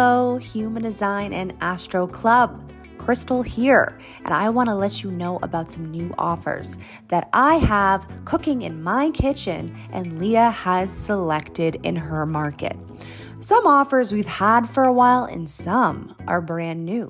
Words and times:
Hello, 0.00 0.36
Human 0.36 0.84
Design 0.84 1.32
and 1.32 1.52
Astro 1.60 2.06
Club. 2.06 2.70
Krystle 2.98 3.44
here, 3.44 3.98
and 4.24 4.32
I 4.32 4.48
want 4.48 4.68
to 4.68 4.74
let 4.76 5.02
you 5.02 5.10
know 5.10 5.40
about 5.42 5.72
some 5.72 5.90
new 5.90 6.14
offers 6.18 6.78
that 7.08 7.28
I 7.32 7.56
have 7.56 8.06
cooking 8.24 8.62
in 8.62 8.80
my 8.80 9.10
kitchen 9.10 9.76
and 9.92 10.20
Leah 10.20 10.50
has 10.50 10.92
selected 10.92 11.80
in 11.82 11.96
her 11.96 12.26
market. 12.26 12.76
Some 13.40 13.68
offers 13.68 14.10
we've 14.10 14.26
had 14.26 14.68
for 14.68 14.82
a 14.82 14.92
while, 14.92 15.24
and 15.24 15.48
some 15.48 16.16
are 16.26 16.40
brand 16.40 16.84
new. 16.84 17.08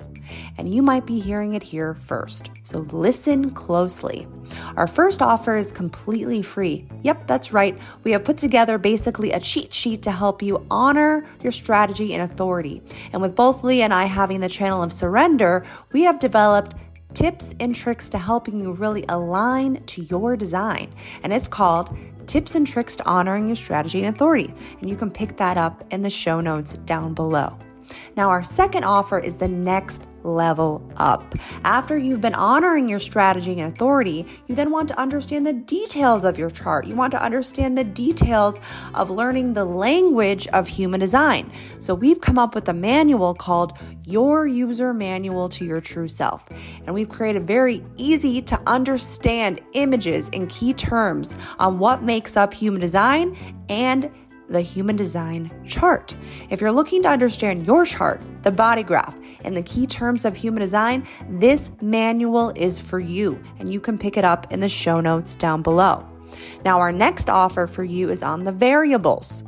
And 0.59 0.71
you 0.71 0.83
might 0.83 1.07
be 1.07 1.19
hearing 1.19 1.55
it 1.55 1.63
here 1.63 1.95
first. 1.95 2.51
So 2.61 2.81
listen 2.91 3.49
closely. 3.49 4.27
Our 4.75 4.85
first 4.85 5.23
offer 5.23 5.57
is 5.57 5.71
completely 5.71 6.43
free. 6.43 6.87
Yep, 7.01 7.25
that's 7.25 7.51
right. 7.51 7.79
We 8.03 8.11
have 8.11 8.23
put 8.23 8.37
together 8.37 8.77
basically 8.77 9.31
a 9.31 9.39
cheat 9.39 9.73
sheet 9.73 10.03
to 10.03 10.11
help 10.11 10.43
you 10.43 10.63
honor 10.69 11.25
your 11.41 11.51
strategy 11.51 12.13
and 12.13 12.21
authority. 12.21 12.83
And 13.11 13.23
with 13.23 13.35
both 13.35 13.63
Leah 13.63 13.85
and 13.85 13.93
I 13.93 14.05
having 14.05 14.39
the 14.39 14.49
channel 14.49 14.83
of 14.83 14.93
surrender, 14.93 15.65
we 15.93 16.03
have 16.03 16.19
developed 16.19 16.75
tips 17.15 17.55
and 17.59 17.73
tricks 17.73 18.07
to 18.09 18.19
helping 18.19 18.61
you 18.61 18.71
really 18.73 19.03
align 19.09 19.77
to 19.77 20.03
your 20.03 20.37
design. 20.37 20.93
And 21.23 21.33
it's 21.33 21.47
called 21.47 21.97
tips 22.29 22.53
and 22.53 22.67
tricks 22.67 22.95
to 22.95 23.05
honoring 23.07 23.47
your 23.47 23.55
strategy 23.55 24.05
and 24.05 24.15
authority. 24.15 24.53
And 24.79 24.89
you 24.89 24.95
can 24.95 25.09
pick 25.09 25.35
that 25.37 25.57
up 25.57 25.83
in 25.91 26.03
the 26.03 26.11
show 26.11 26.39
notes 26.39 26.73
down 26.85 27.15
below. 27.15 27.57
Now, 28.15 28.29
our 28.29 28.43
second 28.43 28.83
offer 28.83 29.19
is 29.19 29.37
the 29.37 29.47
next 29.47 30.05
level 30.23 30.85
up. 30.97 31.33
After 31.63 31.97
you've 31.97 32.21
been 32.21 32.35
honoring 32.35 32.89
your 32.89 32.99
strategy 32.99 33.59
and 33.59 33.73
authority, 33.73 34.27
you 34.47 34.55
then 34.55 34.69
want 34.69 34.89
to 34.89 34.99
understand 34.99 35.47
the 35.47 35.53
details 35.53 36.25
of 36.25 36.37
your 36.37 36.49
chart. 36.49 36.85
You 36.87 36.95
want 36.95 37.11
to 37.11 37.23
understand 37.23 37.77
the 37.77 37.85
details 37.85 38.59
of 38.95 39.09
learning 39.09 39.53
the 39.53 39.63
language 39.65 40.47
of 40.47 40.67
human 40.67 40.99
design. 40.99 41.51
So, 41.79 41.95
we've 41.95 42.19
come 42.19 42.37
up 42.37 42.55
with 42.55 42.67
a 42.69 42.73
manual 42.73 43.33
called 43.33 43.77
Your 44.03 44.47
User 44.47 44.93
Manual 44.93 45.49
to 45.49 45.65
Your 45.65 45.81
True 45.81 46.07
Self. 46.07 46.45
And 46.85 46.93
we've 46.93 47.09
created 47.09 47.47
very 47.47 47.83
easy 47.95 48.41
to 48.43 48.59
understand 48.67 49.61
images 49.73 50.29
and 50.33 50.49
key 50.49 50.73
terms 50.73 51.35
on 51.59 51.79
what 51.79 52.03
makes 52.03 52.35
up 52.35 52.53
human 52.53 52.81
design 52.81 53.37
and 53.69 54.11
the 54.49 54.61
human 54.61 54.95
design 54.95 55.51
chart. 55.65 56.15
If 56.49 56.59
you're 56.59 56.71
looking 56.71 57.03
to 57.03 57.09
understand 57.09 57.65
your 57.65 57.85
chart, 57.85 58.21
the 58.41 58.51
body 58.51 58.83
graph, 58.83 59.17
and 59.43 59.55
the 59.55 59.61
key 59.61 59.87
terms 59.87 60.25
of 60.25 60.35
human 60.35 60.61
design, 60.61 61.07
this 61.29 61.71
manual 61.81 62.51
is 62.55 62.79
for 62.79 62.99
you, 62.99 63.41
and 63.59 63.71
you 63.71 63.79
can 63.79 63.97
pick 63.97 64.17
it 64.17 64.25
up 64.25 64.51
in 64.51 64.59
the 64.59 64.69
show 64.69 64.99
notes 64.99 65.35
down 65.35 65.61
below. 65.61 66.07
Now, 66.65 66.79
our 66.79 66.91
next 66.91 67.29
offer 67.29 67.67
for 67.67 67.83
you 67.83 68.09
is 68.09 68.23
on 68.23 68.43
the 68.43 68.51
variables 68.51 69.43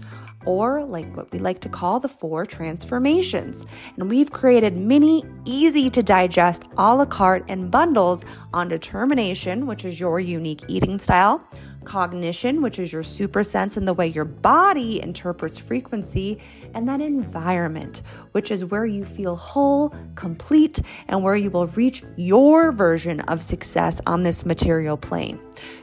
or 0.45 0.83
like 0.83 1.15
what 1.15 1.31
we 1.31 1.39
like 1.39 1.59
to 1.59 1.69
call 1.69 1.99
the 1.99 2.09
four 2.09 2.45
transformations. 2.45 3.65
And 3.97 4.09
we've 4.09 4.31
created 4.31 4.75
many 4.75 5.23
easy 5.45 5.89
to 5.91 6.01
digest 6.01 6.63
a 6.77 6.95
la 6.95 7.05
carte 7.05 7.45
and 7.47 7.69
bundles 7.69 8.25
on 8.53 8.67
determination, 8.67 9.67
which 9.67 9.85
is 9.85 9.99
your 9.99 10.19
unique 10.19 10.63
eating 10.67 10.99
style, 10.99 11.43
cognition, 11.83 12.61
which 12.61 12.79
is 12.79 12.93
your 12.93 13.03
super 13.03 13.43
sense 13.43 13.77
and 13.77 13.87
the 13.87 13.93
way 13.93 14.07
your 14.07 14.25
body 14.25 15.01
interprets 15.01 15.57
frequency, 15.57 16.39
and 16.73 16.87
then 16.87 17.01
environment, 17.01 18.01
which 18.31 18.51
is 18.51 18.65
where 18.65 18.85
you 18.85 19.03
feel 19.05 19.35
whole, 19.35 19.93
complete, 20.15 20.79
and 21.07 21.23
where 21.23 21.35
you 21.35 21.49
will 21.49 21.67
reach 21.67 22.03
your 22.17 22.71
version 22.71 23.19
of 23.21 23.41
success 23.41 23.99
on 24.07 24.23
this 24.23 24.45
material 24.45 24.97
plane. 24.97 25.39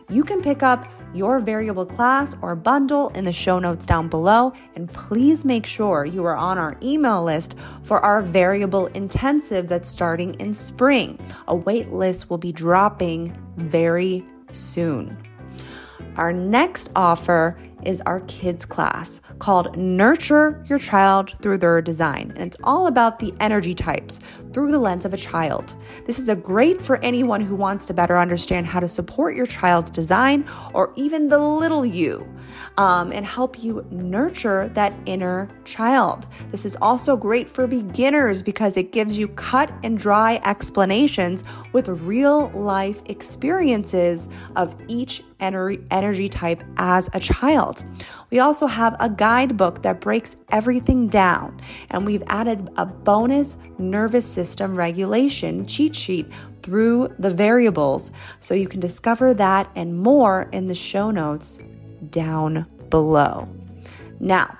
You 0.08 0.24
can 0.24 0.40
pick 0.40 0.62
up 0.62 0.88
your 1.14 1.40
variable 1.40 1.86
class 1.86 2.34
or 2.42 2.54
bundle 2.54 3.08
in 3.10 3.24
the 3.24 3.32
show 3.32 3.58
notes 3.58 3.86
down 3.86 4.08
below. 4.08 4.52
And 4.74 4.92
please 4.92 5.44
make 5.44 5.66
sure 5.66 6.04
you 6.04 6.24
are 6.24 6.36
on 6.36 6.58
our 6.58 6.76
email 6.82 7.24
list 7.24 7.54
for 7.82 8.00
our 8.00 8.22
variable 8.22 8.86
intensive 8.88 9.68
that's 9.68 9.88
starting 9.88 10.34
in 10.34 10.54
spring. 10.54 11.18
A 11.48 11.56
wait 11.56 11.92
list 11.92 12.30
will 12.30 12.38
be 12.38 12.52
dropping 12.52 13.36
very 13.56 14.24
soon. 14.52 15.27
Our 16.18 16.32
next 16.32 16.90
offer 16.96 17.56
is 17.84 18.00
our 18.02 18.20
kids 18.20 18.64
class 18.64 19.20
called 19.38 19.76
Nurture 19.76 20.64
Your 20.68 20.78
Child 20.78 21.34
Through 21.40 21.58
Their 21.58 21.80
Design. 21.82 22.32
And 22.36 22.46
it's 22.46 22.56
all 22.62 22.86
about 22.86 23.18
the 23.18 23.32
energy 23.40 23.74
types 23.74 24.20
through 24.52 24.70
the 24.70 24.78
lens 24.78 25.04
of 25.04 25.12
a 25.12 25.16
child. 25.16 25.76
This 26.04 26.18
is 26.18 26.28
a 26.28 26.36
great 26.36 26.80
for 26.80 26.96
anyone 26.98 27.40
who 27.40 27.54
wants 27.54 27.84
to 27.86 27.94
better 27.94 28.18
understand 28.18 28.66
how 28.66 28.80
to 28.80 28.88
support 28.88 29.36
your 29.36 29.46
child's 29.46 29.90
design 29.90 30.48
or 30.74 30.92
even 30.96 31.28
the 31.28 31.38
little 31.38 31.84
you 31.84 32.26
um, 32.78 33.12
and 33.12 33.26
help 33.26 33.62
you 33.62 33.84
nurture 33.90 34.68
that 34.70 34.92
inner 35.06 35.48
child. 35.64 36.26
This 36.50 36.64
is 36.64 36.76
also 36.80 37.16
great 37.16 37.50
for 37.50 37.66
beginners 37.66 38.42
because 38.42 38.76
it 38.76 38.92
gives 38.92 39.18
you 39.18 39.28
cut 39.28 39.70
and 39.82 39.98
dry 39.98 40.40
explanations 40.44 41.44
with 41.72 41.88
real 41.88 42.50
life 42.50 43.02
experiences 43.06 44.28
of 44.56 44.74
each 44.88 45.22
energy 45.40 46.28
type 46.28 46.62
as 46.76 47.08
a 47.12 47.20
child. 47.20 47.67
We 48.30 48.38
also 48.38 48.66
have 48.66 48.96
a 49.00 49.08
guidebook 49.08 49.82
that 49.82 50.00
breaks 50.00 50.36
everything 50.50 51.06
down, 51.06 51.60
and 51.90 52.04
we've 52.04 52.22
added 52.26 52.68
a 52.76 52.86
bonus 52.86 53.56
nervous 53.78 54.26
system 54.26 54.76
regulation 54.76 55.66
cheat 55.66 55.94
sheet 55.94 56.26
through 56.62 57.14
the 57.18 57.30
variables 57.30 58.10
so 58.40 58.54
you 58.54 58.68
can 58.68 58.80
discover 58.80 59.34
that 59.34 59.70
and 59.74 59.98
more 59.98 60.48
in 60.52 60.66
the 60.66 60.74
show 60.74 61.10
notes 61.10 61.58
down 62.10 62.66
below. 62.90 63.48
Now, 64.20 64.56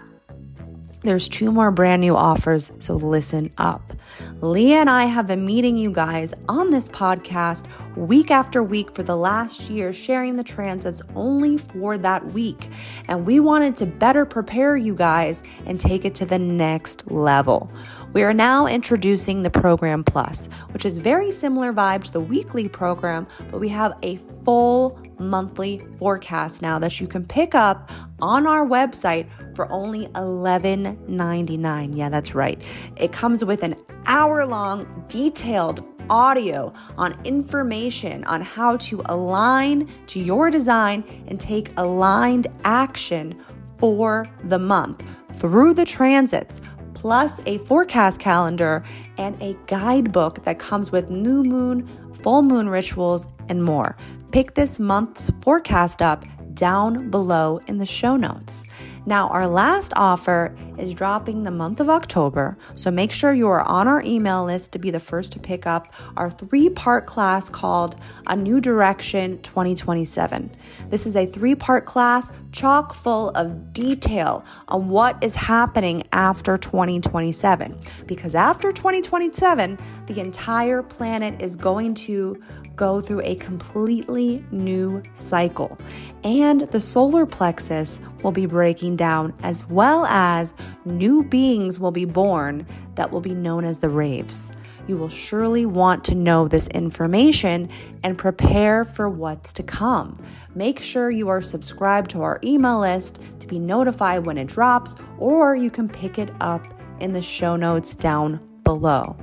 there's 1.02 1.28
two 1.28 1.52
more 1.52 1.70
brand 1.70 2.00
new 2.00 2.16
offers, 2.16 2.72
so 2.80 2.94
listen 2.94 3.52
up. 3.56 3.92
Leah 4.40 4.80
and 4.80 4.90
I 4.90 5.04
have 5.04 5.26
been 5.26 5.46
meeting 5.46 5.76
you 5.76 5.92
guys 5.92 6.34
on 6.48 6.70
this 6.70 6.88
podcast 6.88 7.64
week 7.98 8.30
after 8.30 8.62
week 8.62 8.94
for 8.94 9.02
the 9.02 9.16
last 9.16 9.62
year, 9.62 9.92
sharing 9.92 10.36
the 10.36 10.44
transits 10.44 11.02
only 11.14 11.58
for 11.58 11.98
that 11.98 12.24
week. 12.26 12.68
And 13.08 13.26
we 13.26 13.40
wanted 13.40 13.76
to 13.78 13.86
better 13.86 14.24
prepare 14.24 14.76
you 14.76 14.94
guys 14.94 15.42
and 15.66 15.80
take 15.80 16.04
it 16.04 16.14
to 16.16 16.26
the 16.26 16.38
next 16.38 17.10
level. 17.10 17.70
We 18.12 18.22
are 18.22 18.32
now 18.32 18.66
introducing 18.66 19.42
the 19.42 19.50
Program 19.50 20.02
Plus, 20.04 20.48
which 20.70 20.86
is 20.86 20.98
very 20.98 21.30
similar 21.30 21.72
vibe 21.72 22.04
to 22.04 22.12
the 22.12 22.20
weekly 22.20 22.68
program, 22.68 23.26
but 23.50 23.60
we 23.60 23.68
have 23.68 23.98
a 24.02 24.18
full 24.44 24.98
monthly 25.18 25.84
forecast 25.98 26.62
now 26.62 26.78
that 26.78 27.00
you 27.00 27.06
can 27.06 27.26
pick 27.26 27.54
up 27.54 27.90
on 28.22 28.46
our 28.46 28.64
website 28.64 29.28
for 29.54 29.70
only 29.70 30.06
$11.99. 30.08 31.96
Yeah, 31.96 32.08
that's 32.08 32.34
right. 32.34 32.60
It 32.96 33.12
comes 33.12 33.44
with 33.44 33.62
an 33.62 33.76
hour 34.06 34.46
long 34.46 35.04
detailed 35.08 35.97
audio 36.10 36.72
on 36.96 37.18
information 37.24 38.24
on 38.24 38.40
how 38.40 38.76
to 38.78 39.02
align 39.06 39.88
to 40.06 40.20
your 40.20 40.50
design 40.50 41.04
and 41.28 41.40
take 41.40 41.70
aligned 41.76 42.46
action 42.64 43.42
for 43.78 44.26
the 44.44 44.58
month 44.58 45.02
through 45.34 45.74
the 45.74 45.84
transits, 45.84 46.60
plus 46.94 47.40
a 47.46 47.58
forecast 47.58 48.18
calendar 48.18 48.84
and 49.18 49.40
a 49.42 49.56
guidebook 49.66 50.44
that 50.44 50.58
comes 50.58 50.90
with 50.90 51.10
new 51.10 51.42
moon, 51.42 51.86
full 52.22 52.42
moon 52.42 52.68
rituals, 52.68 53.26
and 53.48 53.62
more. 53.62 53.96
Pick 54.32 54.54
this 54.54 54.78
month's 54.78 55.30
forecast 55.42 56.02
up 56.02 56.24
down 56.54 57.08
below 57.08 57.60
in 57.68 57.78
the 57.78 57.86
show 57.86 58.16
notes. 58.16 58.64
Now, 59.08 59.28
our 59.28 59.48
last 59.48 59.94
offer 59.96 60.54
is 60.76 60.92
dropping 60.92 61.42
the 61.42 61.50
month 61.50 61.80
of 61.80 61.88
October, 61.88 62.58
so 62.74 62.90
make 62.90 63.10
sure 63.10 63.32
you 63.32 63.48
are 63.48 63.62
on 63.62 63.88
our 63.88 64.02
email 64.02 64.44
list 64.44 64.72
to 64.72 64.78
be 64.78 64.90
the 64.90 65.00
first 65.00 65.32
to 65.32 65.38
pick 65.38 65.66
up 65.66 65.94
our 66.18 66.28
three 66.28 66.68
part 66.68 67.06
class 67.06 67.48
called 67.48 67.96
A 68.26 68.36
New 68.36 68.60
Direction 68.60 69.40
2027. 69.40 70.54
This 70.90 71.06
is 71.06 71.16
a 71.16 71.24
three 71.24 71.54
part 71.54 71.86
class 71.86 72.30
chock 72.52 72.94
full 72.94 73.30
of 73.30 73.72
detail 73.72 74.44
on 74.68 74.90
what 74.90 75.16
is 75.24 75.34
happening 75.34 76.02
after 76.12 76.58
2027. 76.58 77.80
Because 78.04 78.34
after 78.34 78.72
2027, 78.72 79.78
the 80.04 80.20
entire 80.20 80.82
planet 80.82 81.40
is 81.40 81.56
going 81.56 81.94
to 81.94 82.38
go 82.78 83.02
through 83.02 83.20
a 83.22 83.34
completely 83.34 84.42
new 84.50 85.02
cycle. 85.12 85.76
And 86.24 86.62
the 86.62 86.80
solar 86.80 87.26
plexus 87.26 88.00
will 88.22 88.32
be 88.32 88.46
breaking 88.46 88.96
down, 88.96 89.34
as 89.42 89.66
well 89.68 90.06
as 90.06 90.54
new 90.86 91.22
beings 91.24 91.78
will 91.78 91.90
be 91.90 92.06
born 92.06 92.64
that 92.94 93.10
will 93.10 93.20
be 93.20 93.34
known 93.34 93.66
as 93.66 93.80
the 93.80 93.90
raves. 93.90 94.50
You 94.86 94.96
will 94.96 95.08
surely 95.08 95.66
want 95.66 96.02
to 96.04 96.14
know 96.14 96.48
this 96.48 96.66
information 96.68 97.68
and 98.02 98.16
prepare 98.16 98.86
for 98.86 99.10
what's 99.10 99.52
to 99.54 99.62
come. 99.62 100.16
Make 100.54 100.80
sure 100.80 101.10
you 101.10 101.28
are 101.28 101.42
subscribed 101.42 102.10
to 102.12 102.22
our 102.22 102.40
email 102.42 102.80
list 102.80 103.18
to 103.40 103.46
be 103.46 103.58
notified 103.58 104.24
when 104.24 104.38
it 104.38 104.46
drops, 104.46 104.96
or 105.18 105.54
you 105.54 105.70
can 105.70 105.88
pick 105.88 106.18
it 106.18 106.30
up 106.40 106.66
in 107.00 107.12
the 107.12 107.20
show 107.20 107.54
notes 107.54 107.94
down 107.94 108.40
below. 108.64 109.16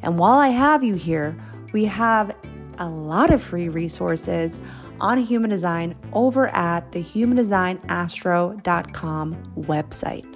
And 0.00 0.18
while 0.18 0.38
I 0.38 0.48
have 0.48 0.82
you 0.82 0.94
here, 0.94 1.36
we 1.72 1.84
have 1.84 2.34
a 2.78 2.88
lot 2.88 3.32
of 3.32 3.42
free 3.42 3.68
resources 3.68 4.56
on 5.00 5.18
human 5.18 5.50
design 5.50 5.96
over 6.12 6.46
at 6.48 6.92
the 6.92 7.02
humandesignastro.com 7.02 9.34
website. 9.56 10.28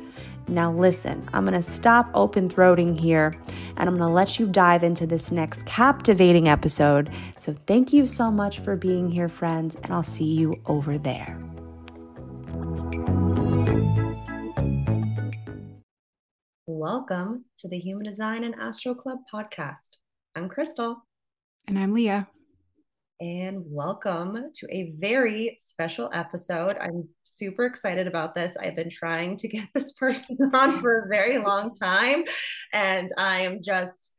Now, 0.49 0.73
listen, 0.73 1.29
I'm 1.33 1.45
going 1.45 1.61
to 1.61 1.63
stop 1.63 2.09
open 2.15 2.49
throating 2.49 2.99
here 2.99 3.35
and 3.77 3.89
I'm 3.89 3.97
going 3.97 4.09
to 4.09 4.15
let 4.15 4.39
you 4.39 4.47
dive 4.47 4.85
into 4.85 5.07
this 5.07 5.33
next 5.33 5.67
captivating 5.67 6.49
episode. 6.49 7.11
So, 7.37 7.55
thank 7.67 7.93
you 7.93 8.07
so 8.07 8.31
much 8.31 8.61
for 8.61 8.77
being 8.77 9.11
here, 9.11 9.29
friends, 9.29 9.75
and 9.75 9.93
I'll 9.93 10.05
see 10.05 10.33
you 10.33 10.61
over 10.67 10.99
there. 10.99 11.43
Welcome 16.69 17.45
to 17.59 17.69
the 17.69 17.79
Human 17.79 18.07
Design 18.07 18.45
and 18.45 18.55
Astro 18.55 18.95
Club 18.95 19.19
podcast. 19.33 19.97
I'm 20.37 20.49
Krystle. 20.49 20.99
And 21.69 21.79
I'm 21.79 21.93
Leah 21.93 22.29
and 23.21 23.63
welcome 23.67 24.51
to 24.55 24.67
a 24.71 24.93
very 24.99 25.57
special 25.59 26.11
episode. 26.13 26.77
I'm 26.79 27.09
super 27.23 27.65
excited 27.65 28.07
about 28.07 28.35
this. 28.35 28.57
I've 28.61 28.77
been 28.77 28.91
trying 28.91 29.37
to 29.39 29.49
get 29.49 29.69
this 29.75 29.93
person 29.93 30.37
on 30.55 30.81
for 30.81 31.05
a 31.05 31.09
very 31.09 31.39
long 31.39 31.75
time, 31.75 32.25
and 32.73 33.11
I 33.17 33.41
am 33.41 33.63
just 33.63 34.13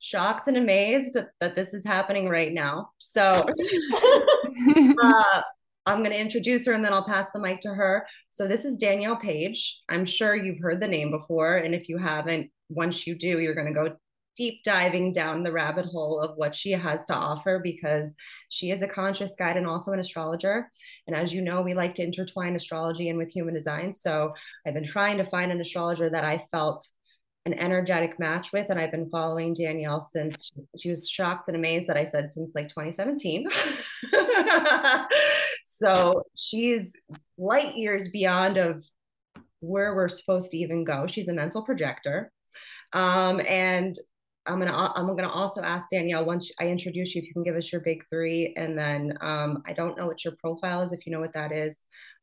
shocked 0.00 0.48
and 0.48 0.56
amazed 0.56 1.16
that 1.40 1.56
this 1.56 1.74
is 1.74 1.84
happening 1.84 2.28
right 2.28 2.52
now. 2.52 2.90
So, 2.98 3.22
uh, 5.02 5.42
I'm 5.86 5.98
going 5.98 6.10
to 6.10 6.20
introduce 6.20 6.66
her 6.66 6.72
and 6.72 6.84
then 6.84 6.92
I'll 6.92 7.06
pass 7.06 7.26
the 7.32 7.40
mic 7.40 7.60
to 7.62 7.74
her. 7.74 8.06
So, 8.30 8.46
this 8.46 8.64
is 8.64 8.76
Danielle 8.76 9.16
Paige. 9.16 9.80
I'm 9.88 10.04
sure 10.04 10.36
you've 10.36 10.60
heard 10.60 10.80
the 10.80 10.88
name 10.88 11.10
before. 11.10 11.56
And 11.56 11.74
if 11.74 11.88
you 11.88 11.98
haven't, 11.98 12.50
once 12.68 13.06
you 13.06 13.14
do, 13.14 13.38
you're 13.40 13.54
going 13.54 13.72
to 13.72 13.72
go 13.72 13.96
deep 14.36 14.62
diving 14.64 15.12
down 15.12 15.42
the 15.42 15.52
rabbit 15.52 15.84
hole 15.86 16.20
of 16.20 16.36
what 16.36 16.54
she 16.54 16.72
has 16.72 17.04
to 17.06 17.14
offer 17.14 17.60
because 17.62 18.14
she 18.48 18.70
is 18.70 18.82
a 18.82 18.88
conscious 18.88 19.34
guide 19.34 19.56
and 19.56 19.66
also 19.66 19.92
an 19.92 20.00
astrologer. 20.00 20.70
And 21.06 21.14
as 21.14 21.32
you 21.32 21.42
know, 21.42 21.62
we 21.62 21.74
like 21.74 21.94
to 21.96 22.02
intertwine 22.02 22.56
astrology 22.56 23.08
and 23.08 23.18
with 23.18 23.30
human 23.30 23.54
design. 23.54 23.92
So 23.94 24.32
I've 24.66 24.74
been 24.74 24.84
trying 24.84 25.18
to 25.18 25.24
find 25.24 25.52
an 25.52 25.60
astrologer 25.60 26.08
that 26.10 26.24
I 26.24 26.38
felt 26.50 26.88
an 27.44 27.54
energetic 27.54 28.18
match 28.18 28.52
with. 28.52 28.70
And 28.70 28.78
I've 28.78 28.92
been 28.92 29.08
following 29.08 29.52
Danielle 29.52 30.00
since 30.00 30.52
she 30.78 30.90
was 30.90 31.08
shocked 31.08 31.48
and 31.48 31.56
amazed 31.56 31.88
that 31.88 31.96
I 31.96 32.04
said 32.04 32.30
since 32.30 32.54
like 32.54 32.68
2017. 32.68 33.48
so 35.64 36.22
she's 36.36 36.92
light 37.36 37.74
years 37.74 38.08
beyond 38.08 38.56
of 38.58 38.84
where 39.60 39.94
we're 39.94 40.08
supposed 40.08 40.52
to 40.52 40.56
even 40.56 40.84
go. 40.84 41.06
She's 41.08 41.28
a 41.28 41.34
mental 41.34 41.62
projector. 41.62 42.32
Um, 42.92 43.40
and 43.48 43.96
I'm 44.46 44.58
gonna 44.58 44.92
I'm 44.96 45.06
gonna 45.06 45.28
also 45.28 45.62
ask 45.62 45.88
Danielle 45.90 46.24
once 46.24 46.50
I 46.58 46.68
introduce 46.68 47.14
you 47.14 47.22
if 47.22 47.28
you 47.28 47.32
can 47.32 47.44
give 47.44 47.56
us 47.56 47.70
your 47.70 47.80
big 47.80 48.04
three, 48.08 48.54
and 48.56 48.76
then 48.76 49.16
um, 49.20 49.62
I 49.66 49.72
don't 49.72 49.96
know 49.96 50.06
what 50.06 50.24
your 50.24 50.34
profile 50.40 50.82
is. 50.82 50.92
If 50.92 51.06
you 51.06 51.12
know 51.12 51.20
what 51.20 51.34
that 51.34 51.52
is, 51.52 51.78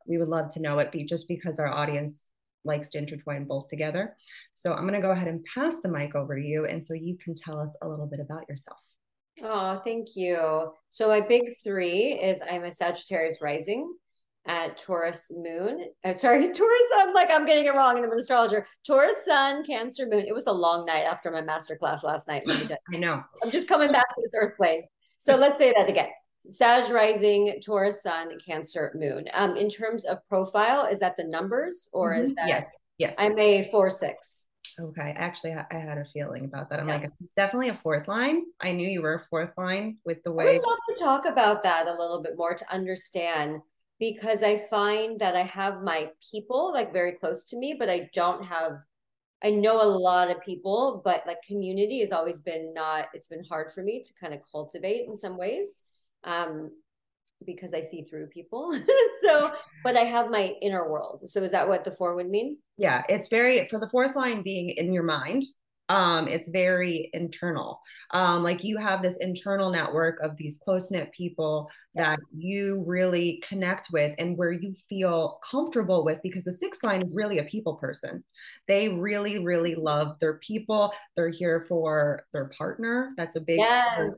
we 0.06 0.18
would 0.18 0.28
love 0.28 0.50
to 0.52 0.62
know 0.62 0.80
it. 0.80 0.92
Be 0.92 1.06
just 1.06 1.28
because 1.28 1.60
our 1.60 1.68
audience 1.68 2.32
likes 2.66 2.90
to 2.90 2.98
intertwine 2.98 3.46
both 3.46 3.70
together. 3.70 4.18
So 4.54 4.74
I'm 4.74 4.86
gonna 4.86 5.02
go 5.02 5.12
ahead 5.12 5.30
and 5.30 5.46
pass 5.46 5.78
the 5.82 5.90
mic 5.90 6.16
over 6.16 6.36
to 6.36 6.46
you, 6.46 6.66
and 6.66 6.86
so 6.86 6.94
you 6.94 7.18
can 7.18 7.36
tell 7.36 7.60
us 7.60 7.76
a 7.82 7.88
little 7.88 8.08
bit 8.08 8.20
about 8.20 8.50
yourself. 8.50 8.80
Oh, 9.42 9.82
thank 9.86 10.16
you. 10.16 10.74
So 10.90 11.08
my 11.08 11.22
big 11.22 11.44
three 11.64 12.20
is 12.20 12.42
I'm 12.50 12.64
a 12.64 12.72
Sagittarius 12.72 13.42
rising 13.42 13.94
at 14.50 14.78
Taurus 14.80 15.32
moon. 15.34 15.86
Uh, 16.04 16.12
sorry, 16.12 16.44
Taurus. 16.52 16.84
I'm 16.96 17.14
like, 17.14 17.30
I'm 17.32 17.46
getting 17.46 17.66
it 17.66 17.76
wrong. 17.76 17.96
And 17.96 18.06
I'm 18.06 18.12
an 18.12 18.18
astrologer. 18.18 18.66
Taurus 18.86 19.24
sun, 19.24 19.64
Cancer 19.64 20.08
moon. 20.08 20.26
It 20.28 20.34
was 20.34 20.48
a 20.48 20.52
long 20.52 20.86
night 20.86 21.04
after 21.04 21.32
my 21.32 21.42
master 21.42 21.78
class 21.78 22.04
last 22.04 22.28
night. 22.28 22.44
I 22.48 22.98
know. 22.98 23.24
I'm 23.44 23.52
just 23.52 23.70
coming 23.70 23.92
back 23.92 24.10
to 24.10 24.22
this 24.22 24.34
earth 24.36 24.58
plane. 24.58 24.84
So 25.20 25.38
let's 25.38 25.58
say 25.58 25.72
that 25.78 25.88
again. 25.88 26.10
Sag 26.40 26.90
rising, 26.92 27.60
Taurus 27.64 28.02
sun, 28.02 28.40
Cancer 28.46 28.92
moon. 28.96 29.26
Um, 29.36 29.56
in 29.56 29.70
terms 29.70 30.04
of 30.06 30.18
profile, 30.28 30.86
is 30.86 31.00
that 31.02 31.16
the 31.16 31.26
numbers 31.26 31.90
or 31.94 32.14
mm-hmm. 32.14 32.22
is 32.22 32.34
that? 32.34 32.48
Yes. 32.48 32.70
Yes. 32.98 33.16
I'm 33.20 33.38
a 33.38 33.70
four 33.72 33.90
six. 33.90 34.46
Okay. 34.80 35.14
Actually, 35.16 35.54
I 35.54 35.76
had 35.76 35.98
a 35.98 36.06
feeling 36.06 36.46
about 36.46 36.70
that. 36.70 36.80
I'm 36.80 36.88
yeah. 36.88 36.96
like, 36.96 37.12
it's 37.20 37.34
definitely 37.36 37.70
a 37.70 37.76
fourth 37.76 38.08
line. 38.08 38.44
I 38.62 38.72
knew 38.72 38.88
you 38.88 39.02
were 39.02 39.16
a 39.16 39.26
fourth 39.30 39.52
line 39.58 39.98
with 40.06 40.24
the 40.24 40.32
way. 40.32 40.46
I 40.46 40.54
would 40.54 40.68
love 40.68 40.78
to 40.90 41.04
talk 41.04 41.26
about 41.26 41.64
that 41.64 41.88
a 41.88 41.92
little 41.92 42.22
bit 42.22 42.38
more 42.38 42.54
to 42.56 42.74
understand 42.74 43.62
because 44.00 44.44
I 44.44 44.58
find 44.70 45.20
that 45.20 45.36
I 45.36 45.44
have 45.44 45.82
my 45.84 46.10
people 46.32 46.72
like 46.74 46.94
very 46.94 47.14
close 47.14 47.44
to 47.46 47.58
me, 47.58 47.76
but 47.78 47.90
I 47.90 48.10
don't 48.14 48.46
have 48.46 48.84
I 49.42 49.52
know 49.52 49.82
a 49.82 49.88
lot 49.88 50.30
of 50.30 50.42
people, 50.42 51.02
but 51.04 51.24
like 51.26 51.42
community 51.44 52.02
has 52.02 52.12
always 52.12 52.42
been 52.42 52.74
not 52.74 53.08
it's 53.14 53.28
been 53.28 53.44
hard 53.44 53.72
for 53.72 53.84
me 53.84 54.04
to 54.04 54.14
kind 54.20 54.34
of 54.34 54.42
cultivate 54.52 55.08
in 55.08 55.18
some 55.18 55.38
ways. 55.38 55.84
Um 56.24 56.72
because 57.46 57.74
I 57.74 57.80
see 57.80 58.04
through 58.04 58.28
people. 58.28 58.78
so, 59.22 59.52
but 59.82 59.96
I 59.96 60.02
have 60.02 60.30
my 60.30 60.56
inner 60.62 60.90
world. 60.90 61.22
So 61.26 61.42
is 61.42 61.52
that 61.52 61.70
what 61.70 61.86
the 61.86 61.92
four 61.92 62.16
would 62.16 62.30
mean? 62.30 62.58
Yeah, 62.78 63.04
it's 63.08 63.30
very 63.30 63.68
for 63.70 63.80
the 63.80 63.90
fourth 63.90 64.16
line 64.16 64.42
being 64.42 64.70
in 64.72 64.92
your 64.92 65.04
mind 65.04 65.44
um, 65.90 66.28
it's 66.28 66.48
very 66.48 67.10
internal. 67.14 67.82
Um, 68.12 68.44
like 68.44 68.64
you 68.64 68.78
have 68.78 69.02
this 69.02 69.18
internal 69.18 69.72
network 69.72 70.20
of 70.22 70.38
these 70.38 70.60
close 70.60 70.92
knit 70.92 71.12
people 71.12 71.70
that 71.96 72.20
you 72.32 72.84
really 72.86 73.44
connect 73.48 73.90
with 73.92 74.14
and 74.20 74.38
where 74.38 74.52
you 74.52 74.76
feel 74.88 75.40
comfortable 75.44 76.06
with 76.06 76.22
because 76.22 76.44
the 76.44 76.54
sixth 76.54 76.84
line 76.84 77.02
is 77.02 77.16
really 77.16 77.40
a 77.40 77.44
people 77.46 77.74
person. 77.74 78.24
They 78.68 78.90
really, 78.90 79.40
really 79.40 79.74
love 79.74 80.20
their 80.20 80.36
people. 80.36 80.94
They're 81.16 81.30
here 81.30 81.66
for 81.68 82.24
their 82.32 82.52
partner. 82.58 83.14
That's 83.18 83.36
a 83.36 83.42
big 83.42 83.60
yes 83.60 84.12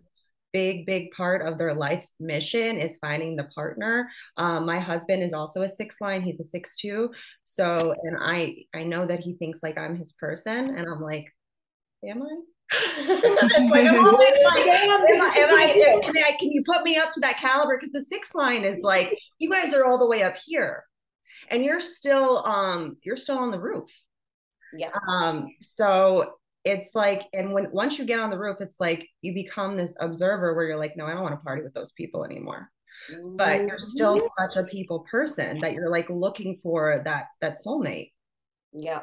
big 0.53 0.85
big 0.85 1.09
part 1.11 1.41
of 1.41 1.57
their 1.57 1.73
life's 1.73 2.13
mission 2.19 2.77
is 2.77 2.97
finding 2.97 3.37
the 3.37 3.45
partner 3.55 4.09
um, 4.35 4.65
my 4.65 4.79
husband 4.79 5.23
is 5.23 5.31
also 5.31 5.61
a 5.61 5.69
six 5.69 6.01
line 6.01 6.21
he's 6.21 6.41
a 6.41 6.43
six 6.43 6.75
two 6.75 7.09
so 7.45 7.95
and 8.03 8.17
i 8.19 8.53
i 8.73 8.83
know 8.83 9.05
that 9.05 9.21
he 9.21 9.33
thinks 9.35 9.63
like 9.63 9.77
i'm 9.77 9.95
his 9.95 10.11
person 10.11 10.77
and 10.77 10.87
i'm 10.89 11.01
like 11.01 11.31
am 12.03 12.23
I? 12.23 12.41
like, 13.69 13.87
I'm 13.87 14.05
always 14.05 14.37
like, 14.45 14.65
am 14.65 14.89
I, 14.89 15.33
am 15.37 15.53
I, 15.53 15.99
can, 16.01 16.13
I, 16.17 16.37
can 16.39 16.51
you 16.51 16.63
put 16.65 16.83
me 16.83 16.97
up 16.97 17.11
to 17.13 17.19
that 17.21 17.37
caliber? 17.37 17.77
Because 17.77 17.91
the 17.91 18.03
sixth 18.03 18.33
line 18.33 18.63
is 18.63 18.79
like, 18.81 19.17
you 19.39 19.49
guys 19.49 19.73
are 19.73 19.85
all 19.85 19.97
the 19.97 20.05
way 20.05 20.23
up 20.23 20.35
here 20.37 20.85
and 21.49 21.63
you're 21.63 21.81
still, 21.81 22.45
um, 22.45 22.97
you're 23.03 23.17
still 23.17 23.37
on 23.37 23.51
the 23.51 23.59
roof. 23.59 23.89
Yeah. 24.73 24.91
Um, 25.07 25.49
so 25.61 26.35
it's 26.63 26.95
like, 26.95 27.23
and 27.33 27.51
when, 27.51 27.71
once 27.71 27.99
you 27.99 28.05
get 28.05 28.19
on 28.19 28.29
the 28.29 28.39
roof, 28.39 28.57
it's 28.61 28.79
like 28.79 29.07
you 29.21 29.33
become 29.33 29.75
this 29.75 29.95
observer 29.99 30.55
where 30.55 30.65
you're 30.65 30.79
like, 30.79 30.95
no, 30.95 31.05
I 31.05 31.13
don't 31.13 31.23
want 31.23 31.37
to 31.37 31.43
party 31.43 31.63
with 31.63 31.73
those 31.73 31.91
people 31.91 32.23
anymore. 32.23 32.69
But 33.35 33.61
you're 33.61 33.79
still 33.79 34.17
mm-hmm. 34.17 34.27
such 34.43 34.57
a 34.57 34.63
people 34.63 35.05
person 35.11 35.59
that 35.61 35.73
you're 35.73 35.89
like 35.89 36.09
looking 36.09 36.57
for 36.63 37.01
that, 37.03 37.27
that 37.41 37.57
soulmate. 37.65 38.11
Yeah 38.71 39.01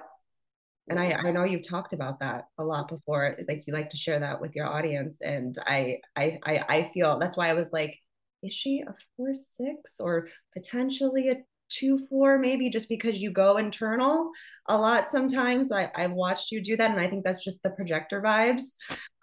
and 0.91 0.99
I, 0.99 1.13
I 1.13 1.31
know 1.31 1.45
you've 1.45 1.67
talked 1.67 1.93
about 1.93 2.21
that 2.21 2.47
a 2.59 2.65
lot 2.65 2.89
before 2.89 3.37
like 3.49 3.65
you 3.67 3.73
like 3.73 3.91
to 3.91 3.97
share 3.97 4.19
that 4.21 4.41
with 4.41 4.55
your 4.55 4.67
audience 4.67 5.21
and 5.21 5.57
I, 5.67 5.99
I 6.17 6.39
i 6.45 6.65
i 6.69 6.91
feel 6.95 7.19
that's 7.19 7.37
why 7.37 7.49
i 7.49 7.55
was 7.55 7.73
like 7.73 7.99
is 8.43 8.55
she 8.55 8.85
a 8.87 8.95
four 9.17 9.35
six 9.35 9.99
or 10.01 10.29
potentially 10.55 11.29
a 11.31 11.37
two 11.69 11.99
four? 12.09 12.39
Maybe 12.39 12.71
just 12.71 12.89
because 12.89 13.19
you 13.19 13.31
go 13.31 13.57
internal 13.57 14.31
a 14.69 14.77
lot 14.77 15.11
sometimes. 15.11 15.73
I, 15.73 15.91
i've 15.95 16.13
watched 16.13 16.51
you 16.51 16.63
do 16.63 16.77
that 16.77 16.91
and 16.91 17.01
i 17.01 17.09
think 17.09 17.25
that's 17.25 17.43
just 17.43 17.63
the 17.63 17.71
projector 17.71 18.23
vibes. 18.23 18.75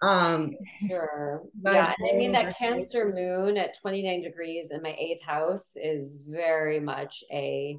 Um 0.02 0.52
sure. 0.88 1.42
yeah 1.64 1.92
i 2.12 2.16
mean 2.16 2.32
that 2.32 2.56
cancer 2.58 3.12
moon 3.14 3.56
at 3.56 3.78
29 3.80 4.22
degrees 4.22 4.70
in 4.70 4.82
my 4.82 4.94
eighth 4.98 5.22
house 5.22 5.72
is 5.76 6.18
very 6.28 6.80
much 6.80 7.24
a 7.32 7.76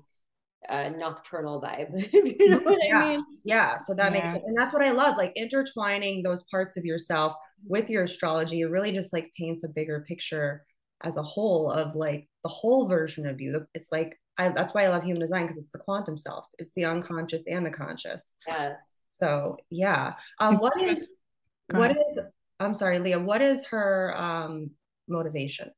uh, 0.69 0.89
nocturnal 0.89 1.61
vibe. 1.61 1.89
you 2.13 2.49
know 2.49 2.59
what 2.59 2.79
yeah. 2.83 2.99
I 2.99 3.09
mean? 3.09 3.25
Yeah. 3.43 3.77
So 3.77 3.93
that 3.93 4.11
yeah. 4.11 4.19
makes 4.19 4.31
sense. 4.31 4.43
And 4.45 4.57
that's 4.57 4.73
what 4.73 4.85
I 4.85 4.91
love, 4.91 5.17
like 5.17 5.33
intertwining 5.35 6.23
those 6.23 6.43
parts 6.51 6.77
of 6.77 6.85
yourself 6.85 7.33
with 7.65 7.89
your 7.89 8.03
astrology. 8.03 8.61
It 8.61 8.69
really 8.69 8.91
just 8.91 9.13
like 9.13 9.31
paints 9.37 9.63
a 9.63 9.69
bigger 9.69 10.05
picture 10.07 10.65
as 11.03 11.17
a 11.17 11.23
whole 11.23 11.71
of 11.71 11.95
like 11.95 12.27
the 12.43 12.49
whole 12.49 12.87
version 12.87 13.25
of 13.25 13.39
you. 13.39 13.65
It's 13.73 13.91
like 13.91 14.17
I, 14.37 14.49
that's 14.49 14.73
why 14.73 14.83
I 14.83 14.89
love 14.89 15.03
human 15.03 15.21
design 15.21 15.43
because 15.43 15.57
it's 15.57 15.71
the 15.71 15.79
quantum 15.79 16.17
self. 16.17 16.45
It's 16.59 16.73
the 16.75 16.85
unconscious 16.85 17.43
and 17.47 17.65
the 17.65 17.71
conscious. 17.71 18.23
Yes. 18.47 18.79
So 19.09 19.57
yeah. 19.69 20.13
Um, 20.39 20.57
what 20.57 20.79
is 20.81 21.09
what 21.71 21.91
is 21.91 22.19
I'm 22.59 22.73
sorry, 22.73 22.99
Leah. 22.99 23.19
What 23.19 23.41
is 23.41 23.65
her 23.67 24.13
um 24.15 24.71
motivation? 25.07 25.71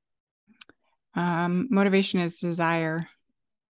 Um, 1.15 1.67
motivation 1.69 2.19
is 2.19 2.39
desire. 2.39 3.07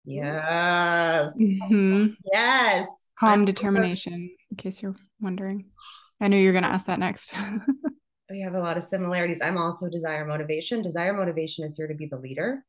Yes. 0.08 1.34
Mhm. 1.38 2.16
Yes. 2.34 2.88
Calm 3.20 3.42
I- 3.42 3.46
determination, 3.46 4.30
in 4.52 4.58
case 4.58 4.82
you're 4.82 4.96
wondering. 5.20 5.66
I 6.22 6.28
knew 6.30 6.38
you 6.38 6.48
were 6.48 6.54
going 6.54 6.64
to 6.64 6.70
ask 6.70 6.88
that 6.88 7.00
next. 7.00 7.34
We 8.30 8.42
have 8.42 8.56
a 8.56 8.60
lot 8.60 8.76
of 8.78 8.84
similarities. 8.84 9.40
I'm 9.42 9.58
also 9.58 9.88
desire 9.88 10.26
motivation. 10.26 10.82
Desire 10.82 11.14
motivation 11.14 11.64
is 11.64 11.78
here 11.78 11.88
to 11.88 11.94
be 11.94 12.08
the 12.08 12.18
leader. 12.18 12.62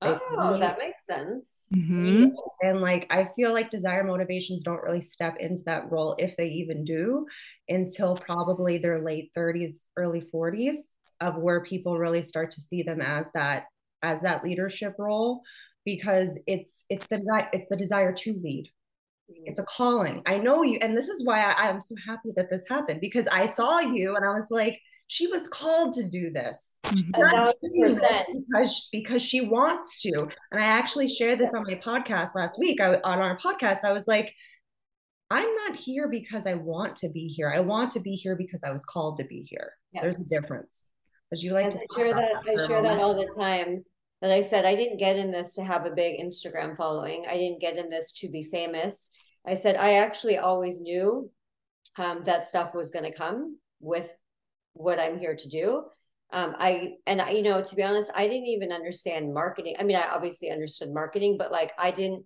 Like, 0.00 0.20
Oh, 0.30 0.52
we- 0.52 0.60
that 0.60 0.78
makes 0.78 1.04
sense. 1.04 1.66
Mhm. 1.74 2.30
And 2.62 2.80
like, 2.80 3.08
I 3.10 3.24
feel 3.34 3.52
like 3.52 3.70
desire 3.70 4.04
motivations 4.04 4.62
don't 4.62 4.80
really 4.84 5.00
step 5.02 5.34
into 5.40 5.64
that 5.66 5.90
role, 5.90 6.14
if 6.20 6.36
they 6.36 6.46
even 6.50 6.84
do, 6.84 7.26
until 7.68 8.16
probably 8.18 8.78
their 8.78 9.00
late 9.02 9.32
30s, 9.34 9.90
early 9.96 10.20
40s, 10.32 10.94
of 11.20 11.36
where 11.38 11.64
people 11.64 11.98
really 11.98 12.22
start 12.22 12.52
to 12.52 12.60
see 12.60 12.84
them 12.84 13.00
as 13.00 13.32
that 13.32 13.64
as 14.02 14.20
that 14.22 14.44
leadership 14.44 14.94
role, 14.96 15.42
because 15.84 16.38
it's 16.46 16.84
it's 16.90 17.06
the 17.08 17.18
desire 17.18 17.48
it's 17.52 17.66
the 17.70 17.76
desire 17.76 18.12
to 18.12 18.32
lead. 18.42 18.70
It's 19.44 19.60
a 19.60 19.64
calling. 19.64 20.22
I 20.26 20.38
know 20.38 20.62
you, 20.64 20.78
and 20.82 20.96
this 20.96 21.08
is 21.08 21.24
why 21.24 21.40
I, 21.40 21.68
I'm 21.68 21.80
so 21.80 21.94
happy 22.04 22.30
that 22.34 22.50
this 22.50 22.62
happened 22.68 23.00
because 23.00 23.28
I 23.28 23.46
saw 23.46 23.78
you 23.78 24.16
and 24.16 24.24
I 24.24 24.30
was 24.30 24.48
like, 24.50 24.80
she 25.06 25.28
was 25.28 25.48
called 25.48 25.92
to 25.94 26.08
do 26.08 26.30
this 26.30 26.78
Mhm. 26.86 27.10
A 27.14 27.18
not 27.20 27.30
thousand 27.32 27.70
doing 27.70 27.90
this 27.90 28.00
because 28.48 28.88
because 28.92 29.22
she 29.22 29.40
wants 29.40 30.00
to 30.02 30.28
and 30.52 30.60
i 30.60 30.64
actually 30.64 31.08
shared 31.08 31.40
this 31.40 31.52
on 31.52 31.64
my 31.64 31.74
podcast 31.74 32.36
last 32.36 32.60
week 32.60 32.80
I, 32.80 32.94
on 33.02 33.18
our 33.18 33.36
podcast 33.38 33.82
i 33.82 33.90
was 33.90 34.06
like 34.06 34.32
i'm 35.28 35.52
not 35.66 35.74
here 35.74 36.06
because 36.06 36.46
i 36.46 36.54
want 36.54 36.94
to 36.98 37.08
be 37.08 37.26
here 37.26 37.50
i 37.52 37.58
want 37.58 37.90
to 37.92 38.00
be 38.00 38.12
here 38.14 38.36
because 38.36 38.62
i 38.62 38.70
was 38.70 38.84
called 38.84 39.16
to 39.18 39.24
be 39.24 39.42
here 39.42 39.72
there's 40.00 40.24
a 40.24 40.28
difference 40.28 40.86
would 41.32 41.42
you 41.42 41.54
like 41.54 41.70
to 41.70 41.78
I 41.78 41.96
share 41.96 42.10
about 42.12 42.44
that. 42.44 42.58
i 42.60 42.66
share 42.68 42.82
that 42.82 43.00
all 43.00 43.14
the 43.14 43.32
time. 43.36 43.84
That 44.20 44.30
I 44.30 44.42
said 44.42 44.64
I 44.64 44.74
didn't 44.74 44.98
get 44.98 45.16
in 45.16 45.30
this 45.30 45.54
to 45.54 45.64
have 45.64 45.86
a 45.86 45.90
big 45.90 46.20
Instagram 46.20 46.76
following. 46.76 47.24
I 47.28 47.34
didn't 47.34 47.60
get 47.60 47.78
in 47.78 47.88
this 47.88 48.12
to 48.12 48.28
be 48.28 48.42
famous. 48.42 49.12
I 49.46 49.54
said 49.54 49.76
I 49.76 49.94
actually 49.94 50.36
always 50.36 50.80
knew 50.80 51.30
um, 51.96 52.22
that 52.24 52.46
stuff 52.46 52.74
was 52.74 52.90
going 52.90 53.10
to 53.10 53.16
come 53.16 53.58
with 53.80 54.14
what 54.74 55.00
I'm 55.00 55.18
here 55.18 55.34
to 55.34 55.48
do. 55.48 55.84
Um, 56.32 56.54
I 56.58 56.92
and 57.06 57.20
I, 57.20 57.30
you 57.30 57.42
know, 57.42 57.60
to 57.60 57.76
be 57.76 57.82
honest, 57.82 58.12
I 58.14 58.28
didn't 58.28 58.46
even 58.46 58.72
understand 58.72 59.34
marketing. 59.34 59.76
I 59.78 59.82
mean, 59.82 59.96
I 59.96 60.08
obviously 60.12 60.50
understood 60.50 60.92
marketing, 60.92 61.36
but 61.38 61.50
like 61.50 61.72
I 61.78 61.90
didn't. 61.90 62.24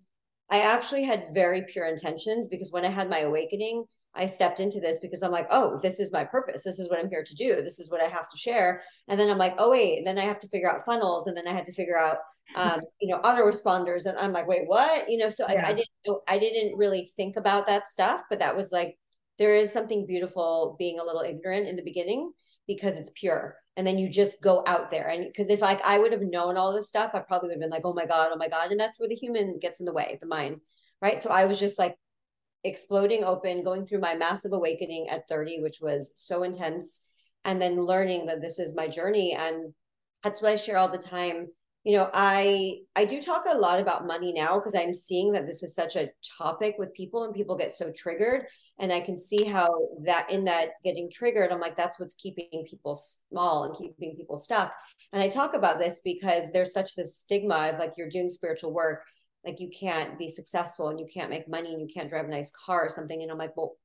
I 0.50 0.60
actually 0.60 1.04
had 1.04 1.24
very 1.32 1.62
pure 1.62 1.86
intentions 1.86 2.48
because 2.48 2.70
when 2.70 2.84
I 2.84 2.90
had 2.90 3.08
my 3.08 3.20
awakening, 3.20 3.86
I 4.16 4.26
stepped 4.26 4.60
into 4.60 4.80
this 4.80 4.98
because 5.02 5.22
I'm 5.22 5.32
like, 5.32 5.48
oh, 5.50 5.78
this 5.82 5.98
is 5.98 6.12
my 6.12 6.24
purpose. 6.24 6.62
This 6.62 6.78
is 6.78 6.88
what 6.88 6.98
I'm 6.98 7.10
here 7.10 7.24
to 7.24 7.34
do. 7.34 7.62
This 7.62 7.78
is 7.80 7.90
what 7.90 8.00
I 8.00 8.06
have 8.06 8.30
to 8.30 8.36
share. 8.36 8.82
And 9.08 9.18
then 9.18 9.28
I'm 9.28 9.38
like, 9.38 9.54
oh 9.58 9.70
wait, 9.70 9.98
and 9.98 10.06
then 10.06 10.18
I 10.18 10.22
have 10.22 10.40
to 10.40 10.48
figure 10.48 10.70
out 10.72 10.84
funnels, 10.84 11.26
and 11.26 11.36
then 11.36 11.48
I 11.48 11.52
had 11.52 11.66
to 11.66 11.72
figure 11.72 11.98
out, 11.98 12.18
um, 12.56 12.80
you 13.00 13.08
know, 13.08 13.20
autoresponders, 13.22 14.06
and 14.06 14.16
I'm 14.18 14.32
like, 14.32 14.46
wait, 14.46 14.62
what? 14.66 15.10
You 15.10 15.18
know, 15.18 15.28
so 15.28 15.46
Yeah. 15.48 15.66
I 15.66 15.72
didn't, 15.72 15.88
know- 16.06 16.22
I 16.28 16.38
didn't 16.38 16.76
really 16.76 17.12
think 17.16 17.36
about 17.36 17.66
that 17.66 17.88
stuff, 17.88 18.22
but 18.30 18.38
that 18.38 18.56
was 18.56 18.70
like, 18.72 18.96
there 19.38 19.54
is 19.56 19.72
something 19.72 20.06
beautiful 20.06 20.76
being 20.78 21.00
a 21.00 21.04
little 21.04 21.22
ignorant 21.22 21.66
in 21.66 21.74
the 21.76 21.82
beginning 21.82 22.32
because 22.68 22.96
it's 22.96 23.10
pure, 23.16 23.56
and 23.76 23.84
then 23.86 23.98
you 23.98 24.08
just 24.08 24.40
go 24.40 24.62
out 24.66 24.90
there, 24.90 25.08
and 25.08 25.24
because 25.24 25.48
if 25.50 25.60
like 25.60 25.84
I 25.84 25.98
would 25.98 26.12
have 26.12 26.22
known 26.22 26.56
all 26.56 26.72
this 26.72 26.88
stuff, 26.88 27.10
I 27.14 27.18
probably 27.18 27.48
would 27.48 27.54
have 27.54 27.60
been 27.60 27.70
like, 27.70 27.84
oh 27.84 27.92
my 27.92 28.06
god, 28.06 28.30
oh 28.32 28.36
my 28.36 28.48
god, 28.48 28.70
and 28.70 28.78
that's 28.78 28.98
where 29.00 29.08
the 29.08 29.14
human 29.16 29.58
gets 29.58 29.80
in 29.80 29.86
the 29.86 29.92
way, 29.92 30.18
the 30.20 30.26
mind, 30.26 30.60
right? 31.02 31.20
So 31.20 31.30
I 31.30 31.46
was 31.46 31.58
just 31.58 31.78
like 31.78 31.96
exploding 32.64 33.24
open, 33.24 33.62
going 33.62 33.86
through 33.86 34.00
my 34.00 34.14
massive 34.14 34.52
awakening 34.52 35.08
at 35.10 35.28
30, 35.28 35.60
which 35.60 35.78
was 35.80 36.12
so 36.16 36.42
intense, 36.42 37.02
and 37.44 37.60
then 37.60 37.84
learning 37.84 38.26
that 38.26 38.40
this 38.40 38.58
is 38.58 38.74
my 38.74 38.88
journey. 38.88 39.36
And 39.38 39.72
that's 40.22 40.40
what 40.40 40.52
I 40.52 40.56
share 40.56 40.78
all 40.78 40.88
the 40.88 40.98
time. 40.98 41.48
You 41.84 41.98
know, 41.98 42.10
I 42.14 42.78
I 42.96 43.04
do 43.04 43.20
talk 43.20 43.44
a 43.46 43.58
lot 43.58 43.78
about 43.78 44.06
money 44.06 44.32
now 44.32 44.58
because 44.58 44.74
I'm 44.74 44.94
seeing 44.94 45.32
that 45.32 45.46
this 45.46 45.62
is 45.62 45.74
such 45.74 45.96
a 45.96 46.08
topic 46.38 46.76
with 46.78 46.94
people 46.94 47.24
and 47.24 47.34
people 47.34 47.56
get 47.56 47.72
so 47.72 47.92
triggered. 47.94 48.46
And 48.78 48.90
I 48.92 49.00
can 49.00 49.18
see 49.18 49.44
how 49.44 49.68
that 50.04 50.30
in 50.30 50.44
that 50.44 50.70
getting 50.82 51.10
triggered, 51.12 51.52
I'm 51.52 51.60
like, 51.60 51.76
that's 51.76 52.00
what's 52.00 52.14
keeping 52.14 52.64
people 52.68 52.98
small 53.30 53.64
and 53.64 53.76
keeping 53.76 54.16
people 54.16 54.38
stuck. 54.38 54.72
And 55.12 55.22
I 55.22 55.28
talk 55.28 55.54
about 55.54 55.78
this 55.78 56.00
because 56.02 56.50
there's 56.50 56.72
such 56.72 56.94
this 56.96 57.18
stigma 57.18 57.72
of 57.72 57.78
like 57.78 57.92
you're 57.96 58.08
doing 58.08 58.30
spiritual 58.30 58.72
work 58.72 59.02
like 59.44 59.60
you 59.60 59.70
can't 59.70 60.18
be 60.18 60.28
successful 60.28 60.88
and 60.88 60.98
you 60.98 61.06
can't 61.12 61.30
make 61.30 61.48
money 61.48 61.72
and 61.72 61.80
you 61.80 61.88
can't 61.92 62.08
drive 62.08 62.26
a 62.26 62.30
nice 62.30 62.52
car 62.66 62.84
or 62.84 62.88
something. 62.88 63.22
And 63.22 63.30
i'm 63.30 63.38
like 63.38 63.56
well 63.56 63.76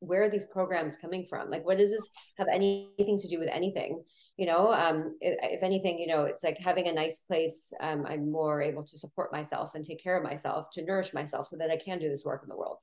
where 0.00 0.22
are 0.22 0.30
these 0.30 0.46
programs 0.46 0.96
coming 0.96 1.24
from? 1.24 1.50
Like 1.50 1.64
what 1.66 1.78
does 1.78 1.90
this 1.90 2.08
have 2.36 2.46
anything 2.48 3.18
to 3.18 3.28
do 3.28 3.38
with 3.38 3.50
anything? 3.52 4.02
You 4.36 4.46
know 4.46 4.72
um 4.72 5.16
if, 5.20 5.62
anything 5.62 5.98
you 5.98 6.06
know 6.06 6.24
it's 6.24 6.44
like 6.44 6.58
having 6.58 6.86
a 6.86 6.92
nice 6.92 7.20
place 7.20 7.72
um 7.80 8.06
i'm 8.06 8.30
more 8.30 8.62
able 8.62 8.84
to 8.84 8.96
support 8.96 9.32
myself 9.32 9.72
and 9.74 9.84
take 9.84 10.02
care 10.02 10.16
of 10.16 10.22
myself 10.22 10.68
to 10.74 10.84
nourish 10.84 11.12
myself 11.12 11.48
so 11.48 11.56
that 11.56 11.70
i 11.70 11.76
can 11.76 11.98
do 11.98 12.08
this 12.08 12.24
work 12.24 12.42
in 12.44 12.48
the 12.48 12.56
world. 12.56 12.78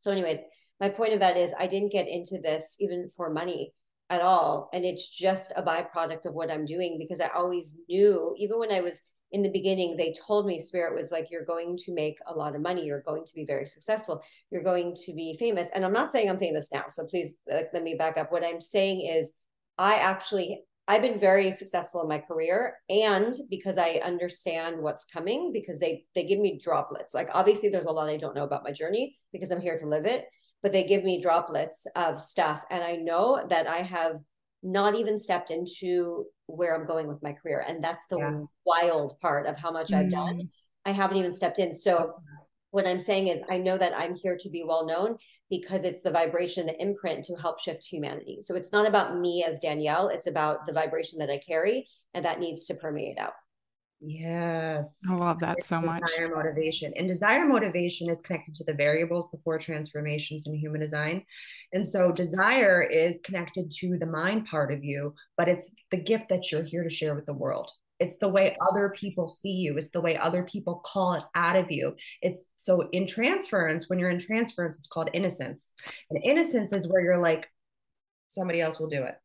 So 0.00 0.10
anyways 0.10 0.42
my 0.80 0.88
point 0.88 1.14
of 1.14 1.20
that 1.20 1.36
is 1.36 1.54
i 1.58 1.68
didn't 1.68 1.92
get 1.92 2.08
into 2.08 2.40
this 2.40 2.76
even 2.80 3.08
for 3.16 3.30
money 3.30 3.72
at 4.10 4.20
all. 4.20 4.68
And 4.72 4.84
it's 4.84 5.08
just 5.08 5.52
a 5.54 5.62
byproduct 5.62 6.26
of 6.26 6.34
what 6.34 6.50
i'm 6.50 6.64
doing 6.64 6.98
because 6.98 7.20
i 7.20 7.28
always 7.28 7.76
knew 7.88 8.34
even 8.36 8.58
when 8.58 8.72
i 8.72 8.80
was 8.80 9.02
in 9.32 9.42
the 9.42 9.50
beginning 9.50 9.96
they 9.96 10.14
told 10.26 10.46
me 10.46 10.58
spirit 10.58 10.94
was 10.94 11.12
like 11.12 11.28
you're 11.30 11.44
going 11.44 11.76
to 11.76 11.92
make 11.94 12.18
a 12.26 12.34
lot 12.34 12.54
of 12.54 12.62
money. 12.62 12.84
You're 12.84 13.02
going 13.02 13.24
to 13.24 13.34
be 13.34 13.44
very 13.44 13.66
successful. 13.66 14.22
You're 14.50 14.62
going 14.62 14.96
to 15.06 15.12
be 15.12 15.36
famous. 15.38 15.70
And 15.74 15.84
i'm 15.84 15.92
not 15.92 16.10
saying 16.10 16.28
i'm 16.28 16.38
famous 16.38 16.70
now 16.72 16.84
so 16.88 17.06
please 17.06 17.36
let 17.48 17.82
me 17.82 17.94
back 17.94 18.16
up. 18.16 18.32
What 18.32 18.44
i'm 18.44 18.60
saying 18.60 19.06
is 19.06 19.32
i 19.78 19.96
actually 19.96 20.62
i've 20.88 21.02
been 21.02 21.18
very 21.18 21.52
successful 21.52 22.02
in 22.02 22.08
my 22.08 22.18
career 22.18 22.74
and 22.88 23.34
because 23.48 23.78
i 23.78 24.00
understand 24.04 24.80
what's 24.80 25.04
coming 25.04 25.52
because 25.52 25.78
they 25.78 26.04
they 26.14 26.24
give 26.24 26.40
me 26.40 26.58
droplets. 26.62 27.14
Like 27.14 27.30
obviously 27.32 27.68
there's 27.68 27.86
a 27.86 27.92
lot 27.92 28.08
i 28.08 28.16
don't 28.16 28.36
know 28.36 28.44
about 28.44 28.64
my 28.64 28.72
journey 28.72 29.16
because 29.32 29.50
i'm 29.50 29.60
here 29.60 29.76
to 29.76 29.86
live 29.86 30.06
it 30.06 30.26
but 30.62 30.72
they 30.72 30.84
give 30.84 31.04
me 31.04 31.22
droplets 31.22 31.86
of 31.96 32.20
stuff. 32.20 32.64
And 32.70 32.82
i 32.82 32.96
know 32.96 33.46
that 33.48 33.66
i 33.66 33.78
have 33.78 34.20
not 34.62 34.94
even 34.94 35.18
stepped 35.18 35.50
into 35.50 36.26
where 36.46 36.74
I'm 36.74 36.86
going 36.86 37.06
with 37.06 37.22
my 37.22 37.32
career. 37.32 37.64
And 37.66 37.82
that's 37.82 38.06
the 38.08 38.18
Yeah. 38.18 38.44
wild 38.64 39.18
part 39.20 39.46
of 39.46 39.56
how 39.56 39.70
much 39.70 39.92
I've 39.92 40.10
done. 40.10 40.42
Mm. 40.42 40.48
I 40.84 40.92
haven't 40.92 41.16
even 41.16 41.32
stepped 41.32 41.58
in. 41.58 41.72
So 41.72 42.14
what 42.70 42.86
I'm 42.86 43.00
saying 43.00 43.28
is 43.28 43.42
I 43.50 43.58
know 43.58 43.76
that 43.76 43.96
I'm 43.96 44.14
here 44.14 44.36
to 44.38 44.48
be 44.48 44.62
well 44.62 44.86
known 44.86 45.16
because 45.48 45.84
it's 45.84 46.02
the 46.02 46.10
vibration, 46.10 46.66
the 46.66 46.80
imprint 46.80 47.24
to 47.26 47.36
help 47.36 47.58
shift 47.58 47.84
humanity. 47.84 48.38
So 48.42 48.54
it's 48.54 48.72
not 48.72 48.86
about 48.86 49.18
me 49.18 49.44
as 49.44 49.58
Danielle, 49.58 50.08
it's 50.08 50.26
about 50.26 50.66
the 50.66 50.72
vibration 50.72 51.18
that 51.18 51.30
I 51.30 51.38
carry 51.38 51.88
and 52.14 52.24
that 52.24 52.38
needs 52.38 52.66
to 52.66 52.74
permeate 52.74 53.18
out. 53.18 53.32
Yes. 54.00 54.86
I 55.08 55.14
love 55.14 55.40
that 55.40 55.58
It's 55.58 55.66
so 55.66 55.80
much. 55.80 56.02
Desire 56.06 56.34
motivation. 56.34 56.92
And 56.96 57.06
desire 57.06 57.46
motivation 57.46 58.08
is 58.08 58.22
connected 58.22 58.54
to 58.54 58.64
the 58.64 58.72
variables, 58.72 59.30
the 59.30 59.38
four 59.44 59.58
transformations 59.58 60.46
in 60.46 60.54
human 60.54 60.80
design. 60.80 61.24
And 61.72 61.86
so 61.86 62.10
desire 62.10 62.82
is 62.82 63.20
connected 63.22 63.70
to 63.80 63.98
the 63.98 64.06
mind 64.06 64.46
part 64.46 64.72
of 64.72 64.82
you, 64.82 65.14
but 65.36 65.48
it's 65.48 65.70
the 65.90 65.98
gift 65.98 66.30
that 66.30 66.50
you're 66.50 66.62
here 66.62 66.82
to 66.82 66.90
share 66.90 67.14
with 67.14 67.26
the 67.26 67.34
world. 67.34 67.70
It's 67.98 68.16
the 68.16 68.28
way 68.30 68.56
other 68.70 68.94
people 68.96 69.28
see 69.28 69.52
you. 69.52 69.76
It's 69.76 69.90
the 69.90 70.00
way 70.00 70.16
other 70.16 70.44
people 70.44 70.82
call 70.86 71.12
it 71.14 71.22
out 71.34 71.56
of 71.56 71.70
you. 71.70 71.94
It's 72.22 72.46
so 72.56 72.88
in 72.92 73.06
transference, 73.06 73.90
when 73.90 73.98
you're 73.98 74.08
in 74.08 74.18
transference, 74.18 74.78
it's 74.78 74.86
called 74.86 75.10
innocence. 75.12 75.74
And 76.08 76.24
innocence 76.24 76.72
is 76.72 76.88
where 76.88 77.02
you're 77.02 77.18
like, 77.18 77.46
somebody 78.30 78.62
else 78.62 78.80
will 78.80 78.88
do 78.88 79.02
it. 79.02 79.16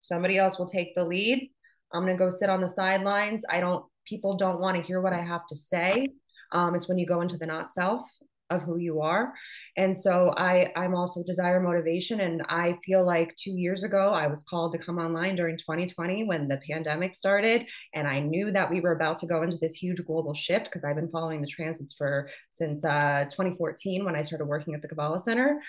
Somebody 0.00 0.38
else 0.38 0.58
will 0.58 0.66
take 0.66 0.94
the 0.94 1.04
lead. 1.04 1.50
I'm 1.92 2.06
going 2.06 2.16
to 2.16 2.24
go 2.24 2.30
sit 2.30 2.48
on 2.48 2.62
the 2.62 2.68
sidelines. 2.68 3.44
I 3.48 3.60
don't, 3.60 3.84
people 4.04 4.36
don't 4.36 4.60
want 4.60 4.76
to 4.76 4.82
hear 4.82 5.00
what 5.00 5.12
I 5.12 5.20
have 5.20 5.46
to 5.48 5.56
say. 5.56 6.08
Um, 6.52 6.74
it's 6.74 6.88
when 6.88 6.98
you 6.98 7.06
go 7.06 7.20
into 7.20 7.36
the 7.36 7.46
not 7.46 7.72
self 7.72 8.06
of 8.50 8.62
who 8.62 8.76
you 8.78 9.00
are. 9.00 9.32
And 9.76 9.96
so 9.98 10.32
I, 10.36 10.70
I'm 10.76 10.94
also 10.94 11.22
desire 11.22 11.60
motivation. 11.60 12.20
And 12.20 12.42
I 12.48 12.76
feel 12.84 13.04
like 13.04 13.34
two 13.36 13.52
years 13.52 13.84
ago, 13.84 14.10
I 14.10 14.26
was 14.26 14.42
called 14.42 14.72
to 14.72 14.78
come 14.78 14.98
online 14.98 15.36
during 15.36 15.56
2020 15.56 16.24
when 16.24 16.48
the 16.48 16.60
pandemic 16.68 17.14
started. 17.14 17.66
And 17.94 18.06
I 18.06 18.20
knew 18.20 18.50
that 18.52 18.70
we 18.70 18.80
were 18.80 18.92
about 18.92 19.18
to 19.18 19.26
go 19.26 19.42
into 19.42 19.56
this 19.56 19.74
huge 19.74 20.04
global 20.04 20.34
shift 20.34 20.66
because 20.66 20.84
I've 20.84 20.96
been 20.96 21.10
following 21.10 21.40
the 21.40 21.48
transits 21.48 21.94
for 21.94 22.28
since 22.52 22.84
uh, 22.84 23.24
2014 23.30 24.04
when 24.04 24.16
I 24.16 24.22
started 24.22 24.46
working 24.46 24.74
at 24.74 24.82
the 24.82 24.88
Kabbalah 24.88 25.20
Center. 25.20 25.60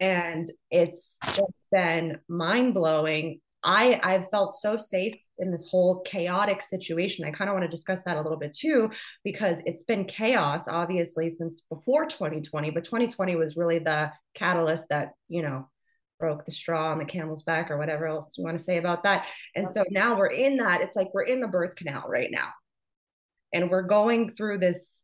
And 0.00 0.50
it's 0.70 1.18
just 1.34 1.66
been 1.70 2.18
mind 2.28 2.74
blowing 2.74 3.40
I 3.64 4.00
I've 4.02 4.28
felt 4.30 4.54
so 4.54 4.76
safe 4.76 5.14
in 5.38 5.50
this 5.50 5.68
whole 5.68 6.00
chaotic 6.00 6.62
situation. 6.62 7.24
I 7.24 7.30
kind 7.30 7.48
of 7.48 7.54
want 7.54 7.64
to 7.64 7.70
discuss 7.70 8.02
that 8.02 8.16
a 8.16 8.20
little 8.20 8.38
bit 8.38 8.54
too 8.54 8.90
because 9.24 9.62
it's 9.66 9.82
been 9.82 10.04
chaos 10.04 10.68
obviously 10.68 11.30
since 11.30 11.62
before 11.62 12.06
2020, 12.06 12.70
but 12.70 12.84
2020 12.84 13.36
was 13.36 13.56
really 13.56 13.78
the 13.78 14.12
catalyst 14.34 14.88
that, 14.90 15.12
you 15.28 15.42
know, 15.42 15.68
broke 16.20 16.44
the 16.44 16.52
straw 16.52 16.92
on 16.92 16.98
the 16.98 17.04
camel's 17.04 17.42
back 17.42 17.70
or 17.70 17.78
whatever 17.78 18.06
else 18.06 18.38
you 18.38 18.44
want 18.44 18.56
to 18.56 18.62
say 18.62 18.78
about 18.78 19.02
that. 19.02 19.26
And 19.56 19.68
so 19.68 19.84
now 19.90 20.16
we're 20.16 20.26
in 20.26 20.58
that. 20.58 20.80
It's 20.80 20.94
like 20.94 21.12
we're 21.12 21.22
in 21.22 21.40
the 21.40 21.48
birth 21.48 21.74
canal 21.74 22.04
right 22.06 22.30
now. 22.30 22.48
And 23.52 23.70
we're 23.70 23.82
going 23.82 24.30
through 24.30 24.58
this 24.58 25.02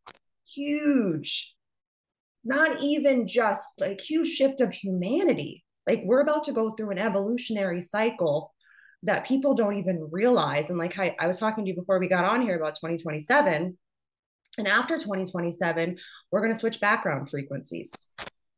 huge 0.54 1.54
not 2.44 2.82
even 2.82 3.26
just 3.26 3.74
like 3.78 4.00
huge 4.00 4.28
shift 4.28 4.60
of 4.60 4.72
humanity 4.72 5.64
like 5.86 6.02
we're 6.04 6.20
about 6.20 6.44
to 6.44 6.52
go 6.52 6.70
through 6.70 6.90
an 6.90 6.98
evolutionary 6.98 7.80
cycle 7.80 8.54
that 9.04 9.26
people 9.26 9.54
don't 9.54 9.78
even 9.78 10.08
realize. 10.10 10.70
And 10.70 10.78
like 10.78 10.98
I, 10.98 11.14
I 11.18 11.26
was 11.26 11.38
talking 11.38 11.64
to 11.64 11.70
you 11.70 11.76
before 11.76 11.98
we 11.98 12.08
got 12.08 12.24
on 12.24 12.40
here 12.40 12.56
about 12.56 12.74
2027. 12.74 13.76
And 14.58 14.66
after 14.66 14.98
2027, 14.98 15.96
we're 16.30 16.40
going 16.40 16.52
to 16.52 16.58
switch 16.58 16.80
background 16.80 17.30
frequencies. 17.30 17.92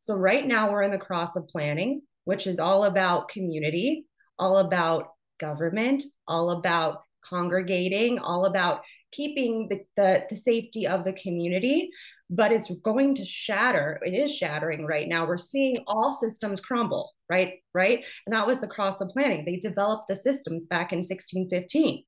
So 0.01 0.17
right 0.17 0.47
now 0.47 0.71
we're 0.71 0.83
in 0.83 0.91
the 0.91 0.99
cross 0.99 1.37
of 1.37 1.49
planning, 1.49 2.03
which 2.25 2.47
is 2.47 2.59
all 2.59 2.85
about 2.85 3.29
community, 3.29 4.07
all 4.39 4.59
about 4.59 5.09
government, 5.39 6.05
all 6.27 6.51
about 6.51 7.03
congregating, 7.23 8.19
all 8.19 8.47
about 8.47 8.81
keeping 9.13 9.69
the, 9.69 9.81
the, 9.97 10.27
the 10.31 10.37
safety 10.37 10.87
of 10.87 11.05
the 11.05 11.13
community 11.13 11.91
but 12.31 12.53
it's 12.53 12.71
going 12.83 13.15
to 13.17 13.25
shatter 13.25 14.01
it 14.05 14.15
is 14.15 14.35
shattering 14.35 14.87
right 14.87 15.09
now. 15.09 15.27
We're 15.27 15.37
seeing 15.37 15.83
all 15.87 16.13
systems 16.13 16.61
crumble 16.61 17.13
right 17.29 17.55
right? 17.75 18.05
And 18.27 18.35
that 18.35 18.47
was 18.47 18.61
the 18.61 18.69
cross 18.69 19.01
of 19.01 19.09
planning. 19.09 19.45
They 19.45 19.57
developed 19.57 20.05
the 20.09 20.17
systems 20.17 20.65
back 20.65 20.93
in 20.93 20.99
1615 20.99 22.05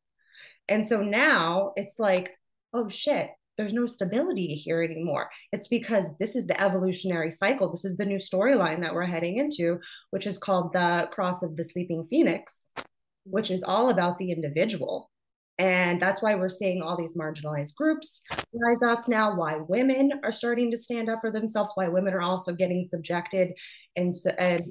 and 0.68 0.86
so 0.86 1.02
now 1.02 1.72
it's 1.76 1.98
like 1.98 2.30
oh 2.72 2.88
shit 2.88 3.30
there's 3.58 3.74
no 3.74 3.84
stability 3.84 4.54
here 4.54 4.82
anymore. 4.82 5.28
It's 5.52 5.68
because 5.68 6.06
this 6.18 6.34
is 6.36 6.46
the 6.46 6.58
evolutionary 6.58 7.30
cycle. 7.30 7.70
This 7.70 7.84
is 7.84 7.98
the 7.98 8.06
new 8.06 8.16
storyline 8.16 8.80
that 8.80 8.94
we're 8.94 9.04
heading 9.04 9.36
into 9.36 9.78
which 10.10 10.26
is 10.26 10.38
called 10.38 10.72
the 10.72 11.08
cross 11.12 11.42
of 11.42 11.56
the 11.56 11.64
sleeping 11.64 12.06
phoenix 12.08 12.70
which 13.24 13.50
is 13.50 13.62
all 13.62 13.90
about 13.90 14.18
the 14.18 14.32
individual 14.32 15.11
and 15.58 16.00
that's 16.00 16.22
why 16.22 16.34
we're 16.34 16.48
seeing 16.48 16.82
all 16.82 16.96
these 16.96 17.16
marginalized 17.16 17.74
groups 17.74 18.22
rise 18.54 18.82
up 18.82 19.06
now, 19.08 19.36
why 19.36 19.56
women 19.68 20.12
are 20.24 20.32
starting 20.32 20.70
to 20.70 20.78
stand 20.78 21.08
up 21.08 21.20
for 21.20 21.30
themselves, 21.30 21.72
why 21.74 21.88
women 21.88 22.14
are 22.14 22.22
also 22.22 22.52
getting 22.54 22.84
subjected 22.84 23.52
and, 23.96 24.14
and 24.38 24.66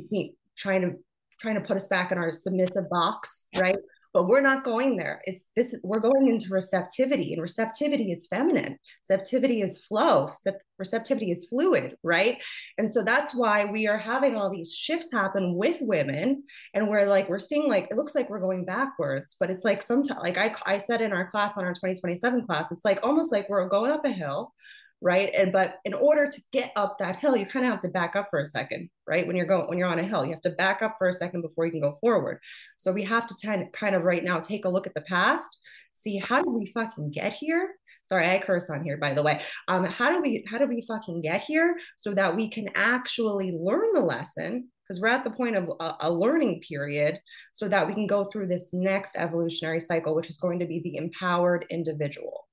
trying 0.57 0.81
to 0.81 0.93
trying 1.39 1.55
to 1.55 1.61
put 1.61 1.77
us 1.77 1.87
back 1.87 2.11
in 2.11 2.19
our 2.19 2.31
submissive 2.31 2.87
box, 2.89 3.47
right? 3.55 3.77
But 4.13 4.27
we're 4.27 4.41
not 4.41 4.63
going 4.63 4.97
there. 4.97 5.21
It's 5.25 5.43
this 5.55 5.75
we're 5.83 5.99
going 5.99 6.27
into 6.27 6.49
receptivity 6.49 7.33
and 7.33 7.41
receptivity 7.41 8.11
is 8.11 8.27
feminine. 8.27 8.77
Receptivity 9.09 9.61
is 9.61 9.79
flow. 9.85 10.31
Receptivity 10.77 11.31
is 11.31 11.45
fluid 11.45 11.95
right? 12.03 12.41
And 12.77 12.91
so 12.91 13.03
that's 13.03 13.33
why 13.33 13.65
we 13.65 13.87
are 13.87 13.97
having 13.97 14.35
all 14.35 14.49
these 14.49 14.73
shifts 14.73 15.11
happen 15.11 15.55
with 15.55 15.77
women 15.81 16.43
and 16.73 16.89
we're 16.89 17.05
like 17.05 17.29
we're 17.29 17.39
seeing 17.39 17.67
like 17.67 17.87
it 17.91 17.97
looks 17.97 18.15
like 18.15 18.29
we're 18.29 18.39
going 18.39 18.65
backwards 18.65 19.35
but 19.39 19.49
it's 19.49 19.63
like 19.63 19.81
sometimes 19.81 20.19
like 20.21 20.37
I, 20.37 20.53
I 20.65 20.77
said 20.77 21.01
in 21.01 21.13
our 21.13 21.27
class 21.27 21.57
on 21.57 21.63
our 21.65 21.73
2027 21.73 22.45
class 22.45 22.71
it's 22.71 22.85
like 22.85 22.99
almost 23.03 23.31
like 23.31 23.49
we're 23.49 23.67
going 23.67 23.91
up 23.91 24.05
a 24.05 24.11
hill 24.11 24.53
right? 25.01 25.31
And 25.35 25.51
but 25.51 25.79
in 25.83 25.93
order 25.93 26.27
to 26.27 26.41
get 26.51 26.71
up 26.75 26.97
that 26.99 27.17
hill 27.17 27.35
you 27.35 27.45
kind 27.45 27.65
of 27.65 27.71
have 27.71 27.81
to 27.81 27.89
back 27.89 28.15
up 28.15 28.27
for 28.29 28.39
a 28.39 28.45
second 28.45 28.89
right? 29.07 29.25
When 29.25 29.35
you're 29.35 29.45
going 29.45 29.67
when 29.67 29.77
you're 29.77 29.87
on 29.87 29.99
a 29.99 30.03
hill 30.03 30.25
you 30.25 30.31
have 30.31 30.41
to 30.41 30.51
back 30.51 30.81
up 30.81 30.95
for 30.97 31.09
a 31.09 31.13
second 31.13 31.41
before 31.41 31.65
you 31.65 31.71
can 31.71 31.81
go 31.81 31.97
forward. 32.01 32.39
So 32.77 32.91
we 32.91 33.03
have 33.05 33.27
to 33.27 33.69
kind 33.73 33.95
of 33.95 34.03
right 34.03 34.23
now 34.23 34.39
take 34.39 34.65
a 34.65 34.69
look 34.69 34.87
at 34.87 34.93
the 34.93 35.01
past 35.01 35.57
see 35.93 36.17
how 36.17 36.41
did 36.41 36.51
we 36.51 36.71
fucking 36.73 37.11
get 37.11 37.33
here? 37.33 37.75
Sorry 38.05 38.27
i 38.27 38.39
curse 38.39 38.69
on 38.69 38.83
here 38.83 38.97
by 38.97 39.13
the 39.13 39.23
way. 39.23 39.41
Um 39.67 39.85
how 39.85 40.11
do 40.11 40.21
we 40.21 40.45
how 40.47 40.57
do 40.57 40.67
we 40.67 40.85
fucking 40.87 41.21
get 41.21 41.41
here 41.41 41.77
so 41.95 42.13
that 42.13 42.35
we 42.35 42.49
can 42.49 42.69
actually 42.75 43.51
learn 43.51 43.93
the 43.93 44.01
lesson? 44.01 44.69
Because 44.87 45.01
we're 45.01 45.07
at 45.07 45.23
the 45.23 45.31
point 45.31 45.55
of 45.55 45.71
a, 45.79 45.95
a, 46.01 46.11
learning 46.11 46.61
period 46.67 47.17
so 47.53 47.69
that 47.69 47.87
we 47.87 47.93
can 47.93 48.07
go 48.07 48.25
through 48.25 48.47
this 48.47 48.73
next 48.73 49.15
evolutionary 49.15 49.79
cycle 49.79 50.13
which 50.13 50.29
is 50.29 50.37
going 50.37 50.59
to 50.59 50.65
be 50.65 50.81
the 50.81 50.97
empowered 50.97 51.65
individual. 51.69 52.47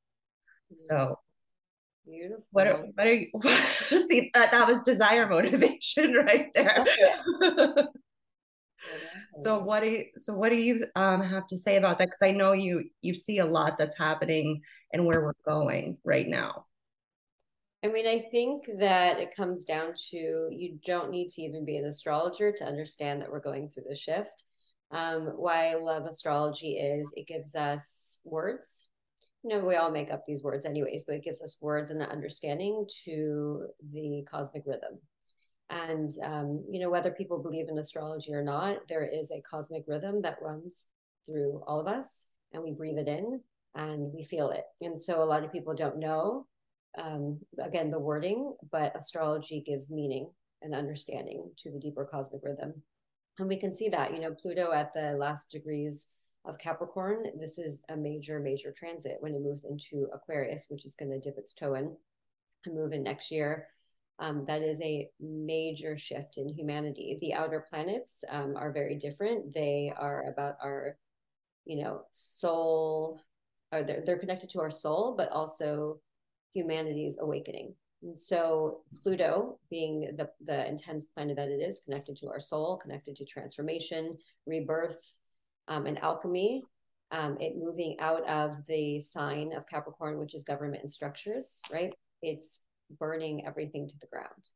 So 0.77 1.19
Beautiful. 2.09 2.45
What 2.53 2.67
are, 2.67 2.87
what 2.95 3.07
are 3.07 3.13
you 3.13 3.29
see 4.09 4.31
that 4.33 4.51
that 4.53 4.67
was 4.67 4.81
desire 4.83 5.29
motivation 5.29 6.15
right 6.27 6.49
there. 6.55 6.87
so 9.43 9.59
what 9.59 9.83
do 9.83 9.91
you 9.91 10.05
so 10.17 10.33
what 10.35 10.49
do 10.49 10.57
you 10.57 10.85
um, 10.97 11.23
have 11.23 11.47
to 11.49 11.59
say 11.59 11.77
about 11.77 11.99
that? 11.99 12.07
Because 12.07 12.23
I 12.23 12.31
know 12.31 12.53
you 12.53 12.85
you 13.03 13.15
see 13.15 13.39
a 13.39 13.47
lot 13.47 13.77
that's 13.79 13.99
happening 13.99 14.63
and 14.93 15.05
where 15.05 15.23
we're 15.23 15.35
going 15.47 15.99
right 16.05 16.27
now. 16.27 16.65
I 17.85 17.89
mean, 17.89 18.07
I 18.09 18.19
think 18.19 18.65
that 18.81 19.21
it 19.21 19.37
comes 19.37 19.65
down 19.65 19.93
to 20.11 20.49
you 20.51 20.79
don't 20.85 21.11
need 21.11 21.29
to 21.31 21.43
even 21.43 21.65
be 21.65 21.77
an 21.77 21.85
astrologer 21.85 22.51
to 22.53 22.65
understand 22.65 23.23
that 23.23 23.31
we're 23.31 23.39
going 23.41 23.69
through 23.69 23.85
the 23.89 23.95
shift. 23.95 24.45
Um, 24.91 25.27
why 25.37 25.71
I 25.71 25.75
love 25.75 26.07
astrology 26.07 26.79
is 26.79 27.13
it 27.15 27.27
gives 27.27 27.55
us 27.55 28.21
words 28.25 28.89
you 29.49 29.57
know, 29.57 29.65
we 29.65 29.77
all 29.77 29.91
make 29.91 30.13
up 30.13 30.25
these 30.27 30.43
words 30.43 30.67
anyways, 30.67 31.05
but 31.05 31.15
it 31.15 31.25
gives 31.25 31.41
us 31.41 31.57
words 31.63 31.91
and 31.91 32.03
an 32.03 32.11
understanding 32.11 32.87
to 33.05 33.67
the 33.93 34.23
cosmic 34.31 34.63
rhythm. 34.67 34.99
And, 35.71 36.11
um, 36.23 36.65
you 36.71 36.81
know, 36.81 36.91
whether 36.91 37.11
people 37.11 37.43
believe 37.43 37.69
in 37.69 37.79
astrology 37.79 38.35
or 38.35 38.43
not, 38.43 38.87
there 38.89 39.07
is 39.07 39.31
a 39.31 39.43
cosmic 39.49 39.85
rhythm 39.87 40.21
that 40.23 40.43
runs 40.43 40.87
through 41.25 41.63
all 41.67 41.81
of 41.81 41.87
us 41.87 42.27
and 42.53 42.63
we 42.63 42.73
breathe 42.73 42.99
it 42.99 43.09
in 43.09 43.41
and 43.75 44.13
we 44.13 44.23
feel 44.23 44.51
it. 44.51 44.65
And 44.83 44.99
so 44.99 45.23
a 45.23 45.25
lot 45.25 45.45
of 45.45 45.53
people 45.53 45.75
don't 45.75 45.99
know, 45.99 46.47
um, 46.99 47.39
again, 47.59 47.91
the 47.91 47.99
wording, 47.99 48.55
but 48.71 48.99
astrology 48.99 49.63
gives 49.65 49.91
meaning 49.91 50.31
and 50.61 50.75
understanding 50.75 51.51
to 51.59 51.71
the 51.71 51.79
deeper 51.79 52.05
cosmic 52.05 52.43
rhythm. 52.45 52.83
And 53.39 53.49
we 53.49 53.57
can 53.57 53.73
see 53.73 53.89
that, 53.91 54.15
you 54.15 54.21
know, 54.21 54.35
Pluto 54.35 54.73
at 54.73 54.93
the 54.93 55.13
last 55.13 55.51
degrees 55.51 56.09
of 56.49 56.59
Capricorn, 56.59 57.27
this 57.39 57.59
is 57.59 57.83
a 57.91 57.97
major, 57.97 58.41
major 58.41 58.73
transit 58.73 59.19
when 59.21 59.35
it 59.35 59.43
moves 59.43 59.65
into 59.65 60.09
Aquarius, 60.15 60.67
which 60.71 60.87
is 60.87 60.95
going 60.95 61.11
to 61.11 61.21
dip 61.21 61.37
its 61.37 61.53
toe 61.53 61.75
in 61.75 61.95
and 62.65 62.75
move 62.75 62.93
in 62.93 63.03
next 63.03 63.31
year. 63.31 63.69
Um, 64.19 64.45
that 64.47 64.63
is 64.63 64.81
a 64.81 65.09
major 65.21 65.97
shift 65.97 66.39
in 66.39 66.49
humanity. 66.49 67.19
The 67.21 67.35
outer 67.35 67.65
planets 67.71 68.25
um, 68.31 68.57
are 68.57 68.73
very 68.73 68.97
different. 68.97 69.53
They 69.55 69.93
are 69.97 70.25
about 70.31 70.57
our, 70.63 70.97
you 71.67 71.85
know, 71.85 72.03
soul, 72.11 73.21
or 73.71 73.83
they're, 73.83 74.03
they're 74.05 74.19
connected 74.19 74.51
to 74.51 74.61
our 74.61 74.71
soul, 74.71 75.15
but 75.17 75.31
also 75.31 76.01
humanity's 76.55 77.19
awakening. 77.21 77.75
And 78.03 78.19
so 78.19 78.81
Pluto, 79.03 79.59
being 79.71 80.17
the, 80.17 80.31
the 80.41 80.67
intense 80.67 81.05
planet 81.05 81.37
that 81.37 81.49
it 81.49 81.61
is, 81.61 81.81
connected 81.81 82.17
to 82.19 82.29
our 82.29 82.41
soul, 82.41 82.77
connected 82.79 83.17
to 83.17 83.25
transformation, 83.25 84.17
rebirth, 84.47 85.19
um, 85.69 85.87
and 85.87 85.99
alchemy, 85.99 86.65
um, 87.11 87.37
it 87.41 87.57
moving 87.57 87.97
out 88.01 88.29
of 88.29 88.65
the 88.67 89.01
sign 89.01 89.53
of 89.53 89.69
Capricorn, 89.69 90.19
which 90.19 90.35
is 90.35 90.45
government 90.45 90.83
and 90.83 90.93
structures, 90.93 91.61
right? 91.73 91.93
It's 92.23 92.61
burning 92.99 93.47
everything 93.47 93.89
to 93.89 93.99
the 93.99 94.07
ground. 94.07 94.49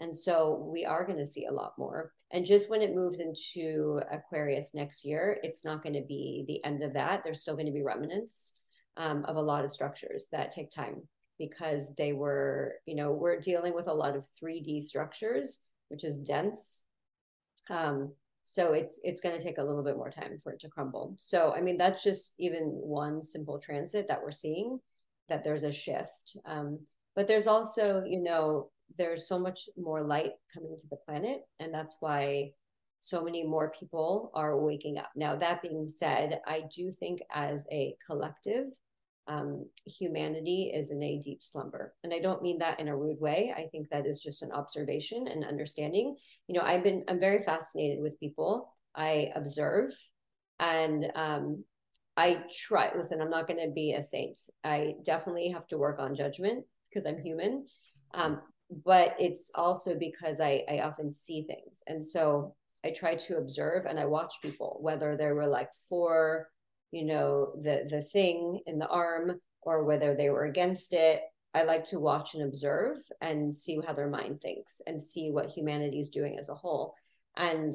And 0.00 0.16
so 0.16 0.68
we 0.72 0.84
are 0.84 1.04
going 1.04 1.18
to 1.18 1.26
see 1.26 1.46
a 1.46 1.52
lot 1.52 1.72
more. 1.76 2.12
And 2.30 2.46
just 2.46 2.70
when 2.70 2.82
it 2.82 2.94
moves 2.94 3.20
into 3.20 4.00
Aquarius 4.10 4.72
next 4.74 5.04
year, 5.04 5.38
it's 5.42 5.64
not 5.64 5.82
going 5.82 5.94
to 5.94 6.04
be 6.06 6.44
the 6.46 6.64
end 6.64 6.82
of 6.82 6.94
that. 6.94 7.24
There's 7.24 7.40
still 7.40 7.54
going 7.54 7.66
to 7.66 7.72
be 7.72 7.82
remnants 7.82 8.54
um, 8.96 9.24
of 9.24 9.36
a 9.36 9.42
lot 9.42 9.64
of 9.64 9.72
structures 9.72 10.28
that 10.30 10.52
take 10.52 10.70
time 10.70 11.02
because 11.38 11.94
they 11.96 12.12
were, 12.12 12.74
you 12.86 12.94
know, 12.94 13.12
we're 13.12 13.40
dealing 13.40 13.74
with 13.74 13.88
a 13.88 13.94
lot 13.94 14.16
of 14.16 14.26
3D 14.42 14.82
structures, 14.82 15.60
which 15.88 16.04
is 16.04 16.18
dense. 16.18 16.80
Um, 17.70 18.12
so 18.48 18.72
it's 18.72 18.98
it's 19.04 19.20
going 19.20 19.36
to 19.36 19.44
take 19.44 19.58
a 19.58 19.62
little 19.62 19.82
bit 19.82 19.98
more 19.98 20.08
time 20.08 20.38
for 20.42 20.52
it 20.52 20.60
to 20.60 20.70
crumble. 20.70 21.14
So 21.18 21.52
i 21.52 21.60
mean 21.60 21.76
that's 21.76 22.02
just 22.02 22.34
even 22.38 22.62
one 22.64 23.22
simple 23.22 23.58
transit 23.58 24.08
that 24.08 24.22
we're 24.22 24.30
seeing 24.30 24.80
that 25.28 25.44
there's 25.44 25.64
a 25.64 25.72
shift. 25.72 26.38
Um, 26.46 26.78
but 27.14 27.26
there's 27.28 27.46
also 27.46 28.04
you 28.06 28.18
know 28.18 28.70
there's 28.96 29.28
so 29.28 29.38
much 29.38 29.68
more 29.76 30.02
light 30.02 30.32
coming 30.54 30.74
to 30.78 30.88
the 30.88 30.96
planet 30.96 31.42
and 31.60 31.74
that's 31.74 31.98
why 32.00 32.52
so 33.00 33.22
many 33.22 33.44
more 33.44 33.70
people 33.78 34.30
are 34.34 34.58
waking 34.58 34.96
up. 34.96 35.10
Now 35.14 35.36
that 35.36 35.60
being 35.60 35.86
said 35.86 36.40
i 36.46 36.62
do 36.74 36.90
think 36.90 37.20
as 37.30 37.66
a 37.70 37.94
collective 38.06 38.68
um, 39.28 39.66
humanity 39.84 40.72
is 40.74 40.90
in 40.90 41.02
a 41.02 41.18
deep 41.18 41.42
slumber. 41.42 41.94
And 42.02 42.12
I 42.12 42.18
don't 42.18 42.42
mean 42.42 42.58
that 42.58 42.80
in 42.80 42.88
a 42.88 42.96
rude 42.96 43.20
way. 43.20 43.52
I 43.56 43.66
think 43.70 43.88
that 43.90 44.06
is 44.06 44.20
just 44.20 44.42
an 44.42 44.52
observation 44.52 45.28
and 45.28 45.44
understanding. 45.44 46.16
You 46.48 46.54
know, 46.54 46.64
I've 46.64 46.82
been, 46.82 47.04
I'm 47.08 47.20
very 47.20 47.40
fascinated 47.40 48.00
with 48.00 48.18
people. 48.18 48.74
I 48.96 49.30
observe 49.34 49.92
and 50.58 51.06
um, 51.14 51.64
I 52.16 52.42
try, 52.58 52.90
listen, 52.96 53.20
I'm 53.20 53.30
not 53.30 53.46
going 53.46 53.64
to 53.64 53.72
be 53.72 53.92
a 53.92 54.02
saint. 54.02 54.38
I 54.64 54.94
definitely 55.04 55.50
have 55.50 55.66
to 55.68 55.78
work 55.78 56.00
on 56.00 56.14
judgment 56.14 56.64
because 56.88 57.06
I'm 57.06 57.22
human. 57.22 57.66
Um, 58.14 58.40
but 58.84 59.14
it's 59.18 59.50
also 59.54 59.96
because 59.96 60.40
I, 60.40 60.64
I 60.68 60.80
often 60.80 61.12
see 61.12 61.42
things. 61.42 61.82
And 61.86 62.04
so 62.04 62.54
I 62.84 62.90
try 62.90 63.14
to 63.14 63.36
observe 63.36 63.86
and 63.86 64.00
I 64.00 64.06
watch 64.06 64.36
people, 64.42 64.78
whether 64.80 65.16
they 65.16 65.32
were 65.32 65.46
like 65.46 65.70
for 65.88 66.48
you 66.90 67.04
know 67.04 67.52
the 67.60 67.86
the 67.88 68.02
thing 68.02 68.60
in 68.66 68.78
the 68.78 68.88
arm 68.88 69.38
or 69.62 69.84
whether 69.84 70.14
they 70.14 70.30
were 70.30 70.44
against 70.44 70.92
it 70.92 71.22
i 71.54 71.62
like 71.62 71.84
to 71.84 72.00
watch 72.00 72.34
and 72.34 72.42
observe 72.44 72.96
and 73.20 73.54
see 73.54 73.78
how 73.86 73.92
their 73.92 74.08
mind 74.08 74.40
thinks 74.40 74.80
and 74.86 75.02
see 75.02 75.30
what 75.30 75.50
humanity 75.50 76.00
is 76.00 76.08
doing 76.08 76.38
as 76.38 76.48
a 76.48 76.54
whole. 76.54 76.94
And 77.36 77.74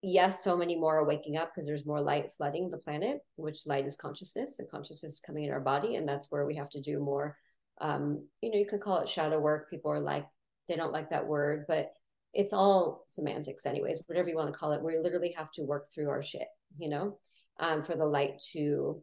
yes 0.00 0.44
so 0.44 0.56
many 0.56 0.76
more 0.76 0.98
are 0.98 1.04
waking 1.04 1.36
up 1.36 1.50
because 1.52 1.66
there's 1.66 1.84
more 1.84 2.00
light 2.00 2.32
flooding 2.32 2.70
the 2.70 2.78
planet 2.78 3.18
which 3.34 3.66
light 3.66 3.84
is 3.84 3.96
consciousness 3.96 4.60
and 4.60 4.70
consciousness 4.70 5.14
is 5.14 5.20
coming 5.20 5.44
in 5.44 5.50
our 5.50 5.60
body. 5.60 5.96
And 5.96 6.08
that's 6.08 6.30
where 6.30 6.46
we 6.46 6.54
have 6.56 6.70
to 6.70 6.80
do 6.80 7.00
more 7.00 7.36
um, 7.80 8.24
you 8.42 8.50
know 8.50 8.58
you 8.58 8.66
can 8.66 8.80
call 8.80 8.98
it 8.98 9.08
shadow 9.08 9.38
work. 9.38 9.70
People 9.70 9.92
are 9.92 10.00
like 10.00 10.26
they 10.68 10.76
don't 10.76 10.92
like 10.92 11.10
that 11.10 11.26
word 11.26 11.64
but 11.68 11.92
it's 12.34 12.52
all 12.52 13.04
semantics 13.06 13.64
anyways 13.64 14.02
whatever 14.06 14.28
you 14.28 14.36
want 14.36 14.52
to 14.52 14.58
call 14.58 14.72
it. 14.72 14.82
We 14.82 14.98
literally 14.98 15.34
have 15.36 15.50
to 15.52 15.62
work 15.62 15.86
through 15.92 16.10
our 16.10 16.22
shit 16.22 16.48
you 16.76 16.88
know, 16.88 17.18
um, 17.58 17.82
for 17.82 17.94
the 17.94 18.06
light 18.06 18.40
to 18.52 19.02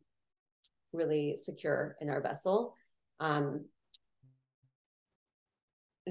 really 0.93 1.37
secure 1.37 1.97
in 2.01 2.09
our 2.09 2.21
vessel. 2.21 2.73
Um, 3.19 3.65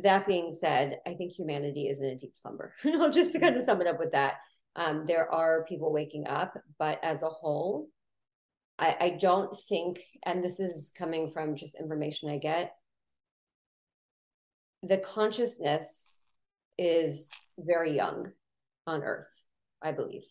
that 0.02 0.26
being 0.26 0.52
said, 0.52 0.98
I 1.06 1.14
think 1.14 1.32
humanity 1.32 1.88
is 1.88 2.00
in 2.00 2.06
a 2.06 2.16
deep 2.16 2.36
slumber. 2.36 2.74
just 3.12 3.32
to 3.32 3.40
kind 3.40 3.56
of 3.56 3.62
sum 3.62 3.80
it 3.80 3.86
up 3.86 3.98
with 3.98 4.12
that, 4.12 4.34
um, 4.76 5.04
there 5.06 5.30
are 5.32 5.64
people 5.68 5.92
waking 5.92 6.26
up, 6.26 6.54
but 6.78 6.98
as 7.04 7.22
a 7.22 7.28
whole, 7.28 7.88
I, 8.78 8.96
I 9.00 9.10
don't 9.10 9.56
think, 9.68 10.00
and 10.24 10.42
this 10.42 10.58
is 10.58 10.92
coming 10.96 11.30
from 11.30 11.54
just 11.54 11.78
information 11.78 12.28
I 12.28 12.38
get, 12.38 12.74
the 14.82 14.98
consciousness 14.98 16.20
is 16.76 17.32
very 17.56 17.94
young 17.94 18.32
on 18.86 19.02
earth, 19.02 19.44
I 19.80 19.92
believe. 19.92 20.24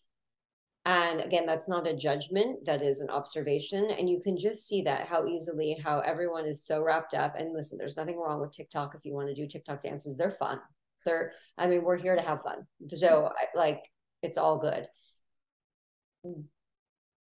And 0.86 1.22
again, 1.22 1.46
that's 1.46 1.70
not 1.70 1.88
a 1.88 1.96
judgment, 1.96 2.66
that 2.66 2.82
is 2.82 3.00
an 3.00 3.10
observation. 3.10 3.90
And 3.98 4.10
you 4.10 4.20
can 4.22 4.38
just 4.38 4.68
see 4.68 4.82
that 4.82 5.08
how 5.08 5.26
easily, 5.26 5.80
how 5.82 6.00
everyone 6.00 6.46
is 6.46 6.66
so 6.66 6.82
wrapped 6.82 7.14
up. 7.14 7.36
And 7.38 7.54
listen, 7.54 7.78
there's 7.78 7.96
nothing 7.96 8.20
wrong 8.20 8.42
with 8.42 8.52
TikTok 8.52 8.94
if 8.94 9.06
you 9.06 9.14
want 9.14 9.30
to 9.30 9.34
do 9.34 9.48
TikTok 9.48 9.82
dances, 9.82 10.18
they're 10.18 10.32
fun. 10.32 10.60
They're, 11.06 11.32
I 11.58 11.68
mean, 11.68 11.84
we're 11.84 11.98
here 11.98 12.16
to 12.16 12.22
have 12.22 12.42
fun. 12.42 12.68
So, 12.90 13.32
like, 13.56 13.84
it's 14.22 14.38
all 14.38 14.58
good. 14.58 14.88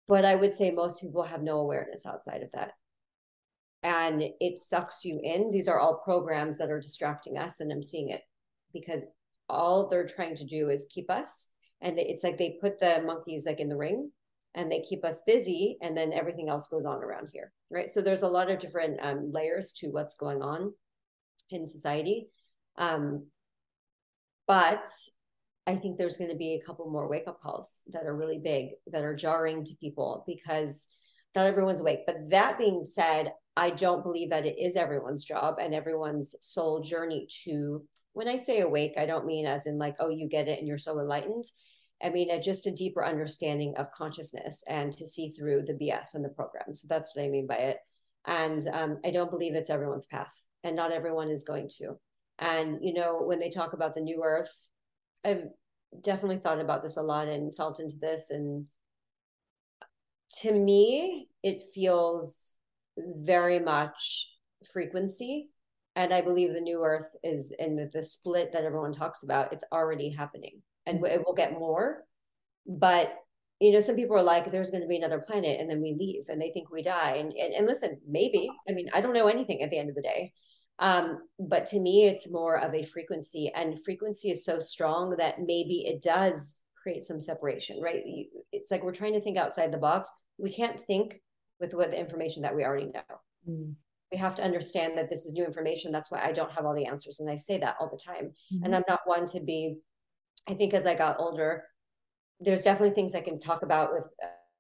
But 0.08 0.24
I 0.24 0.34
would 0.34 0.52
say 0.52 0.72
most 0.72 1.00
people 1.00 1.22
have 1.22 1.42
no 1.42 1.60
awareness 1.60 2.04
outside 2.04 2.42
of 2.42 2.50
that. 2.54 2.72
And 3.84 4.22
it 4.40 4.58
sucks 4.58 5.04
you 5.04 5.20
in. 5.22 5.50
These 5.50 5.68
are 5.68 5.78
all 5.78 6.02
programs 6.04 6.58
that 6.58 6.70
are 6.70 6.80
distracting 6.80 7.38
us. 7.38 7.60
And 7.60 7.72
I'm 7.72 7.82
seeing 7.82 8.10
it 8.10 8.22
because 8.72 9.04
all 9.48 9.88
they're 9.88 10.06
trying 10.06 10.36
to 10.36 10.44
do 10.44 10.70
is 10.70 10.86
keep 10.90 11.10
us 11.10 11.48
and 11.82 11.98
it's 11.98 12.24
like 12.24 12.38
they 12.38 12.58
put 12.60 12.78
the 12.80 13.02
monkeys 13.04 13.46
like 13.46 13.60
in 13.60 13.68
the 13.68 13.76
ring 13.76 14.10
and 14.54 14.70
they 14.70 14.80
keep 14.80 15.04
us 15.04 15.22
busy 15.26 15.76
and 15.82 15.96
then 15.96 16.12
everything 16.12 16.48
else 16.48 16.68
goes 16.68 16.84
on 16.84 17.02
around 17.02 17.30
here 17.32 17.52
right? 17.70 17.90
So 17.90 18.02
there's 18.02 18.22
a 18.22 18.28
lot 18.28 18.50
of 18.50 18.58
different 18.58 18.98
um, 19.02 19.32
layers 19.32 19.72
to 19.78 19.88
what's 19.88 20.14
going 20.14 20.42
on 20.42 20.74
in 21.50 21.66
society. 21.66 22.28
Um, 22.76 23.26
but 24.46 24.86
i 25.66 25.76
think 25.76 25.96
there's 25.96 26.16
going 26.16 26.30
to 26.30 26.36
be 26.36 26.54
a 26.54 26.66
couple 26.66 26.90
more 26.90 27.08
wake 27.08 27.28
up 27.28 27.40
calls 27.40 27.84
that 27.92 28.06
are 28.06 28.16
really 28.16 28.40
big 28.42 28.70
that 28.88 29.04
are 29.04 29.14
jarring 29.14 29.64
to 29.64 29.74
people 29.76 30.24
because 30.26 30.88
not 31.34 31.46
everyone's 31.46 31.80
awake. 31.80 32.00
But 32.06 32.30
that 32.30 32.58
being 32.58 32.82
said 32.82 33.32
i 33.56 33.70
don't 33.70 34.02
believe 34.02 34.30
that 34.30 34.46
it 34.46 34.58
is 34.58 34.76
everyone's 34.76 35.24
job 35.24 35.56
and 35.60 35.74
everyone's 35.74 36.34
soul 36.40 36.80
journey 36.82 37.28
to 37.44 37.84
when 38.14 38.28
i 38.28 38.36
say 38.36 38.60
awake 38.60 38.94
i 38.98 39.06
don't 39.06 39.26
mean 39.26 39.46
as 39.46 39.66
in 39.66 39.78
like 39.78 39.94
oh 40.00 40.08
you 40.08 40.28
get 40.28 40.48
it 40.48 40.58
and 40.58 40.66
you're 40.66 40.78
so 40.78 40.98
enlightened 40.98 41.44
I 42.02 42.10
mean, 42.10 42.30
a, 42.30 42.40
just 42.40 42.66
a 42.66 42.72
deeper 42.72 43.04
understanding 43.04 43.74
of 43.76 43.92
consciousness 43.92 44.64
and 44.68 44.92
to 44.94 45.06
see 45.06 45.30
through 45.30 45.62
the 45.62 45.74
BS 45.74 46.14
and 46.14 46.24
the 46.24 46.30
program. 46.30 46.74
So 46.74 46.86
that's 46.88 47.14
what 47.14 47.24
I 47.24 47.28
mean 47.28 47.46
by 47.46 47.56
it. 47.56 47.78
And 48.26 48.60
um, 48.72 48.98
I 49.04 49.10
don't 49.10 49.30
believe 49.30 49.54
it's 49.54 49.70
everyone's 49.70 50.06
path, 50.06 50.32
and 50.62 50.76
not 50.76 50.92
everyone 50.92 51.30
is 51.30 51.44
going 51.44 51.68
to. 51.78 51.98
And, 52.38 52.78
you 52.80 52.92
know, 52.94 53.22
when 53.22 53.38
they 53.38 53.50
talk 53.50 53.72
about 53.72 53.94
the 53.94 54.00
new 54.00 54.22
earth, 54.24 54.52
I've 55.24 55.44
definitely 56.02 56.38
thought 56.38 56.60
about 56.60 56.82
this 56.82 56.96
a 56.96 57.02
lot 57.02 57.28
and 57.28 57.56
felt 57.56 57.80
into 57.80 57.96
this. 58.00 58.30
And 58.30 58.66
to 60.40 60.52
me, 60.52 61.28
it 61.42 61.62
feels 61.74 62.56
very 62.96 63.58
much 63.58 64.28
frequency. 64.72 65.48
And 65.94 66.14
I 66.14 66.20
believe 66.20 66.52
the 66.52 66.60
new 66.60 66.82
earth 66.82 67.14
is 67.22 67.52
in 67.58 67.88
the 67.92 68.02
split 68.02 68.52
that 68.52 68.64
everyone 68.64 68.92
talks 68.92 69.24
about, 69.24 69.52
it's 69.52 69.64
already 69.72 70.10
happening 70.10 70.62
and 70.86 71.04
it 71.06 71.22
will 71.24 71.34
get 71.34 71.58
more. 71.58 72.04
But 72.66 73.14
you 73.60 73.70
know, 73.70 73.78
some 73.78 73.94
people 73.94 74.16
are 74.16 74.24
like, 74.24 74.50
there's 74.50 74.70
going 74.70 74.82
to 74.82 74.88
be 74.88 74.96
another 74.96 75.20
planet, 75.20 75.60
and 75.60 75.70
then 75.70 75.80
we 75.80 75.94
leave, 75.96 76.24
and 76.28 76.40
they 76.40 76.50
think 76.50 76.70
we 76.70 76.82
die. 76.82 77.14
And 77.14 77.32
and, 77.32 77.54
and 77.54 77.66
listen, 77.66 78.00
maybe. 78.08 78.50
I 78.68 78.72
mean, 78.72 78.88
I 78.92 79.00
don't 79.00 79.14
know 79.14 79.28
anything 79.28 79.62
at 79.62 79.70
the 79.70 79.78
end 79.78 79.88
of 79.88 79.94
the 79.94 80.02
day. 80.02 80.32
Um, 80.80 81.18
but 81.38 81.66
to 81.66 81.78
me, 81.78 82.06
it's 82.06 82.28
more 82.30 82.58
of 82.58 82.74
a 82.74 82.82
frequency, 82.82 83.52
and 83.54 83.82
frequency 83.84 84.30
is 84.30 84.44
so 84.44 84.58
strong 84.58 85.16
that 85.18 85.36
maybe 85.38 85.84
it 85.86 86.02
does 86.02 86.64
create 86.74 87.04
some 87.04 87.20
separation, 87.20 87.80
right? 87.80 88.02
It's 88.50 88.72
like 88.72 88.82
we're 88.82 88.92
trying 88.92 89.12
to 89.12 89.20
think 89.20 89.38
outside 89.38 89.72
the 89.72 89.78
box. 89.78 90.10
We 90.38 90.52
can't 90.52 90.80
think 90.80 91.20
with 91.60 91.72
what 91.72 91.92
the 91.92 92.00
information 92.00 92.42
that 92.42 92.56
we 92.56 92.64
already 92.64 92.86
know. 92.86 93.02
Mm. 93.48 93.74
We 94.10 94.18
have 94.18 94.34
to 94.36 94.42
understand 94.42 94.98
that 94.98 95.08
this 95.08 95.24
is 95.24 95.32
new 95.32 95.44
information. 95.44 95.92
That's 95.92 96.10
why 96.10 96.20
I 96.24 96.32
don't 96.32 96.50
have 96.50 96.66
all 96.66 96.74
the 96.74 96.86
answers, 96.86 97.20
and 97.20 97.30
I 97.30 97.36
say 97.36 97.58
that 97.58 97.76
all 97.78 97.88
the 97.88 97.96
time. 97.96 98.32
Mm-hmm. 98.52 98.64
And 98.64 98.74
I'm 98.74 98.84
not 98.88 99.00
one 99.04 99.28
to 99.28 99.40
be 99.40 99.76
I 100.48 100.54
think 100.54 100.74
as 100.74 100.86
I 100.86 100.94
got 100.94 101.20
older, 101.20 101.64
there's 102.40 102.62
definitely 102.62 102.94
things 102.94 103.14
I 103.14 103.20
can 103.20 103.38
talk 103.38 103.62
about 103.62 103.92
with 103.92 104.08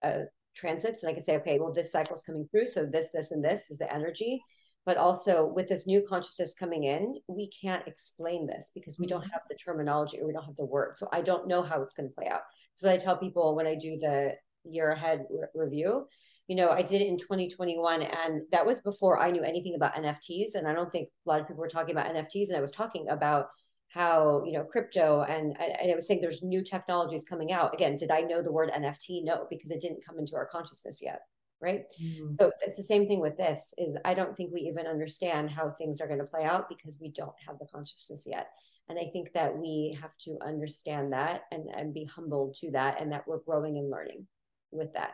uh, 0.02 0.24
transits, 0.54 1.02
and 1.02 1.10
I 1.10 1.14
can 1.14 1.22
say, 1.22 1.36
okay, 1.36 1.58
well, 1.58 1.72
this 1.72 1.92
cycle's 1.92 2.22
coming 2.22 2.48
through, 2.50 2.68
so 2.68 2.86
this, 2.86 3.10
this, 3.12 3.30
and 3.32 3.44
this 3.44 3.70
is 3.70 3.78
the 3.78 3.92
energy. 3.92 4.40
But 4.84 4.96
also 4.96 5.46
with 5.46 5.68
this 5.68 5.86
new 5.86 6.04
consciousness 6.08 6.54
coming 6.54 6.84
in, 6.84 7.14
we 7.28 7.48
can't 7.50 7.86
explain 7.86 8.46
this 8.48 8.72
because 8.74 8.98
we 8.98 9.06
don't 9.06 9.20
mm-hmm. 9.20 9.30
have 9.30 9.42
the 9.48 9.54
terminology 9.54 10.20
or 10.20 10.26
we 10.26 10.32
don't 10.32 10.44
have 10.44 10.56
the 10.56 10.64
word. 10.64 10.96
So 10.96 11.08
I 11.12 11.20
don't 11.20 11.46
know 11.46 11.62
how 11.62 11.82
it's 11.82 11.94
going 11.94 12.08
to 12.08 12.14
play 12.14 12.28
out. 12.28 12.40
It's 12.72 12.82
what 12.82 12.90
I 12.90 12.96
tell 12.96 13.16
people 13.16 13.54
when 13.54 13.66
I 13.66 13.76
do 13.76 13.96
the 13.98 14.32
year 14.64 14.90
ahead 14.90 15.24
re- 15.30 15.46
review. 15.54 16.06
You 16.48 16.56
know, 16.56 16.70
I 16.70 16.82
did 16.82 17.00
it 17.00 17.06
in 17.06 17.16
2021, 17.16 18.02
and 18.02 18.42
that 18.50 18.66
was 18.66 18.80
before 18.80 19.20
I 19.20 19.30
knew 19.30 19.42
anything 19.42 19.76
about 19.76 19.94
NFTs. 19.94 20.54
And 20.54 20.66
I 20.66 20.74
don't 20.74 20.90
think 20.90 21.08
a 21.26 21.30
lot 21.30 21.40
of 21.40 21.46
people 21.46 21.60
were 21.60 21.68
talking 21.68 21.94
about 21.94 22.12
NFTs. 22.12 22.48
And 22.48 22.56
I 22.56 22.60
was 22.60 22.72
talking 22.72 23.08
about 23.08 23.46
how 23.92 24.42
you 24.44 24.52
know 24.52 24.64
crypto 24.64 25.22
and, 25.28 25.54
and 25.60 25.92
I 25.92 25.94
was 25.94 26.06
saying 26.06 26.20
there's 26.20 26.42
new 26.42 26.62
technologies 26.62 27.24
coming 27.24 27.52
out. 27.52 27.74
Again, 27.74 27.96
did 27.96 28.10
I 28.10 28.20
know 28.22 28.42
the 28.42 28.52
word 28.52 28.70
NFT? 28.70 29.22
No, 29.22 29.46
because 29.50 29.70
it 29.70 29.80
didn't 29.80 30.04
come 30.04 30.18
into 30.18 30.34
our 30.34 30.46
consciousness 30.46 31.00
yet. 31.02 31.20
Right. 31.60 31.84
Mm-hmm. 32.02 32.34
So 32.40 32.50
it's 32.62 32.76
the 32.76 32.82
same 32.82 33.06
thing 33.06 33.20
with 33.20 33.36
this 33.36 33.72
is 33.78 33.96
I 34.04 34.14
don't 34.14 34.36
think 34.36 34.52
we 34.52 34.62
even 34.62 34.86
understand 34.86 35.50
how 35.50 35.70
things 35.70 36.00
are 36.00 36.08
going 36.08 36.18
to 36.18 36.24
play 36.24 36.44
out 36.44 36.68
because 36.68 36.98
we 37.00 37.10
don't 37.10 37.34
have 37.46 37.58
the 37.58 37.66
consciousness 37.72 38.24
yet. 38.26 38.48
And 38.88 38.98
I 38.98 39.10
think 39.12 39.32
that 39.34 39.56
we 39.56 39.96
have 40.00 40.16
to 40.24 40.38
understand 40.44 41.12
that 41.12 41.42
and, 41.52 41.68
and 41.72 41.94
be 41.94 42.04
humbled 42.04 42.54
to 42.56 42.72
that 42.72 43.00
and 43.00 43.12
that 43.12 43.28
we're 43.28 43.38
growing 43.38 43.76
and 43.76 43.90
learning 43.90 44.26
with 44.72 44.92
that. 44.94 45.12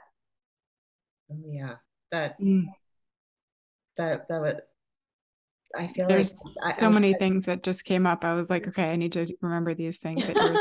Oh 1.30 1.42
yeah. 1.46 1.74
That 2.12 2.40
mm. 2.40 2.64
that 3.98 4.28
that 4.28 4.40
would 4.40 4.62
I 5.76 5.86
feel 5.88 6.08
there's 6.08 6.34
like 6.64 6.74
so 6.74 6.86
I, 6.86 6.90
many 6.90 7.14
I, 7.14 7.18
things 7.18 7.44
that 7.46 7.62
just 7.62 7.84
came 7.84 8.06
up. 8.06 8.24
I 8.24 8.34
was 8.34 8.48
like, 8.48 8.66
okay, 8.68 8.90
I 8.90 8.96
need 8.96 9.12
to 9.12 9.26
remember 9.40 9.74
these 9.74 9.98
things. 9.98 10.26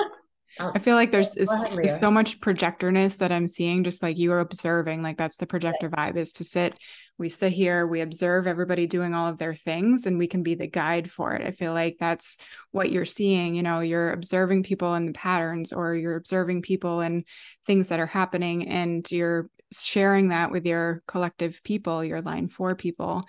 Oh, 0.60 0.72
I 0.74 0.80
feel 0.80 0.96
like 0.96 1.12
there's, 1.12 1.36
is, 1.36 1.50
ahead, 1.52 2.00
so 2.00 2.10
much 2.10 2.40
projectorness 2.40 3.18
that 3.18 3.32
I'm 3.32 3.48
seeing, 3.48 3.84
just 3.84 4.02
like 4.02 4.18
you 4.18 4.32
are 4.32 4.40
observing. 4.40 5.04
Like 5.04 5.18
that's 5.18 5.38
the 5.38 5.46
projector 5.46 5.90
vibe 5.90 6.18
is 6.18 6.32
to 6.34 6.44
sit. 6.44 6.78
We 7.20 7.30
sit 7.30 7.52
here, 7.52 7.86
we 7.86 8.02
observe 8.02 8.48
everybody 8.48 8.88
doing 8.88 9.14
all 9.14 9.28
of 9.28 9.38
their 9.38 9.56
things, 9.56 10.06
and 10.06 10.18
we 10.18 10.28
can 10.28 10.44
be 10.44 10.56
the 10.56 10.68
guide 10.68 11.12
for 11.12 11.34
it. 11.34 11.46
I 11.46 11.52
feel 11.52 11.74
like 11.74 11.98
that's 12.00 12.38
what 12.72 12.92
you're 12.92 13.06
seeing. 13.06 13.56
You 13.56 13.64
know, 13.64 13.80
you're 13.80 14.12
observing 14.12 14.64
people 14.64 14.94
and 14.94 15.10
the 15.10 15.14
patterns, 15.14 15.74
or 15.74 15.96
you're 15.96 16.16
observing 16.16 16.64
people 16.64 17.02
and 17.02 17.24
things 17.66 17.90
that 17.90 18.00
are 18.00 18.08
happening, 18.08 18.68
and 18.68 19.10
you're 19.12 19.50
sharing 19.72 20.30
that 20.30 20.52
with 20.52 20.66
your 20.66 21.04
collective 21.08 21.62
people, 21.64 22.04
your 22.04 22.22
line 22.22 22.48
four 22.48 22.76
people 22.76 23.26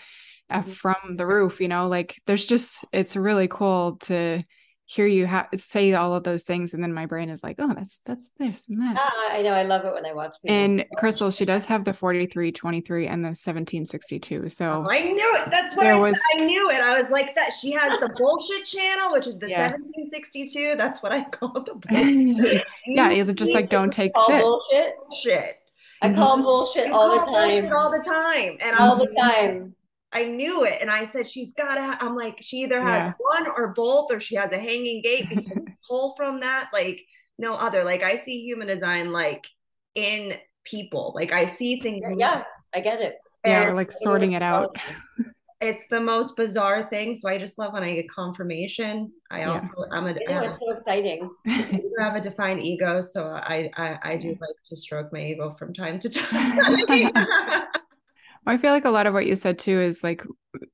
uh, 0.51 0.61
mm-hmm. 0.61 0.71
from 0.71 1.17
the 1.17 1.27
roof 1.27 1.61
you 1.61 1.69
know 1.69 1.89
like 1.89 2.21
there's 2.27 2.45
just 2.45 2.85
it's 2.93 3.17
really 3.17 3.49
cool 3.49 3.97
to 3.97 4.43
hear 4.87 5.07
you 5.07 5.27
ha- 5.27 5.47
say 5.55 5.93
all 5.93 6.15
of 6.15 6.25
those 6.25 6.45
things 6.45 6.73
and 6.73 6.83
then 6.83 6.95
my 6.95 7.05
brain 7.05 7.29
is 7.29 7.43
like 7.43 7.57
oh 7.59 7.75
that's 7.75 8.01
that's 8.07 8.31
this 8.39 8.65
and 8.71 8.81
that. 8.81 8.97
Ah, 8.99 9.35
i 9.35 9.43
know 9.43 9.53
i 9.53 9.63
love 9.63 9.85
it 9.85 9.93
when 9.93 10.07
i 10.07 10.13
watch 10.15 10.35
and 10.47 10.87
Krystle 10.97 11.37
she 11.37 11.45
does 11.45 11.67
have 11.67 11.85
the 11.85 11.93
4323 11.93 13.07
and 13.07 13.23
the 13.23 13.29
1762 13.29 14.49
so 14.49 14.87
oh, 14.87 14.91
i 14.91 15.03
knew 15.03 15.37
it. 15.41 15.51
That's 15.51 15.77
what 15.77 15.87
I, 15.87 15.99
was, 15.99 16.19
I 16.35 16.47
knew 16.47 16.71
it. 16.71 16.81
I 16.81 17.03
was 17.03 17.11
like 17.11 17.35
that. 17.35 17.53
She 17.53 17.73
has 17.73 18.01
the 18.01 18.09
bullshit 18.17 18.65
channel 18.65 19.13
which 19.13 19.27
is 19.27 19.37
the 19.37 19.51
yeah. 19.51 19.73
1762 19.73 20.77
that's 20.79 21.03
what 21.03 21.13
i 21.13 21.23
call 21.23 21.53
the 21.53 21.75
bullshit. 21.89 22.65
yeah 22.87 23.11
you 23.11 23.31
just 23.35 23.53
like 23.53 23.69
don't 23.69 23.93
take 23.93 24.13
shit. 24.27 24.43
bullshit? 24.43 24.95
Shit 25.13 25.58
I 26.03 26.13
call 26.13 26.37
mm-hmm. 26.37 26.45
bullshit 26.45 26.93
all 26.93 27.11
the 27.11 27.25
time. 27.27 27.73
all 27.73 27.91
the 27.91 28.05
time, 28.05 28.57
and 28.61 28.77
all 28.79 28.93
I'm, 28.93 28.99
the 28.99 29.15
time. 29.19 29.75
I 30.13 30.25
knew 30.25 30.65
it. 30.65 30.79
And 30.81 30.91
I 30.91 31.05
said, 31.05 31.29
she's 31.29 31.53
got 31.53 31.75
to, 31.75 31.83
ha-. 31.83 31.99
I'm 32.01 32.17
like, 32.17 32.39
she 32.41 32.59
either 32.59 32.81
has 32.81 33.07
yeah. 33.07 33.13
one 33.19 33.47
or 33.57 33.69
both, 33.69 34.11
or 34.11 34.21
she 34.21 34.37
has 34.37 34.51
a 34.53 34.59
hanging 34.59 35.03
gate. 35.03 35.27
Because 35.29 35.53
pull 35.89 36.15
from 36.17 36.41
that, 36.41 36.71
like 36.73 37.05
no 37.39 37.55
other. 37.55 37.85
Like 37.85 38.03
I 38.03 38.17
see 38.17 38.43
human 38.43 38.69
design 38.69 39.13
like 39.13 39.47
in 39.95 40.35
people. 40.65 41.13
Like 41.15 41.33
I 41.33 41.47
see 41.47 41.81
things. 41.81 42.05
Yeah, 42.09 42.15
yeah 42.17 42.43
I 42.75 42.81
get 42.81 43.01
it. 43.01 43.17
Yeah, 43.45 43.73
like 43.73 43.93
sorting 43.93 44.33
it 44.33 44.43
out. 44.43 44.77
It's 45.61 45.85
the 45.91 46.01
most 46.01 46.37
bizarre 46.37 46.89
thing. 46.89 47.17
So 47.17 47.29
I 47.29 47.37
just 47.37 47.59
love 47.59 47.73
when 47.73 47.83
I 47.83 47.95
get 47.95 48.09
confirmation. 48.09 49.13
I 49.31 49.41
yeah. 49.41 49.53
also, 49.53 49.69
I'm 49.91 50.07
a, 50.07 50.11
I 50.11 50.45
it's 50.45 50.61
so 50.61 50.71
exciting. 50.71 51.29
I 51.47 51.81
have 51.99 52.15
a 52.15 52.21
defined 52.21 52.63
ego. 52.63 53.01
So 53.01 53.27
I, 53.27 53.69
I, 53.77 53.99
I 54.03 54.17
do 54.17 54.29
like 54.41 54.57
to 54.67 54.77
stroke 54.77 55.13
my 55.13 55.21
ego 55.21 55.57
from 55.59 55.75
time 55.75 55.99
to 55.99 56.09
time. 56.11 57.11
I 58.47 58.57
feel 58.57 58.73
like 58.73 58.85
a 58.85 58.91
lot 58.91 59.07
of 59.07 59.15
what 59.15 59.27
you 59.27 59.35
said 59.37 59.59
too 59.59 59.81
is 59.81 60.03
like 60.03 60.25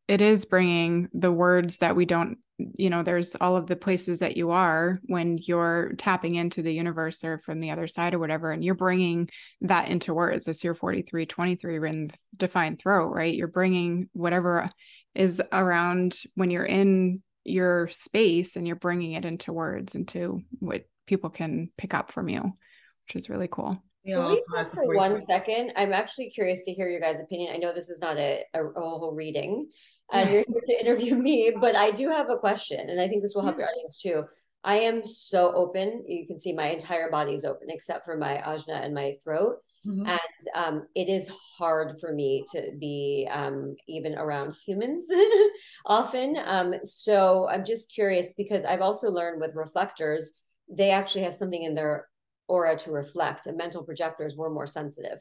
it 0.06 0.20
is 0.20 0.44
bringing 0.44 1.08
the 1.12 1.32
words 1.32 1.78
that 1.78 1.96
we 1.96 2.04
don't 2.04 2.38
you 2.58 2.88
know 2.88 3.02
there's 3.02 3.34
all 3.36 3.56
of 3.56 3.66
the 3.66 3.76
places 3.76 4.20
that 4.20 4.36
you 4.36 4.50
are 4.50 5.00
when 5.06 5.38
you're 5.42 5.92
tapping 5.98 6.36
into 6.36 6.62
the 6.62 6.72
universe 6.72 7.24
or 7.24 7.38
from 7.38 7.60
the 7.60 7.70
other 7.70 7.88
side 7.88 8.14
or 8.14 8.18
whatever 8.18 8.52
and 8.52 8.64
you're 8.64 8.74
bringing 8.74 9.28
that 9.60 9.88
into 9.88 10.14
words 10.14 10.46
it's 10.46 10.62
your 10.62 10.74
43 10.74 11.26
23 11.26 11.78
written 11.78 12.10
defined 12.36 12.78
throat 12.78 13.12
right 13.12 13.34
you're 13.34 13.48
bringing 13.48 14.08
whatever 14.12 14.70
is 15.14 15.42
around 15.52 16.16
when 16.34 16.50
you're 16.50 16.64
in 16.64 17.22
your 17.44 17.88
space 17.88 18.56
and 18.56 18.66
you're 18.66 18.76
bringing 18.76 19.12
it 19.12 19.24
into 19.24 19.52
words 19.52 19.94
into 19.94 20.40
what 20.60 20.84
people 21.06 21.30
can 21.30 21.70
pick 21.76 21.92
up 21.92 22.12
from 22.12 22.28
you 22.28 22.40
which 22.40 23.16
is 23.16 23.28
really 23.28 23.48
cool 23.48 23.82
can 24.06 24.26
we 24.26 24.42
talk 24.54 24.70
for 24.70 24.94
one 24.94 25.22
second? 25.22 25.72
I'm 25.76 25.94
actually 25.94 26.28
curious 26.28 26.62
to 26.64 26.72
hear 26.72 26.90
your 26.90 27.00
guys' 27.00 27.20
opinion. 27.20 27.54
I 27.54 27.56
know 27.56 27.72
this 27.72 27.88
is 27.88 28.00
not 28.00 28.18
a, 28.18 28.42
a, 28.52 28.62
a 28.62 28.80
whole 28.80 29.14
reading, 29.14 29.70
and 30.14 30.30
you're 30.30 30.44
here 30.46 30.62
to 30.66 30.80
interview 30.80 31.14
me, 31.16 31.52
but 31.60 31.76
I 31.76 31.90
do 31.90 32.08
have 32.08 32.30
a 32.30 32.36
question, 32.36 32.88
and 32.88 33.00
I 33.00 33.08
think 33.08 33.22
this 33.22 33.34
will 33.34 33.42
help 33.42 33.58
your 33.58 33.68
audience 33.68 33.98
too. 33.98 34.24
I 34.64 34.76
am 34.76 35.06
so 35.06 35.52
open. 35.52 36.04
You 36.06 36.26
can 36.26 36.38
see 36.38 36.54
my 36.54 36.66
entire 36.66 37.10
body 37.10 37.34
is 37.34 37.44
open 37.44 37.68
except 37.68 38.06
for 38.06 38.16
my 38.16 38.42
ajna 38.46 38.82
and 38.82 38.94
my 38.94 39.16
throat. 39.22 39.56
Mm-hmm. 39.86 40.06
And 40.06 40.20
um, 40.54 40.86
it 40.94 41.10
is 41.10 41.30
hard 41.58 42.00
for 42.00 42.14
me 42.14 42.44
to 42.52 42.72
be 42.80 43.28
um, 43.30 43.76
even 43.86 44.14
around 44.14 44.56
humans 44.64 45.06
often. 45.86 46.38
Um, 46.46 46.74
so 46.86 47.46
I'm 47.50 47.64
just 47.64 47.92
curious 47.92 48.32
because 48.32 48.64
I've 48.64 48.80
also 48.80 49.10
learned 49.10 49.42
with 49.42 49.54
reflectors, 49.54 50.32
they 50.68 50.90
actually 50.90 51.24
have 51.24 51.34
something 51.34 51.62
in 51.62 51.74
their 51.74 52.08
aura 52.48 52.76
to 52.78 52.90
reflect, 52.90 53.46
and 53.46 53.56
mental 53.56 53.82
projectors 53.82 54.36
were 54.36 54.50
more 54.50 54.66
sensitive. 54.66 55.18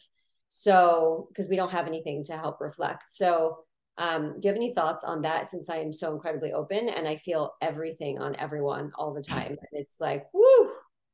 So, 0.48 1.28
because 1.30 1.50
we 1.50 1.56
don't 1.56 1.72
have 1.72 1.88
anything 1.88 2.24
to 2.26 2.38
help 2.38 2.62
reflect. 2.62 3.10
So, 3.10 3.58
um, 3.98 4.40
do 4.40 4.48
you 4.48 4.50
have 4.50 4.56
any 4.56 4.74
thoughts 4.74 5.04
on 5.04 5.22
that 5.22 5.50
since 5.50 5.70
I 5.70 5.78
am 5.78 5.94
so 5.94 6.14
incredibly 6.14 6.52
open 6.52 6.90
and 6.90 7.08
I 7.08 7.16
feel 7.18 7.54
everything 7.62 8.20
on 8.20 8.36
everyone 8.38 8.92
all 8.96 9.14
the 9.14 9.22
time? 9.22 9.52
And 9.52 9.68
it's 9.74 10.02
like, 10.02 10.26
whoo, 10.34 10.72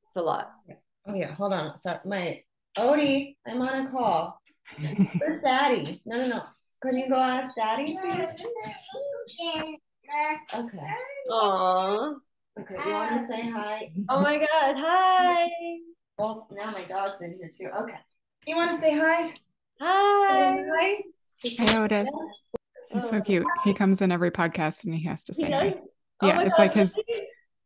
it's 0.07 0.15
a 0.15 0.21
lot. 0.21 0.51
Oh 1.05 1.13
yeah, 1.13 1.33
hold 1.33 1.53
on. 1.53 1.79
Sorry, 1.79 1.99
my 2.05 2.41
Odie, 2.77 3.35
I'm 3.47 3.61
on 3.61 3.87
a 3.87 3.91
call. 3.91 4.41
Where's 4.77 5.41
Daddy? 5.43 6.01
No, 6.05 6.17
no, 6.17 6.27
no. 6.27 6.43
Can 6.81 6.97
you 6.97 7.09
go 7.09 7.15
ask 7.15 7.55
Daddy? 7.55 7.97
Okay. 10.53 10.79
Aww. 11.29 12.15
Okay. 12.59 12.75
You 12.85 12.91
want 12.93 13.21
to 13.21 13.27
say 13.27 13.49
hi? 13.49 13.91
Oh 14.09 14.21
my 14.21 14.37
God! 14.37 14.75
Hi. 14.77 15.47
Well, 16.17 16.47
now 16.51 16.71
my 16.71 16.83
dog's 16.83 17.21
in 17.21 17.37
here 17.37 17.51
too. 17.57 17.69
Okay. 17.81 17.97
You 18.47 18.55
want 18.55 18.71
to 18.71 18.77
say 18.77 18.97
hi? 18.97 19.33
Hi. 19.79 20.63
Hi. 20.79 20.97
Hi, 21.59 21.83
Otis. 21.83 22.09
He's 22.91 23.07
so 23.07 23.21
cute. 23.21 23.45
He 23.63 23.73
comes 23.73 24.01
in 24.01 24.11
every 24.11 24.31
podcast 24.31 24.83
and 24.83 24.93
he 24.93 25.05
has 25.05 25.23
to 25.25 25.33
say 25.33 25.51
hi. 25.51 25.75
Oh 26.21 26.27
yeah, 26.27 26.41
it's 26.41 26.57
God, 26.57 26.59
like 26.59 26.73
his 26.73 27.01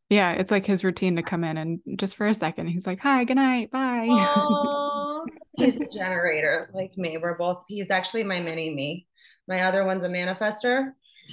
yeah, 0.09 0.33
it's 0.33 0.51
like 0.51 0.65
his 0.65 0.83
routine 0.83 1.15
to 1.15 1.23
come 1.23 1.43
in 1.43 1.57
and 1.57 1.79
just 1.97 2.15
for 2.15 2.27
a 2.27 2.33
second 2.33 2.67
he's 2.67 2.85
like, 2.85 2.99
"Hi, 2.99 3.23
good 3.23 3.37
night, 3.37 3.71
bye." 3.71 4.05
he's 5.57 5.77
a 5.79 5.85
generator 5.85 6.69
like 6.73 6.97
me. 6.97 7.17
We're 7.17 7.37
both. 7.37 7.63
He's 7.67 7.89
actually 7.89 8.23
my 8.23 8.39
mini 8.39 8.73
me. 8.73 9.07
My 9.47 9.61
other 9.61 9.85
one's 9.85 10.03
a 10.03 10.09
manifester. 10.09 10.91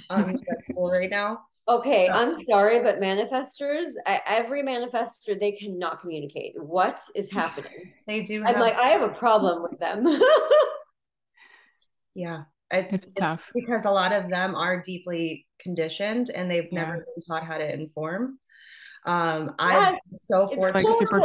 Um, 0.09 0.29
he's 0.29 0.39
at 0.51 0.63
school 0.63 0.89
right 0.89 1.09
now. 1.09 1.41
Okay, 1.67 2.09
I'm 2.09 2.39
sorry, 2.41 2.79
but 2.79 2.99
manifestors, 2.99 3.89
every 4.05 4.63
manifester, 4.63 5.39
they 5.39 5.51
cannot 5.51 6.01
communicate. 6.01 6.53
What 6.57 6.99
is 7.15 7.31
happening? 7.31 7.93
They 8.07 8.23
do. 8.23 8.43
I'm 8.43 8.59
like, 8.59 8.75
I 8.75 8.89
have 8.89 9.03
a 9.03 9.13
problem 9.13 9.61
with 9.63 9.79
them. 9.79 10.05
yeah, 12.15 12.43
it's, 12.71 13.03
it's, 13.03 13.13
tough 13.13 13.49
because 13.53 13.85
a 13.85 13.91
lot 13.91 14.11
of 14.11 14.29
them 14.29 14.55
are 14.55 14.81
deeply 14.81 15.45
conditioned 15.59 16.29
and 16.29 16.49
they've 16.49 16.67
yeah. 16.71 16.81
never 16.81 16.93
been 16.97 17.23
taught 17.27 17.43
how 17.43 17.57
to 17.57 17.73
inform. 17.73 18.39
Um, 19.05 19.55
I'm 19.59 19.97
so 20.13 20.47
fortunate. 20.47 20.85
Like 20.85 20.97
super, 20.97 21.21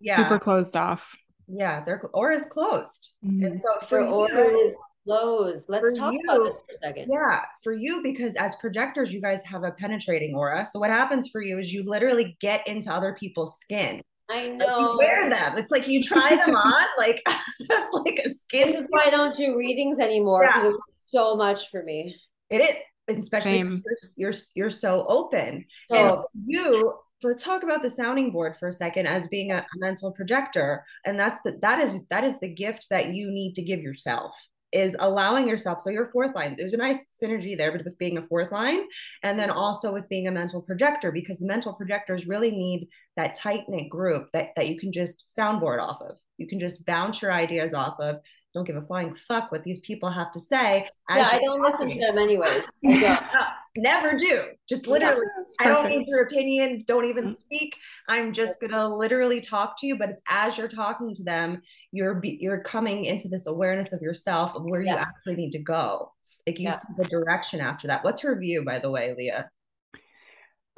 yeah. 0.00 0.22
super 0.22 0.38
closed 0.38 0.76
off. 0.76 1.16
Yeah, 1.48 1.84
they're 1.84 2.00
or 2.14 2.32
is 2.32 2.46
closed. 2.46 3.12
Mm-hmm. 3.24 3.44
And 3.44 3.60
so 3.60 3.68
for, 3.80 4.28
for 4.28 4.50
you, 4.50 4.66
is 4.66 4.76
closed. 5.06 5.68
Let's 5.68 5.96
talk 5.96 6.12
you, 6.12 6.20
about 6.24 6.44
this 6.44 6.54
for 6.54 6.74
a 6.74 6.88
second. 6.88 7.10
Yeah, 7.12 7.42
for 7.62 7.72
you 7.72 8.02
because 8.02 8.36
as 8.36 8.54
projectors, 8.56 9.12
you 9.12 9.20
guys 9.20 9.42
have 9.44 9.62
a 9.62 9.72
penetrating 9.72 10.34
aura. 10.34 10.66
So 10.66 10.78
what 10.78 10.90
happens 10.90 11.28
for 11.28 11.42
you 11.42 11.58
is 11.58 11.72
you 11.72 11.84
literally 11.84 12.36
get 12.40 12.66
into 12.66 12.92
other 12.92 13.14
people's 13.14 13.58
skin. 13.58 14.02
I 14.30 14.48
know. 14.48 14.66
Like 14.66 14.78
you 14.78 14.98
wear 14.98 15.30
them. 15.30 15.58
It's 15.58 15.70
like 15.70 15.88
you 15.88 16.02
try 16.02 16.36
them 16.36 16.54
on, 16.56 16.86
like 16.98 17.22
it's 17.60 17.92
like 17.92 18.20
a 18.24 18.30
skin. 18.30 18.72
This 18.72 18.80
is 18.80 18.86
why 18.90 19.04
I 19.06 19.10
don't 19.10 19.36
do 19.36 19.56
readings 19.56 19.98
anymore 19.98 20.46
because 20.46 20.74
yeah. 21.12 21.20
so 21.20 21.36
much 21.36 21.70
for 21.70 21.82
me. 21.82 22.16
It 22.50 22.60
is, 22.62 23.18
especially 23.18 23.58
you're, 23.58 23.80
you're, 24.16 24.32
you're 24.54 24.70
so 24.70 25.04
open. 25.08 25.64
Oh. 25.90 26.16
And 26.16 26.22
you 26.46 26.92
let's 27.22 27.42
talk 27.42 27.62
about 27.62 27.82
the 27.82 27.90
sounding 27.90 28.30
board 28.30 28.56
for 28.58 28.68
a 28.68 28.72
second 28.72 29.06
as 29.06 29.26
being 29.28 29.50
a, 29.50 29.56
a 29.56 29.78
mental 29.78 30.12
projector 30.12 30.84
and 31.04 31.18
that's 31.18 31.40
the 31.44 31.58
that 31.62 31.80
is 31.80 31.98
that 32.10 32.24
is 32.24 32.38
the 32.40 32.48
gift 32.48 32.86
that 32.90 33.08
you 33.08 33.30
need 33.30 33.54
to 33.54 33.62
give 33.62 33.80
yourself 33.80 34.36
is 34.72 34.96
allowing 34.98 35.46
yourself 35.48 35.80
so 35.80 35.90
your 35.90 36.10
fourth 36.10 36.34
line 36.34 36.54
there's 36.58 36.74
a 36.74 36.76
nice 36.76 37.06
synergy 37.22 37.56
there 37.56 37.72
with 37.72 37.86
being 37.98 38.18
a 38.18 38.26
fourth 38.26 38.50
line 38.50 38.80
and 39.22 39.38
then 39.38 39.48
mm-hmm. 39.48 39.58
also 39.58 39.92
with 39.92 40.08
being 40.08 40.26
a 40.26 40.32
mental 40.32 40.60
projector 40.60 41.12
because 41.12 41.40
mental 41.40 41.72
projectors 41.72 42.26
really 42.26 42.50
need 42.50 42.88
that 43.16 43.34
tight 43.34 43.68
knit 43.68 43.88
group 43.88 44.30
that 44.32 44.50
that 44.56 44.68
you 44.68 44.78
can 44.78 44.92
just 44.92 45.32
soundboard 45.36 45.80
off 45.82 46.00
of. 46.02 46.16
You 46.38 46.46
can 46.46 46.60
just 46.60 46.84
bounce 46.84 47.22
your 47.22 47.32
ideas 47.32 47.74
off 47.74 47.98
of 47.98 48.16
don't 48.56 48.64
give 48.64 48.76
a 48.76 48.82
flying 48.82 49.14
fuck 49.14 49.52
what 49.52 49.62
these 49.62 49.80
people 49.80 50.08
have 50.08 50.32
to 50.32 50.40
say. 50.40 50.88
Yeah, 51.10 51.28
I 51.30 51.38
don't 51.38 51.60
listen 51.60 51.90
to 51.90 52.00
them 52.00 52.16
anyways. 52.16 52.72
Never 53.76 54.16
do. 54.16 54.44
Just 54.66 54.86
literally, 54.86 55.26
yeah, 55.60 55.66
I 55.66 55.68
don't 55.68 55.90
need 55.90 56.08
your 56.08 56.22
opinion. 56.22 56.82
Don't 56.86 57.04
even 57.04 57.24
mm-hmm. 57.24 57.34
speak. 57.34 57.76
I'm 58.08 58.32
just 58.32 58.58
gonna 58.58 58.88
literally 58.88 59.42
talk 59.42 59.78
to 59.80 59.86
you. 59.86 59.98
But 59.98 60.08
it's 60.08 60.22
as 60.30 60.56
you're 60.56 60.68
talking 60.68 61.14
to 61.16 61.22
them, 61.22 61.60
you're 61.92 62.18
you're 62.24 62.62
coming 62.62 63.04
into 63.04 63.28
this 63.28 63.46
awareness 63.46 63.92
of 63.92 64.00
yourself 64.00 64.54
of 64.54 64.64
where 64.64 64.80
yeah. 64.80 64.94
you 64.94 64.98
actually 65.00 65.36
need 65.36 65.50
to 65.50 65.58
go. 65.58 66.10
Like 66.46 66.58
you 66.58 66.64
yeah. 66.64 66.78
see 66.78 66.94
the 66.96 67.04
direction 67.04 67.60
after 67.60 67.86
that. 67.88 68.04
What's 68.04 68.22
her 68.22 68.40
view, 68.40 68.64
by 68.64 68.78
the 68.78 68.90
way, 68.90 69.14
Leah? 69.18 69.50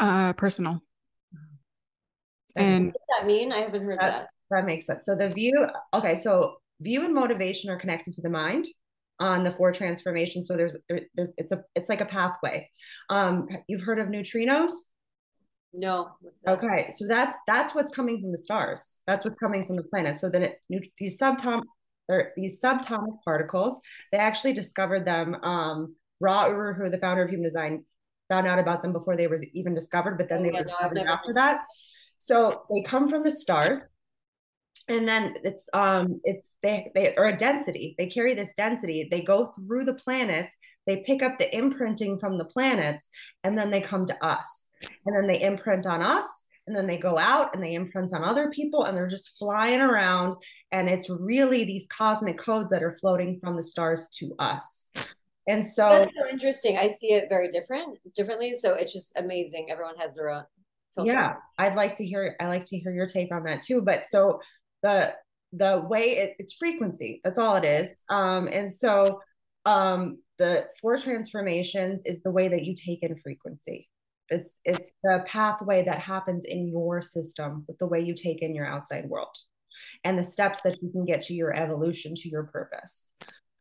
Uh, 0.01 0.33
personal. 0.33 0.83
And 2.57 2.87
what 2.87 2.95
does 2.95 3.21
that 3.21 3.27
mean? 3.29 3.53
I 3.53 3.59
haven't 3.59 3.85
heard 3.85 4.01
that. 4.01 4.11
That, 4.11 4.29
that 4.51 4.67
makes 4.67 4.87
sense. 4.87 5.07
So 5.07 5.15
the 5.15 5.29
view. 5.29 5.65
Okay, 5.95 6.17
so 6.17 6.57
view 6.81 7.05
and 7.05 7.15
motivation 7.15 7.71
are 7.71 7.79
connected 7.79 8.15
to 8.15 8.23
the 8.23 8.31
mind 8.31 8.67
on 9.21 9.43
the 9.43 9.51
four 9.51 9.73
transformations. 9.73 10.47
So 10.47 10.57
there's 10.57 10.77
there's 10.89 11.33
it's 11.37 11.53
a 11.53 11.63
it's 11.75 11.89
like 11.89 12.01
a 12.01 12.07
pathway. 12.07 12.69
Um, 13.11 13.49
you've 13.69 13.83
heard 13.83 13.99
of 13.99 14.09
neutrinos? 14.09 14.73
No. 15.73 16.11
Okay, 16.47 16.91
so 16.91 17.07
that's 17.07 17.37
that's 17.47 17.75
what's 17.75 17.91
coming 17.91 18.21
from 18.21 18.33
the 18.33 18.39
stars. 18.39 18.99
That's 19.07 19.25
what's 19.25 19.37
coming 19.37 19.67
from 19.67 19.77
the 19.77 19.85
planet. 19.85 20.19
So 20.19 20.29
then 20.29 20.43
it, 20.45 20.59
these 20.99 21.19
subatomic 21.19 21.65
or 22.09 22.33
these 22.37 22.61
subatomic 22.61 23.23
particles, 23.25 23.81
they 24.13 24.19
actually 24.19 24.55
discovered 24.55 25.05
them. 25.05 25.37
Um, 25.43 25.95
Ra 26.21 26.47
Uru 26.47 26.75
Hu 26.75 26.89
the 26.89 26.99
founder 26.99 27.23
of 27.23 27.31
human 27.31 27.45
design, 27.45 27.85
found 28.29 28.47
out 28.47 28.59
about 28.59 28.83
them 28.83 28.93
before 28.93 29.15
they 29.15 29.27
were 29.27 29.39
even 29.53 29.75
discovered, 29.75 30.17
but 30.17 30.29
then 30.29 30.41
oh, 30.41 30.43
they 30.45 30.51
were 30.51 30.65
discovered 30.65 30.99
after 30.99 31.33
that. 31.35 31.61
So 32.19 32.63
they 32.71 32.83
come 32.83 33.09
from 33.09 33.23
the 33.23 33.31
stars 33.31 33.91
and 34.89 35.07
then 35.07 35.37
it's 35.45 35.69
um 35.75 36.21
it's 36.25 36.55
they 36.63 36.91
they 36.95 37.15
are 37.17 37.27
a 37.27 37.37
density. 37.37 37.95
They 37.99 38.07
carry 38.07 38.35
this 38.35 38.55
density. 38.55 39.09
They 39.11 39.23
go 39.23 39.47
through 39.47 39.85
the 39.85 39.95
planets. 39.95 40.55
They 40.87 40.99
pick 40.99 41.23
up 41.23 41.39
the 41.39 41.55
imprinting 41.55 42.19
from 42.19 42.39
the 42.39 42.47
planets 42.47 43.11
and 43.45 43.59
then 43.59 43.71
they 43.71 43.83
come 43.83 44.07
to 44.07 44.25
us. 44.25 44.69
And 45.05 45.15
then 45.15 45.27
they 45.27 45.43
imprint 45.43 45.85
on 45.85 46.01
us 46.01 46.25
and 46.67 46.75
then 46.75 46.87
they 46.87 46.97
go 46.97 47.19
out 47.19 47.55
and 47.55 47.63
they 47.63 47.75
imprint 47.75 48.15
on 48.15 48.25
other 48.25 48.51
people 48.51 48.85
and 48.85 48.97
they're 48.97 49.07
just 49.07 49.37
flying 49.39 49.83
around. 49.83 50.37
And 50.73 50.89
it's 50.89 51.11
really 51.11 51.65
these 51.65 51.87
cosmic 51.89 52.39
codes 52.39 52.71
that 52.71 52.83
are 52.83 52.97
floating 52.97 53.39
from 53.39 53.57
the 53.57 53.63
stars 53.63 54.09
to 54.19 54.35
us. 54.39 54.93
And 55.47 55.65
so 55.65 55.89
That's 55.89 56.13
so 56.15 56.29
interesting. 56.31 56.79
I 56.79 56.89
see 56.89 57.09
it 57.15 57.25
very 57.31 57.49
different 57.49 57.99
differently. 58.15 58.55
So 58.55 58.75
it's 58.75 58.93
just 58.93 59.19
amazing. 59.19 59.69
Everyone 59.71 59.97
has 59.97 60.15
their 60.15 60.31
own 60.31 60.45
filter. 60.95 61.13
yeah. 61.13 61.35
I'd 61.59 61.75
like 61.75 61.97
to 61.97 62.05
hear 62.05 62.37
i 62.39 62.47
like 62.47 62.65
to 62.65 62.79
hear 62.79 62.93
your 62.93 63.07
take 63.07 63.33
on 63.33 63.45
that 63.45 63.63
too. 63.63 63.81
But 63.81 64.07
so 64.07 64.41
the 64.83 65.15
the 65.53 65.81
way 65.89 66.19
it, 66.19 66.37
it's 66.39 66.53
frequency. 66.55 67.21
That's 67.25 67.39
all 67.39 67.57
it 67.57 67.65
is. 67.65 68.05
Um 68.09 68.49
and 68.49 68.73
so 68.73 69.21
um 69.65 70.19
the 70.39 70.67
four 70.81 70.97
transformations 70.97 72.03
is 72.05 72.23
the 72.23 72.31
way 72.31 72.49
that 72.49 72.65
you 72.65 72.75
take 72.75 73.03
in 73.03 73.17
frequency. 73.17 73.89
It's 74.29 74.53
it's 74.65 74.91
the 75.03 75.25
pathway 75.27 75.85
that 75.85 75.99
happens 75.99 76.45
in 76.45 76.69
your 76.69 77.01
system 77.01 77.65
with 77.67 77.79
the 77.79 77.87
way 77.87 78.01
you 78.01 78.15
take 78.15 78.43
in 78.43 78.55
your 78.55 78.67
outside 78.67 79.09
world 79.09 79.37
and 80.05 80.19
the 80.19 80.25
steps 80.25 80.61
that 80.65 80.83
you 80.83 80.91
can 80.91 81.05
get 81.05 81.23
to 81.23 81.35
your 81.35 81.55
evolution 81.55 82.15
to 82.15 82.29
your 82.29 82.45
purpose. 82.45 83.13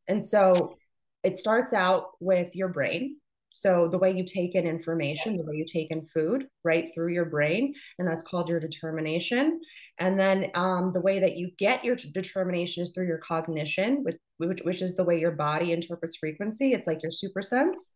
And 0.07 0.25
so 0.25 0.75
it 1.23 1.39
starts 1.39 1.73
out 1.73 2.11
with 2.19 2.55
your 2.55 2.69
brain 2.69 3.17
so 3.57 3.87
the 3.87 3.97
way 3.97 4.11
you 4.11 4.23
take 4.23 4.53
in 4.53 4.67
information, 4.67 5.35
the 5.35 5.43
way 5.43 5.55
you 5.55 5.65
take 5.65 5.89
in 5.89 6.05
food, 6.05 6.45
right 6.63 6.87
through 6.93 7.11
your 7.11 7.25
brain, 7.25 7.73
and 7.97 8.07
that's 8.07 8.21
called 8.21 8.49
your 8.49 8.59
determination. 8.59 9.59
And 9.97 10.19
then 10.19 10.51
um, 10.53 10.91
the 10.91 11.01
way 11.01 11.17
that 11.17 11.37
you 11.37 11.49
get 11.57 11.83
your 11.83 11.95
determination 11.95 12.83
is 12.83 12.91
through 12.91 13.07
your 13.07 13.17
cognition, 13.17 14.03
which, 14.03 14.17
which, 14.37 14.59
which 14.61 14.83
is 14.83 14.95
the 14.95 15.03
way 15.03 15.19
your 15.19 15.31
body 15.31 15.71
interprets 15.71 16.17
frequency. 16.17 16.73
It's 16.73 16.85
like 16.85 17.01
your 17.01 17.11
super 17.11 17.41
sense. 17.41 17.95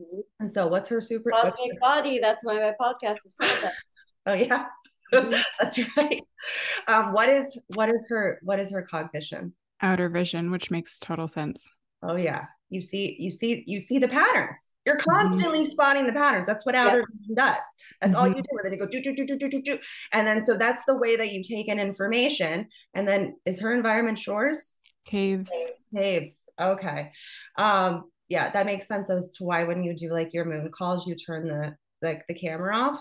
Mm-hmm. 0.00 0.20
And 0.38 0.52
so, 0.52 0.68
what's 0.68 0.88
her 0.90 1.00
super 1.00 1.32
cosmic 1.32 1.80
body? 1.80 2.20
That's 2.20 2.44
why 2.44 2.60
my 2.60 2.72
podcast 2.80 3.26
is 3.26 3.34
called 3.36 3.62
that. 3.62 3.72
oh 4.26 4.34
yeah, 4.34 4.66
mm-hmm. 5.12 5.40
that's 5.58 5.80
right. 5.96 6.22
Um, 6.86 7.12
what 7.12 7.28
is 7.28 7.58
what 7.66 7.88
is 7.88 8.06
her 8.10 8.38
what 8.42 8.60
is 8.60 8.70
her 8.70 8.82
cognition? 8.82 9.54
Outer 9.82 10.08
vision, 10.08 10.52
which 10.52 10.70
makes 10.70 11.00
total 11.00 11.26
sense. 11.26 11.68
Oh 12.06 12.16
yeah, 12.16 12.44
you 12.70 12.82
see 12.82 13.16
you 13.18 13.30
see 13.30 13.62
you 13.66 13.80
see 13.80 13.98
the 13.98 14.08
patterns. 14.08 14.72
You're 14.84 14.98
mm-hmm. 14.98 15.10
constantly 15.10 15.60
mm-hmm. 15.60 15.70
spotting 15.70 16.06
the 16.06 16.12
patterns. 16.12 16.46
That's 16.46 16.66
what 16.66 16.74
outer 16.74 17.04
vision 17.12 17.34
does. 17.34 17.56
That's 18.00 18.14
mm-hmm. 18.14 18.20
all 18.20 18.28
you 18.28 18.34
do. 18.34 18.42
And 18.50 18.64
then 18.64 18.72
you 18.72 18.78
go 18.78 18.86
do 18.86 19.00
do 19.00 19.14
do 19.14 19.24
do 19.24 19.36
do 19.36 19.48
do 19.48 19.62
do. 19.62 19.78
And 20.12 20.26
then 20.26 20.44
so 20.44 20.56
that's 20.56 20.82
the 20.86 20.96
way 20.96 21.16
that 21.16 21.32
you 21.32 21.42
take 21.42 21.68
in 21.68 21.78
information. 21.78 22.68
And 22.94 23.06
then 23.06 23.36
is 23.46 23.60
her 23.60 23.72
environment 23.72 24.18
shores 24.18 24.74
caves. 25.06 25.52
Caves. 25.94 26.42
Okay. 26.60 27.12
Um 27.56 28.10
yeah 28.28 28.50
that 28.50 28.66
makes 28.66 28.88
sense 28.88 29.10
as 29.10 29.32
to 29.32 29.44
why 29.44 29.64
when 29.64 29.82
you 29.82 29.94
do 29.94 30.10
like 30.10 30.32
your 30.32 30.44
moon 30.44 30.68
calls 30.70 31.06
you 31.06 31.14
turn 31.14 31.46
the 31.46 31.76
like 32.02 32.26
the 32.26 32.34
camera 32.34 32.74
off? 32.74 33.00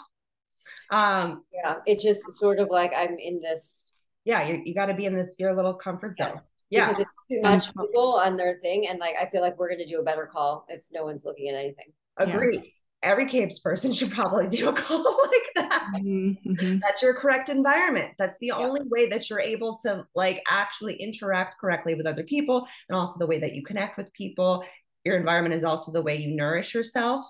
Um 0.92 1.44
yeah 1.52 1.76
it 1.86 2.00
just 2.00 2.30
sort 2.34 2.60
of 2.60 2.70
like 2.70 2.94
i'm 2.96 3.18
in 3.18 3.40
this 3.42 3.96
yeah 4.26 4.48
you, 4.48 4.62
you 4.64 4.74
got 4.74 4.86
to 4.88 4.94
be 4.94 5.06
in 5.06 5.14
this 5.14 5.36
your 5.40 5.54
little 5.54 5.74
comfort 5.74 6.16
zone. 6.16 6.32
yes 6.34 6.46
yeah 6.74 6.90
because 6.90 7.02
it's 7.02 7.16
too 7.32 7.42
much 7.42 7.68
people 7.76 8.16
on 8.16 8.36
their 8.38 8.56
thing 8.56 8.88
and 8.90 9.00
like 9.00 9.16
i 9.22 9.26
feel 9.28 9.42
like 9.42 9.58
we're 9.58 9.70
going 9.70 9.80
to 9.80 9.86
do 9.86 10.00
a 10.00 10.04
better 10.04 10.26
call 10.26 10.66
if 10.70 10.84
no 10.92 11.04
one's 11.04 11.26
looking 11.26 11.50
at 11.50 11.56
anything 11.56 11.92
agree 12.18 12.56
yeah. 12.56 13.10
every 13.10 13.26
caves 13.26 13.60
person 13.60 13.92
should 13.94 14.12
probably 14.12 14.48
do 14.48 14.70
a 14.70 14.74
call 14.74 15.04
like 15.28 15.70
that 15.70 15.92
mm-hmm. 15.96 16.52
mm-hmm. 16.52 16.80
that's 16.82 17.02
your 17.02 17.14
correct 17.14 17.50
environment 17.50 18.12
that's 18.18 18.38
the 18.40 18.48
yeah. 18.48 18.58
only 18.58 18.82
way 18.90 19.08
that 19.08 19.30
you're 19.30 19.40
able 19.40 19.78
to 19.78 20.06
like 20.16 20.44
actually 20.50 20.96
interact 20.96 21.60
correctly 21.60 21.96
with 21.96 22.08
other 22.08 22.24
people 22.24 22.68
and 22.90 22.98
also 22.98 23.20
the 23.20 23.28
way 23.28 23.40
that 23.40 23.54
you 23.54 23.64
connect 23.64 23.98
with 23.98 24.12
people 24.14 24.64
your 25.06 25.18
environment 25.18 25.54
is 25.54 25.64
also 25.64 25.92
the 25.92 26.02
way 26.02 26.16
you 26.16 26.36
nourish 26.36 26.74
yourself 26.74 27.26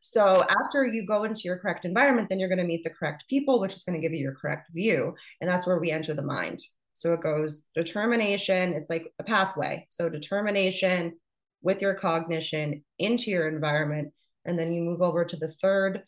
so 0.00 0.42
after 0.64 0.86
you 0.86 1.04
go 1.04 1.24
into 1.24 1.42
your 1.44 1.58
correct 1.58 1.84
environment, 1.84 2.28
then 2.28 2.38
you're 2.38 2.48
going 2.48 2.58
to 2.58 2.64
meet 2.64 2.84
the 2.84 2.90
correct 2.90 3.24
people, 3.28 3.60
which 3.60 3.74
is 3.74 3.82
going 3.82 4.00
to 4.00 4.02
give 4.02 4.14
you 4.14 4.22
your 4.22 4.34
correct 4.34 4.70
view. 4.72 5.14
And 5.40 5.48
that's 5.48 5.66
where 5.66 5.78
we 5.78 5.90
enter 5.90 6.14
the 6.14 6.22
mind. 6.22 6.60
So 6.94 7.12
it 7.12 7.22
goes 7.22 7.62
determination, 7.74 8.74
it's 8.74 8.90
like 8.90 9.12
a 9.18 9.24
pathway. 9.24 9.86
So 9.90 10.08
determination 10.08 11.14
with 11.62 11.82
your 11.82 11.94
cognition 11.94 12.84
into 12.98 13.30
your 13.30 13.48
environment. 13.48 14.12
And 14.44 14.58
then 14.58 14.72
you 14.72 14.82
move 14.82 15.02
over 15.02 15.24
to 15.24 15.36
the 15.36 15.52
third 15.62 16.02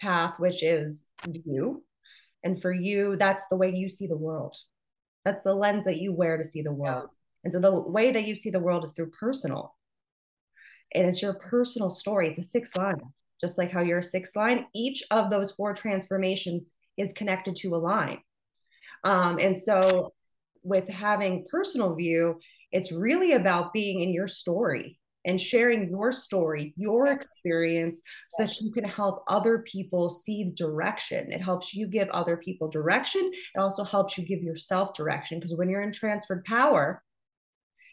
path, 0.00 0.34
which 0.38 0.62
is 0.62 1.06
view. 1.26 1.84
And 2.44 2.60
for 2.60 2.72
you, 2.72 3.16
that's 3.16 3.46
the 3.48 3.56
way 3.56 3.70
you 3.70 3.88
see 3.88 4.06
the 4.06 4.16
world. 4.16 4.56
That's 5.24 5.42
the 5.42 5.54
lens 5.54 5.84
that 5.84 5.98
you 5.98 6.12
wear 6.12 6.36
to 6.36 6.44
see 6.44 6.62
the 6.62 6.72
world. 6.72 7.08
And 7.44 7.52
so 7.52 7.60
the 7.60 7.80
way 7.80 8.12
that 8.12 8.26
you 8.26 8.36
see 8.36 8.50
the 8.50 8.60
world 8.60 8.84
is 8.84 8.92
through 8.92 9.10
personal. 9.10 9.74
And 10.94 11.06
it's 11.06 11.22
your 11.22 11.34
personal 11.34 11.90
story. 11.90 12.28
It's 12.28 12.38
a 12.38 12.42
six 12.42 12.74
line, 12.76 13.00
just 13.40 13.58
like 13.58 13.70
how 13.70 13.82
you're 13.82 13.98
a 13.98 14.02
six 14.02 14.36
line. 14.36 14.66
Each 14.74 15.02
of 15.10 15.30
those 15.30 15.52
four 15.52 15.74
transformations 15.74 16.72
is 16.96 17.12
connected 17.12 17.56
to 17.56 17.74
a 17.74 17.78
line. 17.78 18.18
Um, 19.04 19.38
and 19.40 19.56
so 19.56 20.12
with 20.66 20.88
having 20.88 21.46
personal 21.48 21.94
view, 21.94 22.40
it's 22.72 22.92
really 22.92 23.32
about 23.32 23.72
being 23.72 24.00
in 24.00 24.12
your 24.12 24.26
story 24.26 24.98
and 25.24 25.40
sharing 25.40 25.88
your 25.88 26.12
story, 26.12 26.72
your 26.76 27.08
experience, 27.08 28.02
so 28.30 28.44
that 28.44 28.60
you 28.60 28.72
can 28.72 28.84
help 28.84 29.24
other 29.28 29.58
people 29.60 30.08
see 30.08 30.52
direction. 30.54 31.32
It 31.32 31.40
helps 31.40 31.74
you 31.74 31.86
give 31.86 32.08
other 32.10 32.36
people 32.36 32.68
direction. 32.68 33.30
It 33.54 33.58
also 33.58 33.82
helps 33.84 34.18
you 34.18 34.24
give 34.24 34.42
yourself 34.42 34.94
direction 34.94 35.38
because 35.38 35.56
when 35.56 35.68
you're 35.68 35.82
in 35.82 35.92
transferred 35.92 36.44
power 36.44 37.02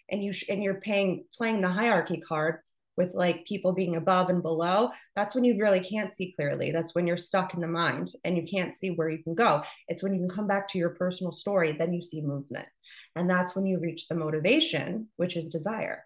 and 0.09 0.23
you 0.23 0.33
sh- 0.33 0.45
and 0.49 0.63
you're 0.63 0.81
paying 0.81 1.25
playing 1.35 1.61
the 1.61 1.69
hierarchy 1.69 2.19
card, 2.19 2.59
with 2.97 3.13
like 3.13 3.45
people 3.45 3.73
being 3.73 3.95
above 3.95 4.29
and 4.29 4.41
below, 4.41 4.91
that's 5.15 5.33
when 5.33 5.43
you 5.43 5.57
really 5.59 5.79
can't 5.79 6.13
see 6.13 6.33
clearly. 6.35 6.71
That's 6.71 6.93
when 6.93 7.07
you're 7.07 7.17
stuck 7.17 7.53
in 7.53 7.61
the 7.61 7.67
mind 7.67 8.11
and 8.23 8.37
you 8.37 8.43
can't 8.43 8.73
see 8.73 8.91
where 8.91 9.09
you 9.09 9.23
can 9.23 9.35
go. 9.35 9.63
It's 9.87 10.03
when 10.03 10.13
you 10.13 10.19
can 10.19 10.29
come 10.29 10.47
back 10.47 10.67
to 10.69 10.77
your 10.77 10.91
personal 10.91 11.31
story, 11.31 11.73
then 11.73 11.93
you 11.93 12.03
see 12.03 12.21
movement. 12.21 12.67
And 13.15 13.29
that's 13.29 13.55
when 13.55 13.65
you 13.65 13.79
reach 13.79 14.07
the 14.07 14.15
motivation, 14.15 15.07
which 15.17 15.37
is 15.37 15.49
desire. 15.49 16.05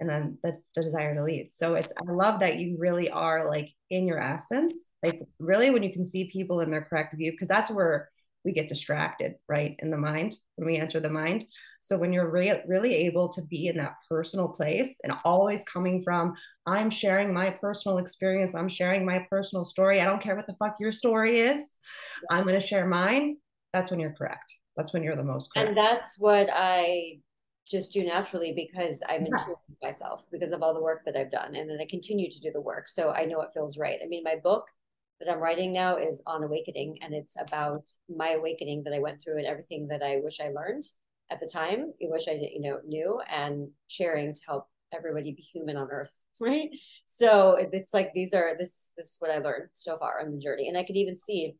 And 0.00 0.08
then 0.08 0.38
that's 0.42 0.60
the 0.74 0.82
desire 0.82 1.14
to 1.14 1.22
lead. 1.22 1.52
So 1.52 1.74
it's, 1.74 1.92
I 1.98 2.12
love 2.12 2.40
that 2.40 2.56
you 2.56 2.76
really 2.78 3.10
are 3.10 3.48
like 3.48 3.70
in 3.90 4.06
your 4.06 4.18
essence, 4.18 4.90
like 5.02 5.20
really 5.38 5.70
when 5.70 5.82
you 5.82 5.92
can 5.92 6.04
see 6.04 6.30
people 6.30 6.60
in 6.60 6.70
their 6.70 6.82
correct 6.82 7.14
view, 7.16 7.30
because 7.30 7.48
that's 7.48 7.70
where 7.70 8.10
we 8.44 8.52
get 8.52 8.68
distracted, 8.68 9.34
right? 9.48 9.74
In 9.80 9.90
the 9.90 9.96
mind, 9.96 10.36
when 10.56 10.66
we 10.66 10.76
enter 10.76 11.00
the 11.00 11.08
mind. 11.08 11.46
So 11.86 11.96
when 11.96 12.12
you're 12.12 12.28
re- 12.28 12.62
really 12.66 12.94
able 13.06 13.28
to 13.28 13.42
be 13.42 13.68
in 13.68 13.76
that 13.76 13.94
personal 14.08 14.48
place 14.48 14.98
and 15.04 15.14
always 15.24 15.62
coming 15.62 16.02
from, 16.02 16.34
I'm 16.66 16.90
sharing 16.90 17.32
my 17.32 17.50
personal 17.50 17.98
experience, 17.98 18.56
I'm 18.56 18.68
sharing 18.68 19.06
my 19.06 19.24
personal 19.30 19.64
story. 19.64 20.00
I 20.00 20.04
don't 20.04 20.20
care 20.20 20.34
what 20.34 20.48
the 20.48 20.56
fuck 20.58 20.80
your 20.80 20.90
story 20.90 21.38
is. 21.38 21.76
I'm 22.28 22.42
going 22.42 22.60
to 22.60 22.66
share 22.66 22.88
mine. 22.88 23.36
That's 23.72 23.92
when 23.92 24.00
you're 24.00 24.14
correct. 24.14 24.52
That's 24.76 24.92
when 24.92 25.04
you're 25.04 25.14
the 25.14 25.22
most 25.22 25.54
correct. 25.54 25.68
And 25.68 25.78
that's 25.78 26.18
what 26.18 26.48
I 26.52 27.20
just 27.70 27.92
do 27.92 28.04
naturally 28.04 28.52
because 28.52 29.00
I'm 29.08 29.24
in 29.24 29.32
tune 29.44 29.54
with 29.68 29.78
myself 29.80 30.24
because 30.32 30.50
of 30.50 30.64
all 30.64 30.74
the 30.74 30.82
work 30.82 31.04
that 31.04 31.16
I've 31.16 31.30
done. 31.30 31.54
And 31.54 31.70
then 31.70 31.78
I 31.80 31.86
continue 31.88 32.28
to 32.28 32.40
do 32.40 32.50
the 32.50 32.60
work. 32.60 32.88
So 32.88 33.12
I 33.12 33.26
know 33.26 33.42
it 33.42 33.54
feels 33.54 33.78
right. 33.78 34.00
I 34.02 34.08
mean, 34.08 34.24
my 34.24 34.34
book 34.42 34.66
that 35.20 35.32
I'm 35.32 35.38
writing 35.38 35.72
now 35.72 35.98
is 35.98 36.20
on 36.26 36.42
awakening, 36.42 36.98
and 37.00 37.14
it's 37.14 37.40
about 37.40 37.88
my 38.08 38.30
awakening 38.30 38.82
that 38.84 38.92
I 38.92 38.98
went 38.98 39.22
through 39.22 39.38
and 39.38 39.46
everything 39.46 39.86
that 39.88 40.02
I 40.02 40.16
wish 40.16 40.40
I 40.40 40.48
learned 40.48 40.84
at 41.30 41.40
the 41.40 41.48
time. 41.52 41.92
Wish 42.00 42.28
I 42.28 42.32
you 42.32 42.60
know 42.60 42.80
knew, 42.86 43.20
and 43.30 43.68
sharing 43.88 44.34
to 44.34 44.40
help 44.46 44.68
everybody 44.92 45.32
be 45.32 45.42
human 45.42 45.76
on 45.76 45.88
Earth, 45.90 46.14
right? 46.40 46.68
So 47.06 47.56
it's 47.56 47.94
like 47.94 48.12
these 48.14 48.34
are 48.34 48.56
this 48.58 48.92
this 48.96 49.12
is 49.12 49.16
what 49.18 49.30
I 49.30 49.38
learned 49.38 49.70
so 49.72 49.96
far 49.96 50.20
on 50.20 50.32
the 50.32 50.38
journey, 50.40 50.68
and 50.68 50.78
I 50.78 50.82
can 50.84 50.96
even 50.96 51.16
see 51.16 51.54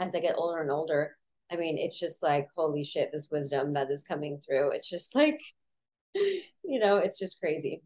as 0.00 0.14
I 0.14 0.20
get 0.20 0.36
older 0.36 0.60
and 0.60 0.70
older. 0.70 1.16
I 1.50 1.56
mean, 1.56 1.78
it's 1.78 1.98
just 1.98 2.22
like 2.22 2.48
holy 2.56 2.84
shit, 2.84 3.10
this 3.12 3.28
wisdom 3.30 3.72
that 3.74 3.90
is 3.90 4.04
coming 4.04 4.38
through. 4.46 4.72
It's 4.72 4.88
just 4.88 5.14
like, 5.14 5.40
you 6.14 6.78
know, 6.78 6.98
it's 6.98 7.18
just 7.18 7.40
crazy. 7.40 7.82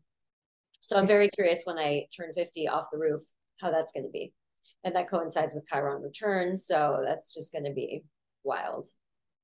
So 0.82 0.98
I'm 0.98 1.06
very 1.06 1.28
curious 1.28 1.62
when 1.64 1.78
I 1.78 2.06
turn 2.16 2.32
50 2.32 2.68
off 2.68 2.86
the 2.92 2.98
roof, 2.98 3.20
how 3.60 3.70
that's 3.70 3.92
going 3.92 4.04
to 4.04 4.10
be 4.10 4.32
and 4.84 4.94
that 4.94 5.08
coincides 5.08 5.54
with 5.54 5.68
Chiron 5.68 6.02
return. 6.02 6.56
So 6.56 7.02
that's 7.04 7.32
just 7.32 7.52
going 7.52 7.64
to 7.64 7.72
be 7.72 8.04
wild. 8.44 8.88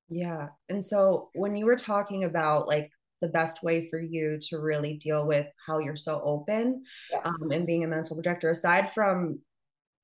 Yeah. 0.08 0.48
And 0.68 0.84
so 0.84 1.30
when 1.34 1.56
you 1.56 1.66
were 1.66 1.76
talking 1.76 2.24
about 2.24 2.66
like 2.66 2.90
the 3.20 3.28
best 3.28 3.62
way 3.62 3.88
for 3.88 4.00
you 4.00 4.38
to 4.42 4.58
really 4.58 4.94
deal 4.94 5.26
with 5.26 5.46
how 5.66 5.78
you're 5.78 5.96
so 5.96 6.20
open 6.24 6.84
yeah. 7.12 7.20
um, 7.24 7.50
and 7.50 7.66
being 7.66 7.84
a 7.84 7.88
mental 7.88 8.16
projector, 8.16 8.50
aside 8.50 8.92
from 8.92 9.40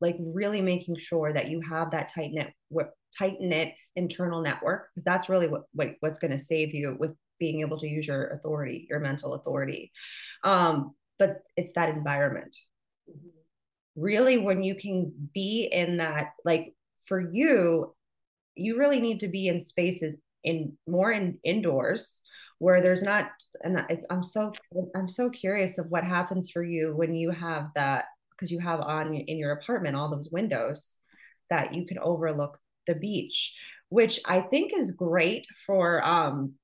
like 0.01 0.17
really 0.19 0.61
making 0.61 0.97
sure 0.99 1.33
that 1.33 1.49
you 1.49 1.61
have 1.61 1.91
that 1.93 2.09
tight 2.09 2.33
knit, 2.33 2.53
tight 3.17 3.41
knit 3.41 3.75
internal 3.97 4.43
network, 4.43 4.89
because 4.93 5.05
that's 5.05 5.29
really 5.29 5.49
what, 5.49 5.63
what 5.73 5.89
what's 6.01 6.19
going 6.19 6.33
to 6.33 6.39
save 6.39 6.75
you 6.75 6.97
with 6.99 7.13
being 7.39 7.61
able 7.61 7.79
to 7.79 7.89
use 7.89 8.07
your 8.07 8.29
authority, 8.29 8.87
your 8.91 9.01
mental 9.01 9.35
authority. 9.35 9.93
Um, 10.43 10.95
but 11.19 11.43
it's 11.57 11.73
that 11.73 11.91
environment. 11.91 12.57
Mm-hmm 13.09 13.29
really 13.97 14.39
when 14.39 14.63
you 14.63 14.75
can 14.75 15.13
be 15.33 15.69
in 15.71 15.99
that 15.99 16.33
like 16.45 16.75
for 17.07 17.21
you 17.21 17.95
you 18.55 18.79
really 18.79 19.01
need 19.01 19.21
to 19.21 19.29
be 19.29 19.49
in 19.49 19.61
spaces 19.61 20.17
in 20.43 20.77
more 20.87 21.11
in 21.11 21.39
indoors 21.45 22.23
where 22.59 22.81
there's 22.81 23.03
not 23.03 23.31
and 23.63 23.85
it's 23.89 24.07
i'm 24.11 24.23
so 24.23 24.53
i'm 24.95 25.09
so 25.09 25.31
curious 25.31 25.79
of 25.79 25.87
what 25.89 26.05
happens 26.05 26.51
for 26.51 26.63
you 26.63 26.95
when 26.95 27.15
you 27.15 27.31
have 27.31 27.69
that 27.75 28.07
because 28.31 28.51
you 28.51 28.59
have 28.59 28.81
on 28.81 29.15
in 29.15 29.39
your 29.39 29.53
apartment 29.53 29.97
all 29.97 30.11
those 30.11 30.31
windows 30.31 30.97
that 31.51 31.75
you 31.75 31.87
can 31.87 31.99
overlook 31.99 32.59
the 32.87 32.95
beach 32.95 33.55
which 33.89 34.21
i 34.27 34.41
think 34.41 34.73
is 34.75 34.93
great 34.93 35.47
for 35.67 36.05
um 36.05 36.55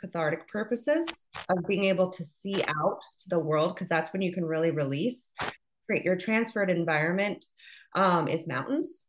cathartic 0.00 0.48
purposes 0.48 1.28
of 1.48 1.64
being 1.68 1.84
able 1.84 2.10
to 2.10 2.24
see 2.24 2.62
out 2.80 3.00
to 3.18 3.28
the 3.28 3.38
world 3.38 3.72
because 3.72 3.88
that's 3.88 4.12
when 4.12 4.20
you 4.20 4.32
can 4.32 4.44
really 4.44 4.72
release 4.72 5.32
your 6.04 6.16
transferred 6.16 6.70
environment 6.70 7.44
um, 7.94 8.28
is 8.28 8.46
mountains. 8.46 9.04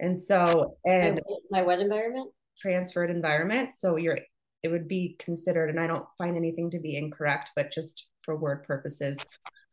And 0.00 0.18
so, 0.18 0.76
and 0.84 1.20
my 1.50 1.62
what 1.62 1.80
environment? 1.80 2.30
Transferred 2.58 3.10
environment. 3.10 3.74
So 3.74 3.96
you're, 3.96 4.18
it 4.62 4.68
would 4.68 4.88
be 4.88 5.16
considered, 5.18 5.70
and 5.70 5.80
I 5.80 5.86
don't 5.86 6.06
find 6.18 6.36
anything 6.36 6.70
to 6.70 6.78
be 6.78 6.96
incorrect, 6.96 7.50
but 7.56 7.72
just 7.72 8.06
for 8.24 8.36
word 8.36 8.64
purposes, 8.64 9.18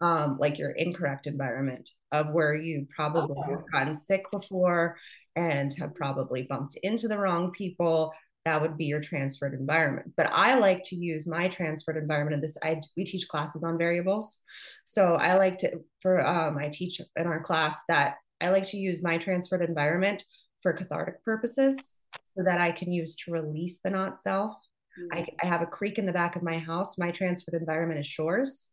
um, 0.02 0.38
like 0.40 0.58
your 0.58 0.72
incorrect 0.72 1.28
environment 1.28 1.90
of 2.12 2.32
where 2.32 2.56
you 2.56 2.88
probably 2.96 3.36
okay. 3.38 3.52
have 3.52 3.72
gotten 3.72 3.96
sick 3.96 4.26
before 4.32 4.98
and 5.36 5.74
have 5.80 5.96
probably 5.96 6.44
bumped 6.50 6.78
into 6.84 7.08
the 7.08 7.18
wrong 7.18 7.52
people 7.52 8.14
that 8.48 8.62
would 8.62 8.78
be 8.78 8.86
your 8.86 9.02
transferred 9.02 9.54
environment. 9.54 10.14
But 10.16 10.30
I 10.32 10.58
like 10.58 10.82
to 10.86 10.96
use 10.96 11.28
my 11.28 11.50
transferred 11.50 11.98
environment 11.98 12.36
in 12.36 12.40
this. 12.40 12.58
I 12.64 12.80
we 12.96 13.04
teach 13.04 13.28
classes 13.28 13.62
on 13.62 13.78
variables, 13.78 14.42
so 14.86 15.16
I 15.16 15.36
like 15.36 15.58
to 15.60 15.82
for 16.02 16.26
um, 16.26 16.58
I 16.58 16.70
teach 16.70 17.02
in 17.18 17.28
our 17.28 17.42
class 17.42 17.84
that 17.90 18.16
I 18.42 18.50
like 18.50 18.66
to 18.68 18.78
use 18.78 19.04
my 19.04 19.18
transferred 19.18 19.62
environment 19.62 20.24
for 20.62 20.74
cathartic 20.74 21.24
purposes, 21.24 21.96
so 22.36 22.44
that 22.44 22.60
I 22.60 22.72
can 22.72 22.92
use 22.92 23.16
to 23.18 23.32
release 23.32 23.80
the 23.84 23.90
not 23.90 24.20
self. 24.20 24.56
Mm-hmm. 25.00 25.18
I, 25.18 25.28
I 25.44 25.48
have 25.48 25.62
a 25.62 25.68
creek 25.68 25.98
in 25.98 26.06
the 26.06 26.14
back 26.14 26.36
of 26.36 26.44
my 26.44 26.58
house. 26.58 26.98
My 26.98 27.12
transferred 27.12 27.60
environment 27.60 28.00
is 28.00 28.08
shores. 28.08 28.72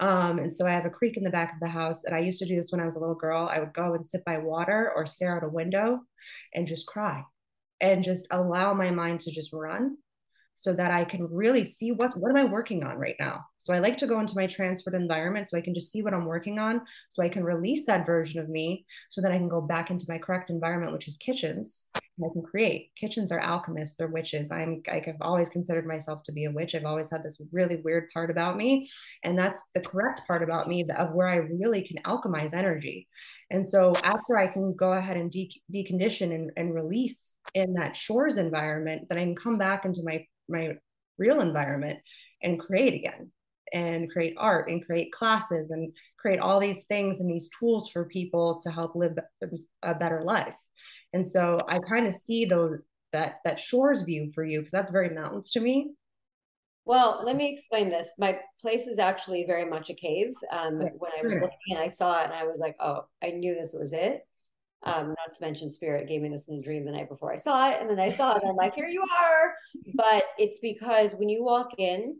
Um, 0.00 0.38
and 0.38 0.52
so 0.52 0.66
I 0.66 0.72
have 0.72 0.84
a 0.84 0.90
creek 0.90 1.16
in 1.16 1.24
the 1.24 1.30
back 1.30 1.52
of 1.52 1.60
the 1.60 1.68
house. 1.68 2.04
And 2.04 2.14
I 2.14 2.20
used 2.20 2.40
to 2.40 2.46
do 2.46 2.56
this 2.56 2.72
when 2.72 2.80
I 2.80 2.84
was 2.84 2.96
a 2.96 3.00
little 3.00 3.14
girl. 3.14 3.48
I 3.50 3.60
would 3.60 3.72
go 3.72 3.94
and 3.94 4.04
sit 4.04 4.24
by 4.24 4.38
water 4.38 4.92
or 4.94 5.06
stare 5.06 5.36
out 5.36 5.44
a 5.44 5.48
window 5.48 6.00
and 6.52 6.66
just 6.66 6.86
cry 6.86 7.22
and 7.80 8.02
just 8.02 8.26
allow 8.30 8.74
my 8.74 8.90
mind 8.90 9.20
to 9.20 9.30
just 9.30 9.52
run 9.52 9.96
so 10.56 10.72
that 10.72 10.90
I 10.90 11.04
can 11.04 11.26
really 11.30 11.64
see 11.64 11.90
what 11.90 12.16
what 12.16 12.30
am 12.30 12.36
I 12.36 12.44
working 12.44 12.84
on 12.84 12.96
right 12.96 13.16
now. 13.18 13.44
So 13.64 13.72
I 13.72 13.78
like 13.78 13.96
to 13.96 14.06
go 14.06 14.20
into 14.20 14.36
my 14.36 14.46
transferred 14.46 14.92
environment 14.92 15.48
so 15.48 15.56
I 15.56 15.62
can 15.62 15.74
just 15.74 15.90
see 15.90 16.02
what 16.02 16.12
I'm 16.12 16.26
working 16.26 16.58
on, 16.58 16.82
so 17.08 17.22
I 17.22 17.30
can 17.30 17.42
release 17.42 17.86
that 17.86 18.04
version 18.04 18.38
of 18.38 18.50
me, 18.50 18.84
so 19.08 19.22
that 19.22 19.32
I 19.32 19.38
can 19.38 19.48
go 19.48 19.62
back 19.62 19.90
into 19.90 20.04
my 20.06 20.18
correct 20.18 20.50
environment, 20.50 20.92
which 20.92 21.08
is 21.08 21.16
kitchens. 21.16 21.84
I 21.96 22.28
can 22.34 22.42
create. 22.42 22.90
Kitchens 22.94 23.32
are 23.32 23.38
alchemists; 23.38 23.96
they're 23.96 24.08
witches. 24.08 24.50
I'm 24.50 24.82
like 24.86 25.08
I've 25.08 25.16
always 25.22 25.48
considered 25.48 25.86
myself 25.86 26.22
to 26.24 26.32
be 26.32 26.44
a 26.44 26.50
witch. 26.50 26.74
I've 26.74 26.84
always 26.84 27.10
had 27.10 27.22
this 27.22 27.40
really 27.52 27.76
weird 27.76 28.10
part 28.12 28.30
about 28.30 28.58
me, 28.58 28.90
and 29.22 29.38
that's 29.38 29.62
the 29.74 29.80
correct 29.80 30.20
part 30.26 30.42
about 30.42 30.68
me 30.68 30.86
of 30.94 31.14
where 31.14 31.28
I 31.28 31.36
really 31.36 31.80
can 31.80 32.02
alchemize 32.02 32.52
energy. 32.52 33.08
And 33.50 33.66
so 33.66 33.96
after 33.96 34.36
I 34.36 34.46
can 34.46 34.74
go 34.74 34.92
ahead 34.92 35.16
and 35.16 35.30
de- 35.30 35.62
decondition 35.72 36.34
and, 36.34 36.50
and 36.58 36.74
release 36.74 37.32
in 37.54 37.72
that 37.74 37.96
shores 37.96 38.36
environment, 38.36 39.06
then 39.08 39.16
I 39.16 39.24
can 39.24 39.36
come 39.36 39.56
back 39.56 39.86
into 39.86 40.02
my 40.04 40.26
my 40.50 40.76
real 41.16 41.40
environment 41.40 42.00
and 42.42 42.60
create 42.60 42.92
again 42.92 43.30
and 43.72 44.10
create 44.10 44.34
art 44.36 44.68
and 44.68 44.84
create 44.84 45.12
classes 45.12 45.70
and 45.70 45.92
create 46.18 46.38
all 46.38 46.60
these 46.60 46.84
things 46.84 47.20
and 47.20 47.30
these 47.30 47.48
tools 47.58 47.88
for 47.88 48.04
people 48.04 48.60
to 48.60 48.70
help 48.70 48.94
live 48.94 49.16
a 49.82 49.94
better 49.94 50.22
life 50.22 50.54
and 51.12 51.26
so 51.26 51.60
i 51.68 51.78
kind 51.78 52.06
of 52.06 52.14
see 52.14 52.44
those 52.44 52.78
that 53.12 53.36
that 53.44 53.60
shores 53.60 54.02
view 54.02 54.30
for 54.34 54.44
you 54.44 54.60
because 54.60 54.72
that's 54.72 54.90
very 54.90 55.10
mountains 55.10 55.50
to 55.50 55.60
me 55.60 55.90
well 56.84 57.22
let 57.24 57.36
me 57.36 57.50
explain 57.50 57.88
this 57.88 58.14
my 58.18 58.38
place 58.60 58.86
is 58.86 58.98
actually 58.98 59.44
very 59.46 59.64
much 59.64 59.90
a 59.90 59.94
cave 59.94 60.34
um, 60.50 60.78
when 60.78 61.12
i 61.18 61.22
was 61.22 61.32
looking 61.32 61.58
and 61.70 61.78
i 61.78 61.88
saw 61.88 62.20
it 62.20 62.24
and 62.24 62.34
i 62.34 62.44
was 62.44 62.58
like 62.58 62.76
oh 62.80 63.04
i 63.22 63.30
knew 63.30 63.54
this 63.54 63.74
was 63.78 63.92
it 63.92 64.26
um, 64.84 65.08
not 65.08 65.34
to 65.34 65.40
mention 65.40 65.70
spirit 65.70 66.08
gave 66.08 66.20
me 66.20 66.28
this 66.28 66.48
in 66.48 66.58
a 66.58 66.62
dream 66.62 66.84
the 66.84 66.92
night 66.92 67.08
before 67.08 67.32
I 67.32 67.36
saw 67.36 67.70
it. 67.70 67.80
And 67.80 67.88
then 67.88 67.98
I 67.98 68.12
saw 68.12 68.36
it. 68.36 68.42
I'm 68.46 68.54
like, 68.54 68.74
here 68.74 68.86
you 68.86 69.02
are. 69.02 69.54
But 69.94 70.24
it's 70.38 70.58
because 70.58 71.14
when 71.14 71.28
you 71.28 71.42
walk 71.42 71.70
in, 71.78 72.18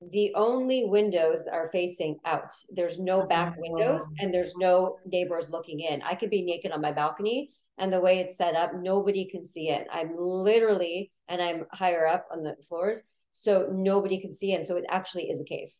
the 0.00 0.32
only 0.34 0.84
windows 0.86 1.44
are 1.50 1.68
facing 1.68 2.18
out. 2.24 2.54
There's 2.70 2.98
no 2.98 3.26
back 3.26 3.54
oh, 3.56 3.60
windows 3.60 4.06
and 4.18 4.32
there's 4.32 4.54
no 4.56 4.96
neighbors 5.06 5.50
looking 5.50 5.80
in. 5.80 6.00
I 6.02 6.14
could 6.14 6.30
be 6.30 6.42
naked 6.42 6.72
on 6.72 6.80
my 6.80 6.92
balcony 6.92 7.50
and 7.80 7.92
the 7.92 8.00
way 8.00 8.18
it's 8.18 8.36
set 8.36 8.54
up, 8.54 8.72
nobody 8.74 9.24
can 9.24 9.46
see 9.46 9.70
it. 9.70 9.86
I'm 9.90 10.14
literally, 10.16 11.10
and 11.28 11.40
I'm 11.40 11.64
higher 11.72 12.06
up 12.06 12.26
on 12.30 12.42
the 12.42 12.54
floors, 12.68 13.02
so 13.32 13.68
nobody 13.72 14.20
can 14.20 14.34
see 14.34 14.52
it. 14.52 14.66
So 14.66 14.76
it 14.76 14.84
actually 14.90 15.30
is 15.30 15.40
a 15.40 15.44
cave. 15.44 15.72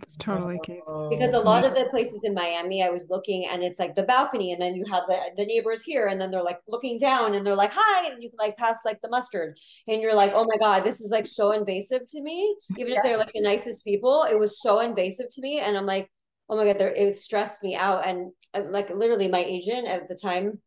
It's 0.00 0.16
totally 0.16 0.58
cave. 0.64 0.80
Oh. 0.86 1.10
Because 1.10 1.34
a 1.34 1.38
lot 1.38 1.64
of 1.64 1.74
the 1.74 1.86
places 1.90 2.22
in 2.24 2.32
Miami, 2.32 2.82
I 2.82 2.88
was 2.88 3.08
looking 3.10 3.46
and 3.50 3.62
it's 3.62 3.78
like 3.78 3.94
the 3.94 4.04
balcony, 4.04 4.52
and 4.52 4.60
then 4.60 4.74
you 4.74 4.84
have 4.90 5.02
the, 5.06 5.18
the 5.36 5.44
neighbors 5.44 5.82
here, 5.82 6.06
and 6.06 6.18
then 6.20 6.30
they're 6.30 6.42
like 6.42 6.60
looking 6.66 6.98
down 6.98 7.34
and 7.34 7.44
they're 7.44 7.56
like, 7.56 7.72
hi, 7.74 8.10
and 8.10 8.22
you 8.22 8.30
can 8.30 8.38
like 8.38 8.56
pass 8.56 8.80
like 8.84 9.00
the 9.02 9.10
mustard. 9.10 9.58
And 9.86 10.00
you're 10.00 10.14
like, 10.14 10.32
oh 10.34 10.46
my 10.48 10.56
God, 10.56 10.82
this 10.82 11.00
is 11.00 11.10
like 11.10 11.26
so 11.26 11.52
invasive 11.52 12.02
to 12.08 12.22
me. 12.22 12.56
Even 12.78 12.92
yes. 12.92 12.98
if 12.98 13.04
they're 13.04 13.18
like 13.18 13.32
the 13.34 13.42
nicest 13.42 13.84
people, 13.84 14.24
it 14.30 14.38
was 14.38 14.62
so 14.62 14.80
invasive 14.80 15.26
to 15.30 15.42
me. 15.42 15.60
And 15.60 15.76
I'm 15.76 15.86
like, 15.86 16.10
oh 16.48 16.56
my 16.56 16.64
God, 16.64 16.80
it 16.80 17.14
stressed 17.14 17.62
me 17.62 17.76
out. 17.76 18.06
And 18.06 18.32
like 18.70 18.90
literally 18.90 19.28
my 19.28 19.42
agent 19.42 19.88
at 19.88 20.08
the 20.08 20.14
time, 20.14 20.60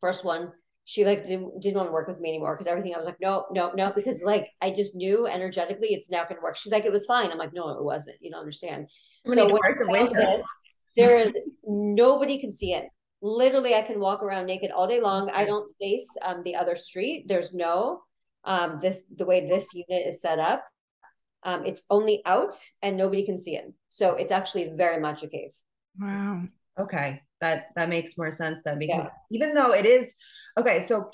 first 0.00 0.24
one, 0.24 0.52
she 0.88 1.04
like 1.04 1.26
didn't, 1.26 1.60
didn't 1.60 1.76
want 1.76 1.86
to 1.86 1.92
work 1.92 2.08
with 2.08 2.18
me 2.18 2.30
anymore 2.30 2.54
because 2.54 2.66
everything 2.66 2.94
I 2.94 2.96
was 2.96 3.04
like, 3.04 3.20
no, 3.20 3.44
no, 3.50 3.72
no, 3.74 3.92
because 3.94 4.22
like 4.24 4.48
I 4.62 4.70
just 4.70 4.96
knew 4.96 5.26
energetically 5.26 5.88
it's 5.88 6.10
not 6.10 6.30
going 6.30 6.40
to 6.40 6.42
work. 6.42 6.56
She's 6.56 6.72
like, 6.72 6.86
it 6.86 6.92
was 6.92 7.04
fine. 7.04 7.30
I'm 7.30 7.36
like, 7.36 7.52
no, 7.52 7.68
it 7.68 7.84
wasn't. 7.84 8.16
You 8.22 8.30
don't 8.30 8.40
understand. 8.40 8.86
so 9.26 9.50
when 9.86 10.12
this, 10.14 10.42
there 10.96 11.18
is 11.18 11.32
nobody 11.62 12.38
can 12.38 12.54
see 12.54 12.72
it. 12.72 12.86
Literally, 13.20 13.74
I 13.74 13.82
can 13.82 14.00
walk 14.00 14.22
around 14.22 14.46
naked 14.46 14.70
all 14.70 14.86
day 14.86 14.98
long. 14.98 15.28
I 15.28 15.44
don't 15.44 15.70
face 15.78 16.08
um, 16.24 16.40
the 16.42 16.56
other 16.56 16.74
street. 16.74 17.26
There's 17.28 17.52
no 17.52 18.00
um, 18.44 18.78
this 18.80 19.04
the 19.14 19.26
way 19.26 19.46
this 19.46 19.74
unit 19.74 20.06
is 20.06 20.22
set 20.22 20.38
up. 20.38 20.64
Um, 21.42 21.66
it's 21.66 21.82
only 21.90 22.22
out 22.24 22.54
and 22.80 22.96
nobody 22.96 23.26
can 23.26 23.36
see 23.36 23.56
it. 23.56 23.70
So 23.88 24.14
it's 24.14 24.32
actually 24.32 24.72
very 24.74 25.02
much 25.02 25.22
a 25.22 25.28
cave. 25.28 25.50
Wow. 26.00 26.44
Okay, 26.78 27.20
that 27.42 27.66
that 27.76 27.90
makes 27.90 28.16
more 28.16 28.32
sense 28.32 28.60
then 28.64 28.78
because 28.78 29.04
yeah. 29.04 29.10
even 29.30 29.52
though 29.52 29.72
it 29.72 29.84
is 29.84 30.14
okay, 30.58 30.80
so 30.80 31.10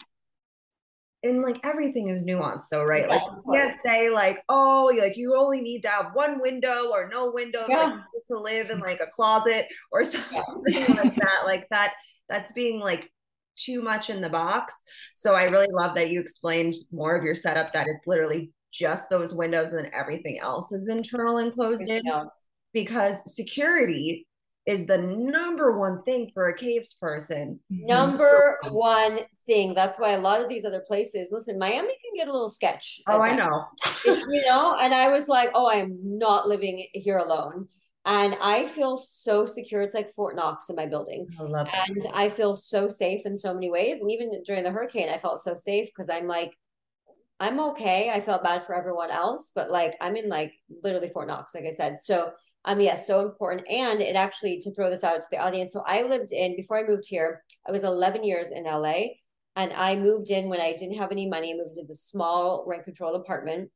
and 1.24 1.42
like 1.42 1.58
everything 1.64 2.08
is 2.08 2.22
nuanced 2.22 2.68
though, 2.70 2.84
right? 2.84 3.06
Yeah, 3.08 3.14
like 3.14 3.22
you 3.22 3.52
can't 3.52 3.76
say 3.82 4.10
like, 4.10 4.42
oh, 4.50 4.92
like 4.96 5.16
you 5.16 5.34
only 5.34 5.62
need 5.62 5.80
to 5.82 5.88
have 5.88 6.10
one 6.12 6.40
window 6.40 6.90
or 6.92 7.08
no 7.08 7.30
window 7.32 7.64
yeah. 7.68 7.84
like 7.84 8.26
to 8.30 8.38
live 8.38 8.70
in 8.70 8.78
like 8.80 9.00
a 9.00 9.06
closet 9.06 9.66
or 9.90 10.04
something 10.04 10.52
yeah. 10.66 10.92
like 10.92 11.14
that. 11.16 11.42
Like 11.46 11.66
that, 11.70 11.94
that's 12.28 12.52
being 12.52 12.78
like 12.78 13.10
too 13.56 13.80
much 13.80 14.10
in 14.10 14.20
the 14.20 14.28
box. 14.28 14.74
So 15.14 15.34
I 15.34 15.44
really 15.44 15.72
love 15.72 15.94
that 15.94 16.10
you 16.10 16.20
explained 16.20 16.74
more 16.92 17.16
of 17.16 17.24
your 17.24 17.34
setup 17.34 17.72
that 17.72 17.86
it's 17.88 18.06
literally 18.06 18.50
just 18.70 19.08
those 19.08 19.34
windows 19.34 19.70
and 19.70 19.84
then 19.84 19.92
everything 19.94 20.40
else 20.40 20.72
is 20.72 20.88
internal 20.88 21.38
and 21.38 21.52
closed 21.52 21.82
everything 21.82 22.04
in. 22.04 22.12
Else. 22.12 22.48
Because 22.74 23.22
security 23.32 24.26
is 24.66 24.86
the 24.86 24.98
number 24.98 25.78
one 25.78 26.02
thing 26.04 26.30
for 26.32 26.48
a 26.48 26.56
caves 26.56 26.94
person. 26.94 27.60
Mm-hmm. 27.72 27.86
Number 27.86 28.58
one 28.70 29.20
thing. 29.46 29.74
That's 29.74 29.98
why 29.98 30.12
a 30.12 30.20
lot 30.20 30.40
of 30.40 30.48
these 30.48 30.64
other 30.64 30.82
places, 30.86 31.28
listen, 31.30 31.58
Miami 31.58 31.88
can 32.02 32.14
get 32.16 32.28
a 32.28 32.32
little 32.32 32.48
sketch. 32.48 33.00
Oh, 33.06 33.20
I 33.20 33.36
know. 33.36 33.66
you 34.06 34.42
know, 34.46 34.76
and 34.80 34.94
I 34.94 35.10
was 35.10 35.28
like, 35.28 35.50
oh, 35.54 35.70
I'm 35.70 35.98
not 36.02 36.48
living 36.48 36.86
here 36.94 37.18
alone. 37.18 37.68
And 38.06 38.36
I 38.40 38.66
feel 38.66 38.98
so 38.98 39.46
secure. 39.46 39.82
It's 39.82 39.94
like 39.94 40.10
Fort 40.10 40.36
Knox 40.36 40.68
in 40.68 40.76
my 40.76 40.86
building. 40.86 41.26
I 41.38 41.42
love 41.42 41.68
that. 41.72 41.88
And 41.88 42.06
I 42.12 42.28
feel 42.28 42.54
so 42.54 42.88
safe 42.88 43.24
in 43.24 43.36
so 43.36 43.54
many 43.54 43.70
ways. 43.70 44.00
And 44.00 44.10
even 44.10 44.42
during 44.46 44.62
the 44.62 44.70
hurricane, 44.70 45.08
I 45.08 45.16
felt 45.16 45.40
so 45.40 45.54
safe 45.54 45.88
because 45.88 46.10
I'm 46.10 46.26
like, 46.26 46.52
I'm 47.40 47.58
okay. 47.60 48.10
I 48.10 48.20
felt 48.20 48.44
bad 48.44 48.64
for 48.64 48.74
everyone 48.74 49.10
else, 49.10 49.52
but 49.54 49.70
like 49.70 49.96
I'm 50.00 50.16
in 50.16 50.28
like 50.28 50.52
literally 50.82 51.08
Fort 51.08 51.28
Knox, 51.28 51.54
like 51.54 51.64
I 51.64 51.70
said. 51.70 51.98
So 51.98 52.32
um, 52.64 52.80
yes, 52.80 53.06
so 53.06 53.20
important. 53.20 53.68
And 53.68 54.00
it 54.00 54.16
actually, 54.16 54.58
to 54.60 54.74
throw 54.74 54.88
this 54.88 55.04
out 55.04 55.20
to 55.20 55.28
the 55.30 55.38
audience, 55.38 55.72
so 55.72 55.82
I 55.86 56.02
lived 56.02 56.32
in, 56.32 56.56
before 56.56 56.78
I 56.78 56.88
moved 56.88 57.04
here, 57.06 57.44
I 57.66 57.72
was 57.72 57.82
11 57.82 58.24
years 58.24 58.50
in 58.50 58.64
LA. 58.64 59.02
And 59.56 59.72
I 59.72 59.94
moved 59.94 60.30
in 60.30 60.48
when 60.48 60.60
I 60.60 60.72
didn't 60.72 60.98
have 60.98 61.12
any 61.12 61.28
money. 61.28 61.52
I 61.52 61.56
moved 61.56 61.76
to 61.78 61.86
the 61.86 61.94
small 61.94 62.64
rent 62.66 62.84
controlled 62.84 63.20
apartment. 63.20 63.70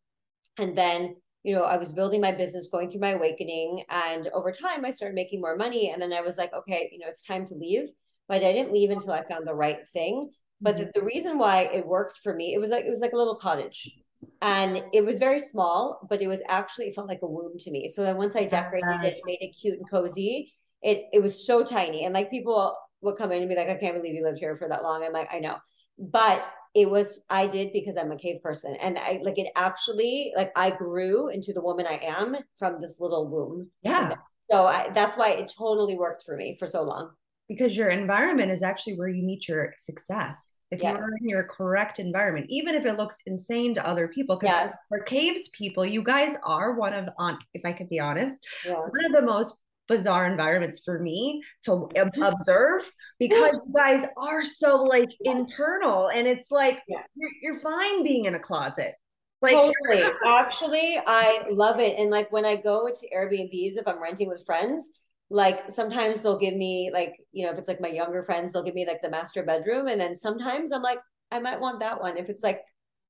And 0.58 0.76
then, 0.76 1.16
you 1.44 1.54
know, 1.54 1.64
I 1.64 1.76
was 1.76 1.92
building 1.92 2.20
my 2.20 2.32
business, 2.32 2.68
going 2.68 2.90
through 2.90 3.00
my 3.00 3.10
awakening. 3.10 3.84
And 3.88 4.28
over 4.34 4.50
time, 4.50 4.84
I 4.84 4.90
started 4.90 5.14
making 5.14 5.40
more 5.40 5.56
money. 5.56 5.90
And 5.92 6.02
then 6.02 6.12
I 6.12 6.20
was 6.20 6.36
like, 6.36 6.52
okay, 6.52 6.88
you 6.90 6.98
know, 6.98 7.06
it's 7.08 7.22
time 7.22 7.44
to 7.46 7.54
leave. 7.54 7.88
But 8.26 8.42
I 8.42 8.52
didn't 8.52 8.72
leave 8.72 8.90
until 8.90 9.12
I 9.12 9.22
found 9.22 9.46
the 9.46 9.54
right 9.54 9.88
thing. 9.92 10.30
But 10.60 10.76
mm-hmm. 10.76 10.84
the, 10.86 11.00
the 11.00 11.06
reason 11.06 11.38
why 11.38 11.70
it 11.72 11.86
worked 11.86 12.18
for 12.22 12.34
me, 12.34 12.54
it 12.54 12.60
was 12.60 12.70
like, 12.70 12.84
it 12.84 12.90
was 12.90 13.00
like 13.00 13.12
a 13.12 13.16
little 13.16 13.36
cottage 13.36 13.96
and 14.40 14.82
it 14.92 15.04
was 15.04 15.18
very 15.18 15.40
small, 15.40 16.00
but 16.08 16.22
it 16.22 16.28
was 16.28 16.42
actually 16.48 16.86
it 16.86 16.94
felt 16.94 17.08
like 17.08 17.20
a 17.22 17.26
womb 17.26 17.58
to 17.58 17.70
me. 17.70 17.88
So 17.88 18.02
then 18.02 18.16
once 18.16 18.36
I 18.36 18.44
decorated 18.44 18.86
yes. 19.02 19.14
it, 19.14 19.20
made 19.24 19.38
it 19.40 19.56
cute 19.60 19.78
and 19.78 19.90
cozy, 19.90 20.52
it 20.82 21.06
it 21.12 21.22
was 21.22 21.46
so 21.46 21.64
tiny. 21.64 22.04
And 22.04 22.14
like 22.14 22.30
people 22.30 22.74
would 23.00 23.16
come 23.16 23.32
in 23.32 23.40
and 23.40 23.48
be 23.48 23.56
like, 23.56 23.68
I 23.68 23.74
can't 23.74 23.96
believe 23.96 24.14
you 24.14 24.24
lived 24.24 24.38
here 24.38 24.54
for 24.54 24.68
that 24.68 24.82
long. 24.82 25.04
I'm 25.04 25.12
like, 25.12 25.28
I 25.32 25.38
know. 25.38 25.56
But 25.98 26.44
it 26.74 26.88
was 26.88 27.24
I 27.28 27.46
did 27.48 27.72
because 27.72 27.96
I'm 27.96 28.12
a 28.12 28.16
cave 28.16 28.40
person. 28.42 28.76
And 28.80 28.98
I 28.98 29.20
like 29.22 29.38
it 29.38 29.48
actually 29.56 30.32
like 30.36 30.52
I 30.56 30.70
grew 30.70 31.28
into 31.28 31.52
the 31.52 31.62
woman 31.62 31.86
I 31.88 32.00
am 32.04 32.36
from 32.56 32.80
this 32.80 32.98
little 33.00 33.28
womb. 33.28 33.70
Yeah. 33.82 34.14
So 34.50 34.66
I, 34.66 34.90
that's 34.94 35.16
why 35.16 35.30
it 35.30 35.52
totally 35.56 35.96
worked 35.96 36.22
for 36.24 36.36
me 36.36 36.56
for 36.58 36.66
so 36.66 36.82
long. 36.82 37.10
Because 37.48 37.76
your 37.76 37.88
environment 37.88 38.50
is 38.50 38.62
actually 38.62 38.96
where 38.96 39.08
you 39.08 39.22
meet 39.22 39.48
your 39.48 39.74
success 39.78 40.54
if 40.70 40.82
yes. 40.82 40.96
you're 40.98 41.08
in 41.22 41.28
your 41.28 41.44
correct 41.44 41.98
environment, 41.98 42.46
even 42.50 42.74
if 42.74 42.84
it 42.84 42.98
looks 42.98 43.16
insane 43.26 43.74
to 43.74 43.86
other 43.86 44.08
people. 44.08 44.36
Because 44.36 44.70
yes. 44.70 44.78
for 44.88 45.00
caves 45.00 45.48
people, 45.48 45.84
you 45.84 46.02
guys 46.02 46.36
are 46.44 46.74
one 46.74 46.92
of 46.92 47.08
on, 47.18 47.38
if 47.54 47.62
I 47.64 47.72
could 47.72 47.88
be 47.88 48.00
honest, 48.00 48.46
yeah. 48.66 48.74
one 48.74 49.04
of 49.06 49.12
the 49.12 49.22
most 49.22 49.56
bizarre 49.88 50.26
environments 50.26 50.80
for 50.84 50.98
me 50.98 51.42
to 51.62 51.70
mm-hmm. 51.70 52.22
observe 52.22 52.88
because 53.18 53.54
you 53.54 53.72
guys 53.74 54.04
are 54.18 54.44
so 54.44 54.82
like 54.82 55.08
internal 55.22 56.08
and 56.08 56.28
it's 56.28 56.50
like 56.50 56.80
yeah. 56.86 57.02
you're, 57.16 57.30
you're 57.42 57.60
fine 57.60 58.04
being 58.04 58.26
in 58.26 58.34
a 58.34 58.38
closet 58.38 58.92
like 59.40 59.54
totally. 59.54 60.02
actually 60.26 61.00
i 61.06 61.42
love 61.50 61.80
it 61.80 61.98
and 61.98 62.10
like 62.10 62.30
when 62.30 62.44
i 62.44 62.54
go 62.54 62.88
to 62.88 63.08
airbnbs 63.16 63.78
if 63.78 63.88
i'm 63.88 64.00
renting 64.00 64.28
with 64.28 64.44
friends 64.44 64.92
like 65.30 65.70
sometimes 65.70 66.20
they'll 66.20 66.38
give 66.38 66.54
me 66.54 66.90
like 66.92 67.14
you 67.32 67.44
know 67.44 67.52
if 67.52 67.58
it's 67.58 67.68
like 67.68 67.80
my 67.80 67.88
younger 67.88 68.22
friends 68.22 68.52
they'll 68.52 68.62
give 68.62 68.74
me 68.74 68.86
like 68.86 69.02
the 69.02 69.10
master 69.10 69.42
bedroom 69.42 69.86
and 69.86 70.00
then 70.00 70.16
sometimes 70.16 70.72
i'm 70.72 70.82
like 70.82 71.00
i 71.30 71.38
might 71.38 71.60
want 71.60 71.80
that 71.80 72.00
one 72.00 72.16
if 72.16 72.30
it's 72.30 72.42
like 72.42 72.60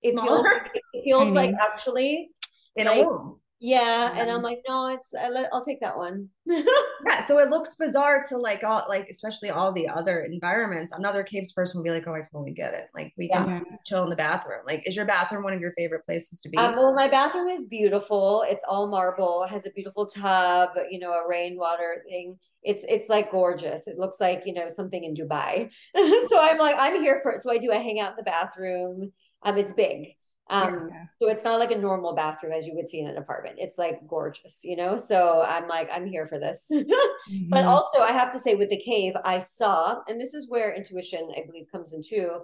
it 0.02 0.12
Smaller? 0.12 0.48
feels, 0.48 0.82
it 0.94 1.02
feels 1.04 1.30
like 1.30 1.54
actually 1.60 2.30
in 2.76 2.86
like, 2.86 3.04
a 3.04 3.06
room 3.06 3.40
Yeah, 3.60 4.12
and 4.14 4.30
I'm 4.30 4.42
like, 4.42 4.60
no, 4.68 4.86
it's 4.86 5.12
I'll 5.52 5.64
take 5.64 5.80
that 5.80 5.96
one. 5.96 6.28
yeah, 6.46 7.24
so 7.26 7.40
it 7.40 7.50
looks 7.50 7.74
bizarre 7.74 8.24
to 8.28 8.38
like 8.38 8.62
all 8.62 8.84
like 8.88 9.08
especially 9.10 9.50
all 9.50 9.72
the 9.72 9.88
other 9.88 10.20
environments. 10.20 10.92
Another 10.92 11.24
caves 11.24 11.50
person 11.50 11.78
will 11.78 11.84
be 11.84 11.90
like, 11.90 12.06
oh, 12.06 12.14
I 12.14 12.20
totally 12.20 12.52
get 12.52 12.74
it. 12.74 12.84
Like 12.94 13.12
we 13.18 13.28
can 13.28 13.64
chill 13.84 14.04
in 14.04 14.10
the 14.10 14.16
bathroom. 14.16 14.60
Like, 14.64 14.86
is 14.86 14.94
your 14.94 15.06
bathroom 15.06 15.42
one 15.42 15.54
of 15.54 15.60
your 15.60 15.72
favorite 15.72 16.04
places 16.04 16.40
to 16.42 16.48
be? 16.48 16.56
Um, 16.56 16.76
well, 16.76 16.94
my 16.94 17.08
bathroom 17.08 17.48
is 17.48 17.66
beautiful. 17.66 18.44
It's 18.46 18.64
all 18.68 18.88
marble. 18.88 19.42
It 19.44 19.50
has 19.50 19.66
a 19.66 19.70
beautiful 19.70 20.06
tub. 20.06 20.70
You 20.88 21.00
know, 21.00 21.10
a 21.10 21.28
rainwater 21.28 22.04
thing. 22.08 22.36
It's 22.62 22.84
it's 22.88 23.08
like 23.08 23.32
gorgeous. 23.32 23.88
It 23.88 23.98
looks 23.98 24.20
like 24.20 24.42
you 24.46 24.52
know 24.52 24.68
something 24.68 25.02
in 25.02 25.14
Dubai. 25.14 25.72
so 25.96 26.38
I'm 26.40 26.58
like, 26.58 26.76
I'm 26.78 27.02
here 27.02 27.18
for 27.24 27.32
it. 27.32 27.42
So 27.42 27.50
I 27.50 27.58
do. 27.58 27.72
I 27.72 27.78
hang 27.78 27.98
out 27.98 28.10
in 28.10 28.16
the 28.18 28.22
bathroom. 28.22 29.12
Um, 29.42 29.58
it's 29.58 29.72
big. 29.72 30.14
Um, 30.50 30.88
yeah. 30.90 31.04
so 31.20 31.28
it's 31.28 31.44
not 31.44 31.58
like 31.58 31.70
a 31.70 31.78
normal 31.78 32.14
bathroom 32.14 32.52
as 32.52 32.66
you 32.66 32.74
would 32.74 32.88
see 32.88 33.00
in 33.00 33.06
an 33.08 33.18
apartment. 33.18 33.56
It's 33.58 33.78
like 33.78 34.06
gorgeous, 34.06 34.62
you 34.64 34.76
know? 34.76 34.96
So 34.96 35.44
I'm 35.46 35.68
like, 35.68 35.90
I'm 35.92 36.06
here 36.06 36.24
for 36.24 36.38
this. 36.38 36.70
mm-hmm. 36.72 37.48
But 37.50 37.66
also 37.66 38.00
I 38.00 38.12
have 38.12 38.32
to 38.32 38.38
say 38.38 38.54
with 38.54 38.70
the 38.70 38.80
cave, 38.80 39.14
I 39.24 39.40
saw, 39.40 40.00
and 40.08 40.20
this 40.20 40.34
is 40.34 40.50
where 40.50 40.74
intuition, 40.74 41.30
I 41.36 41.44
believe, 41.46 41.66
comes 41.70 41.92
into, 41.92 42.40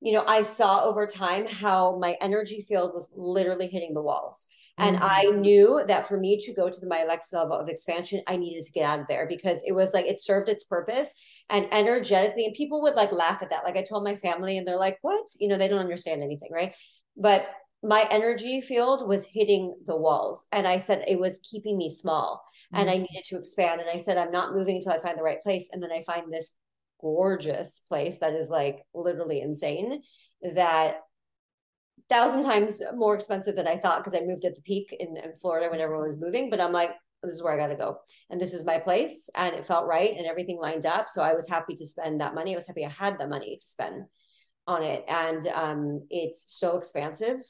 you 0.00 0.12
know, 0.12 0.24
I 0.26 0.42
saw 0.42 0.84
over 0.84 1.06
time 1.06 1.46
how 1.46 1.98
my 1.98 2.16
energy 2.20 2.60
field 2.60 2.92
was 2.94 3.10
literally 3.14 3.68
hitting 3.68 3.94
the 3.94 4.02
walls. 4.02 4.48
And 4.76 4.96
mm-hmm. 4.96 5.06
I 5.08 5.22
knew 5.36 5.84
that 5.86 6.08
for 6.08 6.18
me 6.18 6.38
to 6.40 6.52
go 6.52 6.68
to 6.68 6.80
the, 6.80 6.88
my 6.88 7.02
next 7.02 7.32
level 7.32 7.56
of 7.56 7.68
expansion, 7.68 8.22
I 8.26 8.36
needed 8.36 8.64
to 8.64 8.72
get 8.72 8.84
out 8.84 8.98
of 8.98 9.06
there 9.06 9.26
because 9.28 9.62
it 9.64 9.72
was 9.72 9.94
like 9.94 10.06
it 10.06 10.20
served 10.20 10.48
its 10.48 10.64
purpose 10.64 11.14
and 11.48 11.72
energetically. 11.72 12.44
And 12.44 12.54
people 12.54 12.82
would 12.82 12.96
like 12.96 13.12
laugh 13.12 13.40
at 13.40 13.50
that. 13.50 13.62
Like 13.62 13.76
I 13.76 13.82
told 13.82 14.02
my 14.02 14.16
family, 14.16 14.58
and 14.58 14.66
they're 14.66 14.78
like, 14.78 14.98
"What?" 15.02 15.24
You 15.38 15.46
know, 15.46 15.56
they 15.56 15.68
don't 15.68 15.78
understand 15.78 16.24
anything, 16.24 16.50
right? 16.52 16.74
But 17.16 17.48
my 17.82 18.08
energy 18.10 18.62
field 18.62 19.06
was 19.06 19.26
hitting 19.26 19.76
the 19.86 19.96
walls 19.96 20.46
and 20.52 20.66
i 20.66 20.78
said 20.78 21.04
it 21.06 21.18
was 21.18 21.40
keeping 21.48 21.76
me 21.76 21.90
small 21.90 22.42
mm-hmm. 22.72 22.80
and 22.80 22.90
i 22.90 22.94
mm-hmm. 22.94 23.02
needed 23.02 23.24
to 23.24 23.36
expand 23.36 23.80
and 23.80 23.90
i 23.90 23.98
said 23.98 24.18
i'm 24.18 24.30
not 24.30 24.54
moving 24.54 24.76
until 24.76 24.92
i 24.92 24.98
find 24.98 25.18
the 25.18 25.22
right 25.22 25.42
place 25.42 25.68
and 25.72 25.82
then 25.82 25.92
i 25.92 26.02
find 26.02 26.32
this 26.32 26.52
gorgeous 27.00 27.82
place 27.88 28.18
that 28.18 28.34
is 28.34 28.48
like 28.48 28.82
literally 28.94 29.40
insane 29.40 30.00
that 30.54 31.00
thousand 32.08 32.42
times 32.42 32.82
more 32.94 33.14
expensive 33.14 33.56
than 33.56 33.68
i 33.68 33.76
thought 33.76 33.98
because 33.98 34.18
i 34.18 34.24
moved 34.24 34.44
at 34.44 34.54
the 34.54 34.62
peak 34.62 34.94
in, 34.98 35.16
in 35.16 35.34
florida 35.34 35.70
when 35.70 35.80
everyone 35.80 36.06
was 36.06 36.18
moving 36.18 36.48
but 36.48 36.60
i'm 36.60 36.72
like 36.72 36.92
this 37.24 37.34
is 37.34 37.42
where 37.42 37.54
I 37.54 37.56
got 37.56 37.68
to 37.68 37.76
go. 37.76 37.98
And 38.30 38.40
this 38.40 38.52
is 38.52 38.66
my 38.66 38.78
place. 38.78 39.30
And 39.34 39.54
it 39.54 39.66
felt 39.66 39.86
right 39.86 40.14
and 40.14 40.26
everything 40.26 40.58
lined 40.60 40.86
up. 40.86 41.06
So 41.08 41.22
I 41.22 41.34
was 41.34 41.48
happy 41.48 41.74
to 41.76 41.86
spend 41.86 42.20
that 42.20 42.34
money. 42.34 42.52
I 42.52 42.56
was 42.56 42.66
happy 42.66 42.84
I 42.84 42.90
had 42.90 43.18
the 43.18 43.26
money 43.26 43.56
to 43.56 43.66
spend 43.66 44.04
on 44.66 44.82
it 44.82 45.04
and 45.08 45.46
um, 45.48 46.06
it's 46.10 46.58
so 46.58 46.76
expansive 46.76 47.40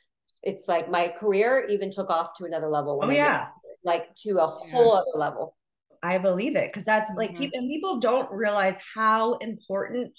it's 0.43 0.69
like 0.69 0.91
my 0.91 1.09
career 1.09 1.67
even 1.71 1.91
took 1.91 2.11
off 2.11 2.31
to 2.37 2.45
another 2.45 2.69
level 2.69 3.01
oh 3.03 3.11
yeah 3.11 3.49
like 3.85 4.15
to 4.17 4.39
a 4.39 4.47
whole 4.47 4.95
yeah. 4.95 5.01
other 5.01 5.19
level 5.19 5.57
i 6.03 6.19
believe 6.19 6.57
it 6.57 6.71
because 6.71 6.85
that's 6.85 7.11
mm-hmm. 7.11 7.19
like 7.19 7.37
people 7.37 7.59
and 7.59 7.69
people 7.69 7.99
don't 8.01 8.31
realize 8.33 8.77
how 8.95 9.35
important 9.35 10.12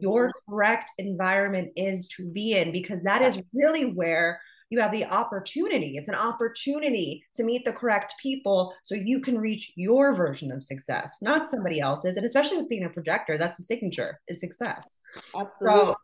your 0.00 0.28
mm-hmm. 0.28 0.52
correct 0.52 0.90
environment 0.98 1.72
is 1.76 2.08
to 2.08 2.24
be 2.30 2.54
in 2.54 2.72
because 2.72 3.02
that 3.02 3.22
is 3.22 3.40
really 3.52 3.92
where 3.92 4.40
you 4.70 4.78
have 4.78 4.92
the 4.92 5.04
opportunity. 5.04 5.96
It's 5.96 6.08
an 6.08 6.14
opportunity 6.14 7.24
to 7.34 7.42
meet 7.42 7.64
the 7.64 7.72
correct 7.72 8.14
people 8.22 8.72
so 8.84 8.94
you 8.94 9.20
can 9.20 9.36
reach 9.36 9.72
your 9.74 10.14
version 10.14 10.52
of 10.52 10.62
success, 10.62 11.18
not 11.20 11.48
somebody 11.48 11.80
else's. 11.80 12.16
And 12.16 12.24
especially 12.24 12.58
with 12.58 12.68
being 12.68 12.84
a 12.84 12.88
projector, 12.88 13.36
that's 13.36 13.56
the 13.56 13.64
signature 13.64 14.20
is 14.28 14.40
success. 14.40 15.00
Absolutely. 15.36 15.58
So 15.60 15.96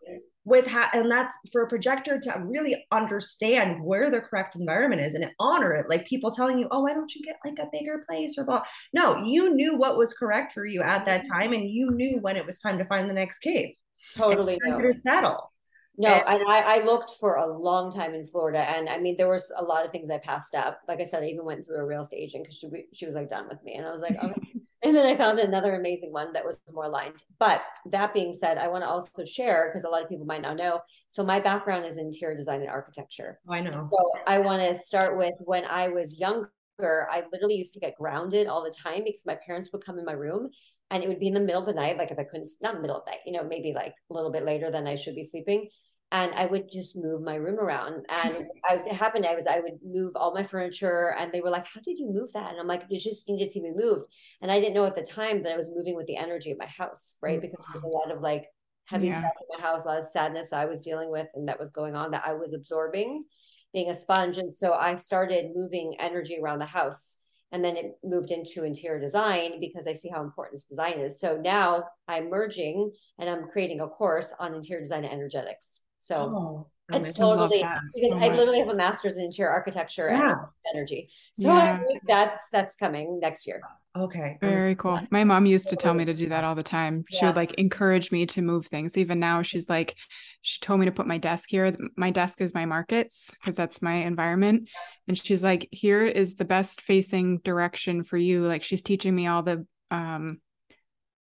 with 0.46 0.66
ha- 0.66 0.90
and 0.94 1.10
that's 1.10 1.36
for 1.52 1.62
a 1.62 1.68
projector 1.68 2.18
to 2.18 2.42
really 2.46 2.86
understand 2.92 3.82
where 3.82 4.10
the 4.10 4.20
correct 4.20 4.56
environment 4.56 5.02
is 5.02 5.12
and 5.12 5.30
honor 5.38 5.74
it. 5.74 5.90
Like 5.90 6.06
people 6.06 6.30
telling 6.30 6.58
you 6.58 6.68
oh 6.70 6.80
why 6.80 6.94
don't 6.94 7.14
you 7.14 7.22
get 7.22 7.36
like 7.44 7.58
a 7.58 7.68
bigger 7.70 8.04
place 8.08 8.38
or 8.38 8.44
blah. 8.44 8.62
No 8.94 9.22
you 9.24 9.54
knew 9.54 9.76
what 9.76 9.98
was 9.98 10.14
correct 10.14 10.52
for 10.52 10.64
you 10.64 10.80
at 10.80 11.04
that 11.04 11.28
time 11.28 11.52
and 11.52 11.68
you 11.68 11.90
knew 11.90 12.18
when 12.20 12.36
it 12.36 12.46
was 12.46 12.58
time 12.58 12.78
to 12.78 12.86
find 12.86 13.10
the 13.10 13.14
next 13.14 13.40
cave. 13.40 13.74
Totally 14.14 14.58
to 14.58 14.94
settle 14.94 15.52
no, 15.98 16.10
and, 16.10 16.40
and 16.40 16.50
I, 16.50 16.80
I, 16.80 16.84
looked 16.84 17.12
for 17.18 17.36
a 17.36 17.46
long 17.46 17.90
time 17.90 18.12
in 18.12 18.26
Florida, 18.26 18.58
and 18.58 18.86
I 18.88 18.98
mean, 18.98 19.16
there 19.16 19.30
was 19.30 19.50
a 19.56 19.64
lot 19.64 19.84
of 19.84 19.90
things 19.90 20.10
I 20.10 20.18
passed 20.18 20.54
up. 20.54 20.80
Like 20.86 21.00
I 21.00 21.04
said, 21.04 21.22
I 21.22 21.26
even 21.26 21.46
went 21.46 21.64
through 21.64 21.78
a 21.78 21.86
real 21.86 22.02
estate 22.02 22.18
agent 22.18 22.44
because 22.44 22.58
she 22.58 22.68
she 22.92 23.06
was 23.06 23.14
like 23.14 23.30
done 23.30 23.48
with 23.48 23.62
me, 23.62 23.76
and 23.76 23.86
I 23.86 23.92
was 23.92 24.02
like, 24.02 24.16
okay. 24.22 24.60
And 24.86 24.96
then 24.96 25.04
I 25.04 25.16
found 25.16 25.40
another 25.40 25.74
amazing 25.74 26.12
one 26.12 26.32
that 26.32 26.44
was 26.44 26.60
more 26.72 26.84
aligned. 26.84 27.24
But 27.40 27.62
that 27.90 28.14
being 28.14 28.32
said, 28.32 28.56
I 28.56 28.68
want 28.68 28.84
to 28.84 28.88
also 28.88 29.24
share 29.24 29.68
because 29.68 29.82
a 29.82 29.88
lot 29.88 30.02
of 30.02 30.08
people 30.08 30.26
might 30.26 30.42
not 30.42 30.56
know. 30.56 30.80
So 31.08 31.24
my 31.24 31.40
background 31.40 31.86
is 31.86 31.98
interior 31.98 32.36
design 32.36 32.60
and 32.60 32.70
architecture. 32.70 33.40
Oh, 33.48 33.52
I 33.52 33.62
know. 33.62 33.88
So 33.92 34.10
I 34.28 34.38
want 34.38 34.62
to 34.62 34.78
start 34.78 35.18
with 35.18 35.34
when 35.40 35.64
I 35.64 35.88
was 35.88 36.20
younger. 36.20 36.50
I 36.80 37.24
literally 37.32 37.56
used 37.56 37.74
to 37.74 37.80
get 37.80 37.96
grounded 37.96 38.46
all 38.46 38.62
the 38.62 38.70
time 38.70 39.02
because 39.04 39.26
my 39.26 39.36
parents 39.44 39.70
would 39.72 39.84
come 39.84 39.98
in 39.98 40.04
my 40.04 40.12
room 40.12 40.50
and 40.92 41.02
it 41.02 41.08
would 41.08 41.18
be 41.18 41.26
in 41.26 41.34
the 41.34 41.40
middle 41.40 41.62
of 41.62 41.66
the 41.66 41.74
night, 41.74 41.98
like 41.98 42.12
if 42.12 42.18
I 42.20 42.24
couldn't, 42.24 42.48
not 42.62 42.80
middle 42.80 42.98
of 42.98 43.04
the 43.06 43.10
night, 43.10 43.20
you 43.26 43.32
know, 43.32 43.42
maybe 43.42 43.72
like 43.72 43.94
a 44.08 44.14
little 44.14 44.30
bit 44.30 44.44
later 44.44 44.70
than 44.70 44.86
I 44.86 44.94
should 44.94 45.16
be 45.16 45.24
sleeping 45.24 45.68
and 46.12 46.32
I 46.34 46.46
would 46.46 46.70
just 46.70 46.96
move 46.96 47.22
my 47.22 47.34
room 47.34 47.58
around. 47.58 48.06
And 48.08 48.46
I, 48.68 48.74
it 48.74 48.92
happened, 48.92 49.26
I 49.26 49.34
was, 49.34 49.46
I 49.46 49.60
would 49.60 49.78
move 49.84 50.12
all 50.14 50.32
my 50.32 50.42
furniture 50.42 51.14
and 51.18 51.32
they 51.32 51.40
were 51.40 51.50
like, 51.50 51.66
how 51.66 51.80
did 51.80 51.98
you 51.98 52.10
move 52.10 52.32
that? 52.32 52.50
And 52.50 52.60
I'm 52.60 52.68
like, 52.68 52.84
it 52.88 53.00
just 53.00 53.28
needed 53.28 53.50
to 53.50 53.60
be 53.60 53.72
moved. 53.74 54.04
And 54.40 54.50
I 54.50 54.60
didn't 54.60 54.74
know 54.74 54.84
at 54.84 54.94
the 54.94 55.02
time 55.02 55.42
that 55.42 55.52
I 55.52 55.56
was 55.56 55.70
moving 55.74 55.96
with 55.96 56.06
the 56.06 56.16
energy 56.16 56.52
of 56.52 56.58
my 56.58 56.66
house, 56.66 57.16
right? 57.22 57.40
Because 57.40 57.64
there's 57.72 57.82
a 57.82 57.88
lot 57.88 58.12
of 58.12 58.20
like 58.20 58.44
heavy 58.86 59.08
yeah. 59.08 59.16
stuff 59.16 59.32
in 59.40 59.60
my 59.60 59.68
house, 59.68 59.84
a 59.84 59.88
lot 59.88 59.98
of 59.98 60.06
sadness 60.06 60.52
I 60.52 60.66
was 60.66 60.80
dealing 60.80 61.10
with 61.10 61.26
and 61.34 61.48
that 61.48 61.58
was 61.58 61.70
going 61.72 61.96
on 61.96 62.12
that 62.12 62.22
I 62.24 62.34
was 62.34 62.54
absorbing 62.54 63.24
being 63.72 63.90
a 63.90 63.94
sponge. 63.94 64.38
And 64.38 64.54
so 64.54 64.74
I 64.74 64.94
started 64.94 65.50
moving 65.54 65.96
energy 65.98 66.38
around 66.42 66.60
the 66.60 66.66
house. 66.66 67.18
And 67.52 67.64
then 67.64 67.76
it 67.76 67.92
moved 68.02 68.32
into 68.32 68.64
interior 68.64 68.98
design 68.98 69.60
because 69.60 69.86
I 69.86 69.92
see 69.92 70.08
how 70.08 70.22
important 70.22 70.54
this 70.54 70.64
design 70.64 70.98
is. 70.98 71.20
So 71.20 71.36
now 71.36 71.84
I'm 72.08 72.28
merging 72.28 72.90
and 73.18 73.30
I'm 73.30 73.46
creating 73.48 73.80
a 73.80 73.86
course 73.86 74.32
on 74.38 74.54
interior 74.54 74.82
design 74.82 75.04
and 75.04 75.12
energetics. 75.12 75.82
So 76.06 76.68
oh, 76.92 76.96
it's 76.96 77.12
totally 77.12 77.58
because 77.58 78.00
so 78.00 78.16
I 78.16 78.28
literally 78.28 78.60
have 78.60 78.68
a 78.68 78.76
master's 78.76 79.18
in 79.18 79.24
interior 79.24 79.50
architecture 79.50 80.08
yeah. 80.08 80.30
and 80.30 80.38
energy. 80.72 81.08
So 81.34 81.48
yeah. 81.48 81.82
that's 82.06 82.48
that's 82.52 82.76
coming 82.76 83.18
next 83.20 83.46
year. 83.46 83.60
Okay. 83.96 84.38
Very 84.40 84.76
cool. 84.76 85.00
My 85.10 85.24
mom 85.24 85.46
used 85.46 85.68
to 85.70 85.76
tell 85.76 85.94
me 85.94 86.04
to 86.04 86.14
do 86.14 86.28
that 86.28 86.44
all 86.44 86.54
the 86.54 86.62
time. 86.62 87.04
She 87.10 87.18
yeah. 87.18 87.26
would 87.26 87.36
like 87.36 87.54
encourage 87.54 88.12
me 88.12 88.26
to 88.26 88.42
move 88.42 88.66
things. 88.66 88.96
Even 88.96 89.18
now, 89.18 89.42
she's 89.42 89.68
like, 89.68 89.96
she 90.42 90.60
told 90.60 90.78
me 90.78 90.86
to 90.86 90.92
put 90.92 91.08
my 91.08 91.18
desk 91.18 91.48
here. 91.50 91.74
My 91.96 92.10
desk 92.10 92.40
is 92.40 92.54
my 92.54 92.66
markets 92.66 93.30
because 93.30 93.56
that's 93.56 93.82
my 93.82 93.94
environment. 93.94 94.68
And 95.08 95.18
she's 95.18 95.42
like, 95.42 95.66
here 95.72 96.04
is 96.04 96.36
the 96.36 96.44
best 96.44 96.82
facing 96.82 97.38
direction 97.38 98.04
for 98.04 98.18
you. 98.18 98.46
Like 98.46 98.62
she's 98.62 98.82
teaching 98.82 99.14
me 99.14 99.26
all 99.26 99.42
the 99.42 99.66
um 99.90 100.40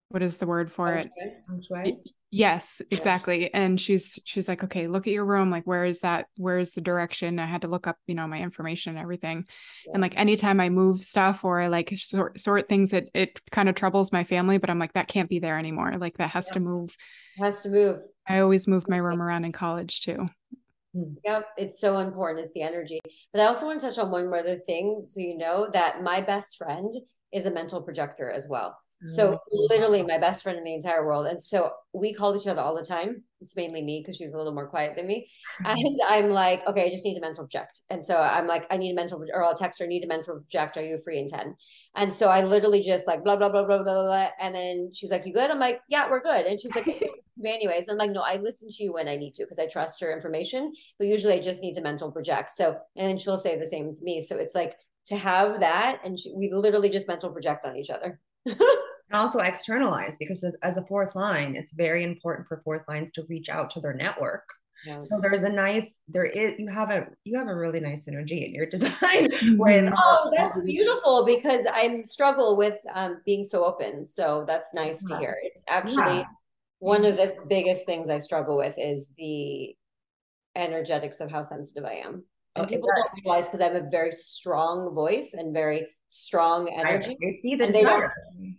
what 0.09 0.23
is 0.23 0.39
the 0.39 0.47
word 0.47 0.71
for 0.71 0.89
okay. 0.89 1.11
it? 1.17 1.95
Yes, 2.37 2.83
exactly. 2.91 3.55
And 3.55 3.81
she's 3.81 4.19
she's 4.25 4.49
like, 4.49 4.65
okay, 4.65 4.89
look 4.89 5.07
at 5.07 5.13
your 5.13 5.25
room. 5.25 5.53
Like, 5.53 5.65
where 5.69 5.85
is 5.85 6.01
that? 6.01 6.27
Where 6.37 6.59
is 6.59 6.73
the 6.73 6.81
direction? 6.81 7.39
I 7.39 7.47
had 7.47 7.63
to 7.63 7.69
look 7.69 7.87
up, 7.87 7.97
you 8.09 8.17
know, 8.17 8.27
my 8.27 8.41
information 8.41 8.91
and 8.91 8.99
everything. 8.99 9.45
Yeah. 9.87 9.93
And 9.93 10.03
like 10.03 10.19
anytime 10.19 10.59
I 10.59 10.69
move 10.69 11.01
stuff 11.03 11.45
or 11.45 11.61
I 11.61 11.69
like 11.69 11.97
sort 11.97 12.41
sort 12.41 12.69
things, 12.69 12.93
it 12.93 13.09
it 13.15 13.41
kind 13.53 13.69
of 13.69 13.77
troubles 13.77 14.11
my 14.11 14.25
family, 14.25 14.59
but 14.59 14.69
I'm 14.69 14.81
like, 14.81 14.95
that 14.95 15.07
can't 15.07 15.31
be 15.31 15.39
there 15.39 15.61
anymore. 15.61 15.93
Like 15.97 16.19
that 16.19 16.31
has 16.31 16.49
yeah. 16.49 16.55
to 16.55 16.61
move. 16.61 16.97
It 17.39 17.45
has 17.45 17.61
to 17.61 17.69
move. 17.69 18.01
I 18.27 18.41
always 18.41 18.67
moved 18.67 18.89
my 18.89 18.97
room 18.97 19.23
around 19.23 19.45
in 19.45 19.53
college 19.53 20.01
too. 20.01 20.29
Hmm. 20.93 21.15
Yeah, 21.25 21.43
it's 21.57 21.81
so 21.81 21.99
important. 21.99 22.45
It's 22.45 22.53
the 22.53 22.63
energy. 22.63 22.99
But 23.33 23.43
I 23.43 23.47
also 23.47 23.67
want 23.67 23.81
to 23.81 23.87
touch 23.87 23.99
on 23.99 24.11
one 24.11 24.25
more 24.25 24.39
other 24.39 24.59
thing. 24.59 25.05
So 25.07 25.21
you 25.21 25.39
know 25.39 25.69
that 25.73 26.03
my 26.03 26.21
best 26.21 26.59
friend 26.59 26.93
is 27.33 27.47
a 27.47 27.53
mental 27.53 27.81
projector 27.81 28.29
as 28.29 28.49
well. 28.49 28.77
So 29.07 29.33
mm-hmm. 29.33 29.37
literally 29.53 30.03
my 30.03 30.19
best 30.19 30.43
friend 30.43 30.59
in 30.59 30.65
the 30.65 30.75
entire 30.75 31.07
world. 31.07 31.27
And 31.27 31.43
so 31.43 31.71
we 31.93 32.13
called 32.13 32.37
each 32.37 32.47
other 32.47 32.61
all 32.61 32.75
the 32.75 32.85
time. 32.85 33.23
It's 33.41 33.57
mainly 33.57 33.83
me 33.83 34.01
because 34.01 34.17
she's 34.17 34.33
a 34.33 34.37
little 34.37 34.55
more 34.55 34.67
quiet 34.69 34.97
than 34.97 35.07
me. 35.07 35.29
And 35.65 35.99
I'm 36.09 36.31
like, 36.31 36.67
okay, 36.67 36.87
I 36.87 36.91
just 36.91 37.05
need 37.05 37.19
a 37.19 37.21
mental 37.21 37.45
project. 37.45 37.83
And 37.91 38.05
so 38.05 38.19
I'm 38.19 38.47
like, 38.47 38.67
I 38.71 38.77
need 38.77 38.93
a 38.93 38.95
mental 38.95 39.25
or 39.33 39.45
I'll 39.45 39.55
text 39.55 39.79
her, 39.79 39.85
I 39.85 39.89
need 39.89 40.05
a 40.05 40.09
mental 40.09 40.41
project. 40.41 40.77
Are 40.77 40.85
you 40.85 40.99
free 40.99 41.19
in 41.19 41.29
10? 41.29 41.55
And 41.97 42.13
so 42.13 42.29
I 42.29 42.43
literally 42.43 42.83
just 42.83 43.07
like 43.07 43.25
blah, 43.25 43.37
blah, 43.37 43.51
blah, 43.51 43.65
blah, 43.65 43.83
blah, 43.83 44.05
blah. 44.05 44.29
And 44.41 44.55
then 44.55 44.91
she's 44.93 45.11
like, 45.11 45.27
You 45.27 45.33
good? 45.33 45.51
I'm 45.51 45.59
like, 45.59 45.81
Yeah, 45.89 46.09
we're 46.11 46.23
good. 46.23 46.47
And 46.47 46.61
she's 46.61 46.75
like, 46.75 46.87
anyways. 47.45 47.89
I'm 47.89 47.99
like, 47.99 48.11
no, 48.11 48.23
I 48.23 48.37
listen 48.37 48.69
to 48.71 48.85
you 48.85 48.93
when 48.93 49.09
I 49.09 49.17
need 49.17 49.35
to 49.35 49.45
because 49.45 49.59
I 49.59 49.67
trust 49.67 50.01
her 50.01 50.13
information. 50.13 50.73
But 50.99 51.09
usually 51.09 51.35
I 51.35 51.41
just 51.41 51.61
need 51.61 51.75
to 51.75 51.83
mental 51.83 52.11
project. 52.11 52.51
So 52.51 52.77
and 52.97 53.09
then 53.09 53.19
she'll 53.19 53.39
say 53.39 53.59
the 53.59 53.67
same 53.67 53.95
to 53.95 54.03
me. 54.03 54.21
So 54.21 54.37
it's 54.37 54.55
like 54.55 54.77
to 55.07 55.17
have 55.17 55.61
that 55.61 56.01
and 56.05 56.19
she, 56.19 56.33
we 56.35 56.51
literally 56.53 56.89
just 56.89 57.09
mental 57.09 57.31
project 57.31 57.67
on 57.67 57.77
each 57.77 57.91
other. 57.91 58.21
and 59.11 59.21
also 59.21 59.39
externalize 59.41 60.17
because 60.17 60.45
as, 60.45 60.57
as, 60.63 60.77
a 60.77 60.85
fourth 60.87 61.15
line 61.15 61.55
it's 61.57 61.73
very 61.73 62.05
important 62.05 62.47
for 62.49 62.61
fourth 62.65 62.83
lines 62.89 63.13
to 63.13 63.25
reach 63.29 63.49
out 63.49 63.71
to 63.71 63.81
their 63.81 63.95
network. 63.95 64.45
Yeah. 64.87 65.01
so 65.01 65.19
there's 65.19 65.45
a 65.45 65.49
nice 65.49 65.95
there 66.09 66.27
is 66.27 66.59
you 66.59 66.69
have 66.69 66.91
a 66.91 67.07
you 67.25 67.39
have 67.39 67.49
a 67.49 67.55
really 67.55 67.81
nice 67.81 68.07
energy 68.07 68.45
in 68.45 68.53
your 68.53 68.67
design 68.71 69.31
with 69.57 69.91
oh 69.97 70.33
that's 70.37 70.61
beautiful 70.61 71.25
because 71.25 71.65
i 71.73 72.03
struggle 72.05 72.55
with 72.55 72.79
um, 72.95 73.23
being 73.25 73.45
so 73.45 73.65
open. 73.65 74.05
So 74.05 74.45
that's 74.47 74.75
nice 74.75 75.05
yeah. 75.09 75.17
to 75.17 75.21
hear. 75.21 75.37
It's 75.43 75.63
actually 75.69 76.19
yeah. 76.19 76.25
one 76.81 77.05
of 77.05 77.17
the 77.17 77.35
biggest 77.49 77.87
things 77.87 78.11
i 78.11 78.19
struggle 78.19 78.57
with 78.57 78.75
is 78.79 79.09
the 79.17 79.75
energetics 80.55 81.21
of 81.21 81.31
how 81.31 81.43
sensitive 81.43 81.85
i 81.85 81.95
am. 81.95 82.25
And 82.57 82.69
people 82.69 82.89
don't 82.95 83.11
realize 83.25 83.47
because 83.47 83.61
I 83.61 83.65
have 83.65 83.75
a 83.75 83.89
very 83.91 84.13
strong 84.13 84.95
voice 84.95 85.35
and 85.35 85.53
very 85.53 85.89
strong 86.09 86.69
energy. 86.69 87.17
I, 87.23 87.27
I 87.27 87.35
see 87.43 87.55
the 87.57 87.67
they 87.67 87.83
don't, 87.83 88.13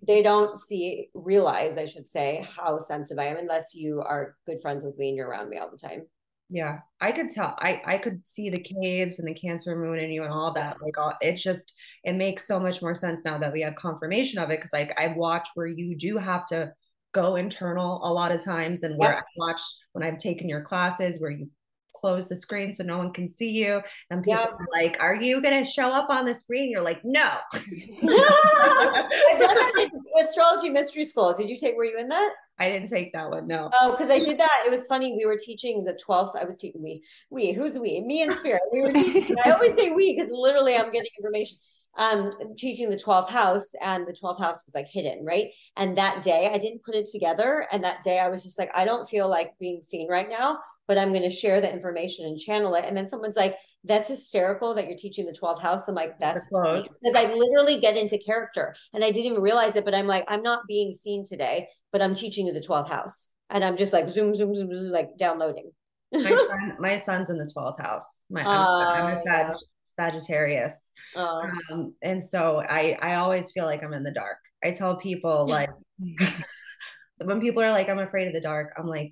they 0.08 0.22
don't 0.22 0.60
see 0.60 1.10
realize, 1.14 1.78
I 1.78 1.86
should 1.86 2.10
say, 2.10 2.46
how 2.56 2.80
sensitive 2.80 3.20
I 3.20 3.28
am 3.28 3.38
unless 3.38 3.74
you 3.74 4.02
are 4.02 4.36
good 4.46 4.60
friends 4.62 4.84
with 4.84 4.98
me 4.98 5.10
and 5.10 5.18
you're 5.18 5.30
around 5.30 5.50
me 5.50 5.58
all 5.58 5.72
the 5.72 5.78
time. 5.78 6.06
Yeah, 6.50 6.80
I 7.02 7.12
could 7.12 7.32
tell. 7.32 7.56
I 7.58 7.82
I 7.86 7.98
could 7.98 8.26
see 8.26 8.52
the 8.52 8.60
caves 8.60 9.18
and 9.18 9.28
the 9.28 9.34
Cancer 9.34 9.76
moon 9.76 9.98
and 9.98 10.14
you 10.14 10.24
and 10.24 10.32
all 10.32 10.54
that. 10.54 10.78
Like, 10.80 10.98
all 10.98 11.14
it's 11.20 11.42
just 11.42 11.74
it 12.04 12.14
makes 12.14 12.46
so 12.46 12.60
much 12.60 12.84
more 12.84 12.94
sense 12.94 13.24
now 13.26 13.40
that 13.40 13.52
we 13.52 13.62
have 13.62 13.76
confirmation 13.76 14.38
of 14.38 14.52
it. 14.52 14.58
Because 14.58 14.72
like 14.72 14.94
I've 15.00 15.16
watched 15.16 15.50
where 15.56 15.66
you 15.66 15.96
do 15.98 16.18
have 16.18 16.46
to 16.48 16.72
go 17.14 17.36
internal 17.36 18.00
a 18.04 18.14
lot 18.14 18.32
of 18.32 18.44
times, 18.44 18.84
and 18.84 18.96
where 18.96 19.18
I 19.18 19.24
watch 19.38 19.62
when 19.94 20.04
I've 20.04 20.20
taken 20.20 20.48
your 20.48 20.62
classes 20.62 21.20
where 21.20 21.32
you 21.32 21.50
close 21.96 22.28
the 22.28 22.36
screen 22.36 22.74
so 22.74 22.84
no 22.84 22.98
one 22.98 23.14
can 23.14 23.30
see 23.30 23.52
you. 23.52 23.82
And 24.10 24.24
people 24.24 24.42
yeah. 24.42 24.48
are 24.48 24.68
like, 24.72 25.02
Are 25.02 25.16
you 25.16 25.42
gonna 25.42 25.66
show 25.66 25.90
up 25.90 26.10
on 26.10 26.26
the 26.26 26.36
screen? 26.36 26.70
You're 26.70 26.82
like, 26.82 27.02
No. 27.04 27.32
astrology 30.28 30.70
mystery 30.70 31.04
school. 31.04 31.34
Did 31.34 31.50
you 31.50 31.58
take 31.58 31.76
were 31.76 31.86
you 31.86 32.00
in 32.00 32.08
that? 32.10 32.34
I 32.58 32.70
didn't 32.70 32.90
take 32.90 33.12
that 33.14 33.30
one, 33.30 33.48
no. 33.48 33.70
Oh, 33.74 33.92
because 33.92 34.10
I 34.10 34.20
did 34.20 34.40
that. 34.40 34.64
It 34.66 34.72
was 34.72 34.88
funny. 34.88 35.16
We 35.18 35.26
were 35.26 35.38
teaching 35.38 35.84
the 35.84 35.98
12th. 36.08 36.40
I 36.40 36.46
was 36.46 36.56
teaching 36.56 36.82
we, 36.82 37.04
we, 37.30 37.52
who's 37.52 37.78
we? 37.78 38.00
Me 38.02 38.22
and 38.22 38.34
Spirit. 38.34 38.62
We 38.72 38.82
were 38.82 38.94
teaching, 38.94 39.36
I 39.44 39.52
always 39.52 39.74
say 39.78 39.92
we 39.92 40.16
because 40.16 40.30
literally 40.32 40.76
I'm 40.76 40.92
getting 40.92 41.10
information 41.18 41.58
um 41.98 42.32
teaching 42.58 42.90
the 42.90 42.98
12th 42.98 43.30
house 43.30 43.72
and 43.82 44.06
the 44.06 44.12
12th 44.12 44.40
house 44.40 44.68
is 44.68 44.76
like 44.76 44.88
hidden 44.92 45.24
right 45.24 45.48
and 45.78 45.98
that 45.98 46.22
day 46.22 46.52
i 46.54 46.58
didn't 46.58 46.84
put 46.84 46.94
it 46.94 47.08
together 47.10 47.66
and 47.72 47.84
that 47.84 48.04
day 48.04 48.20
i 48.20 48.28
was 48.28 48.44
just 48.44 48.60
like 48.60 48.70
i 48.76 48.84
don't 48.84 49.08
feel 49.08 49.30
like 49.30 49.58
being 49.60 49.82
seen 49.82 50.10
right 50.10 50.30
now 50.30 50.58
but 50.88 50.98
I'm 50.98 51.10
going 51.10 51.24
to 51.24 51.30
share 51.30 51.62
the 51.62 51.72
information 51.72 52.26
and 52.26 52.38
channel 52.38 52.76
it. 52.76 52.86
And 52.86 52.96
then 52.96 53.08
someone's 53.08 53.38
like, 53.38 53.56
that's 53.84 54.10
hysterical 54.10 54.74
that 54.76 54.88
you're 54.88 54.98
teaching 54.98 55.26
the 55.26 55.38
12th 55.40 55.62
house. 55.62 55.88
I'm 55.88 55.96
like, 55.96 56.20
that's 56.20 56.48
because 56.48 57.16
I 57.16 57.34
literally 57.34 57.80
get 57.80 57.98
into 57.98 58.18
character 58.18 58.76
and 58.94 59.04
I 59.04 59.12
didn't 59.12 59.32
even 59.32 59.42
realize 59.42 59.76
it, 59.76 59.86
but 59.86 59.96
I'm 59.96 60.08
like, 60.08 60.26
I'm 60.28 60.42
not 60.42 60.64
being 60.68 60.94
seen 60.94 61.26
today, 61.26 61.68
but 61.92 62.02
I'm 62.02 62.16
teaching 62.16 62.48
you 62.48 62.54
the 62.54 62.60
12th 62.60 62.90
house. 62.90 63.30
And 63.50 63.64
I'm 63.64 63.78
just 63.78 63.94
like 63.94 64.10
zoom, 64.10 64.36
zoom, 64.36 64.56
zoom, 64.56 64.72
zoom 64.72 64.92
like 64.92 65.18
downloading. 65.18 65.72
my, 66.12 66.30
son, 66.50 66.78
my 66.80 66.98
son's 66.98 67.30
in 67.30 67.38
the 67.38 67.52
12th 67.56 67.80
house. 67.80 68.22
My, 68.30 68.42
I'm, 68.42 68.48
uh, 68.48 68.92
I'm 68.92 69.18
a 69.18 69.24
Sag, 69.24 69.48
yeah. 69.50 69.56
Sagittarius. 69.98 70.92
Uh, 71.16 71.42
um, 71.72 71.94
and 72.02 72.24
so 72.24 72.64
I, 72.68 72.98
I 73.02 73.16
always 73.16 73.52
feel 73.52 73.66
like 73.66 73.84
I'm 73.84 73.94
in 73.94 74.04
the 74.04 74.12
dark. 74.12 74.38
I 74.64 74.72
tell 74.72 74.98
people 74.98 75.48
like, 75.50 75.70
when 77.24 77.40
people 77.40 77.64
are 77.64 77.72
like, 77.72 77.90
I'm 77.90 78.00
afraid 78.00 78.28
of 78.28 78.34
the 78.34 78.42
dark, 78.42 78.74
I'm 78.78 78.88
like, 78.88 79.12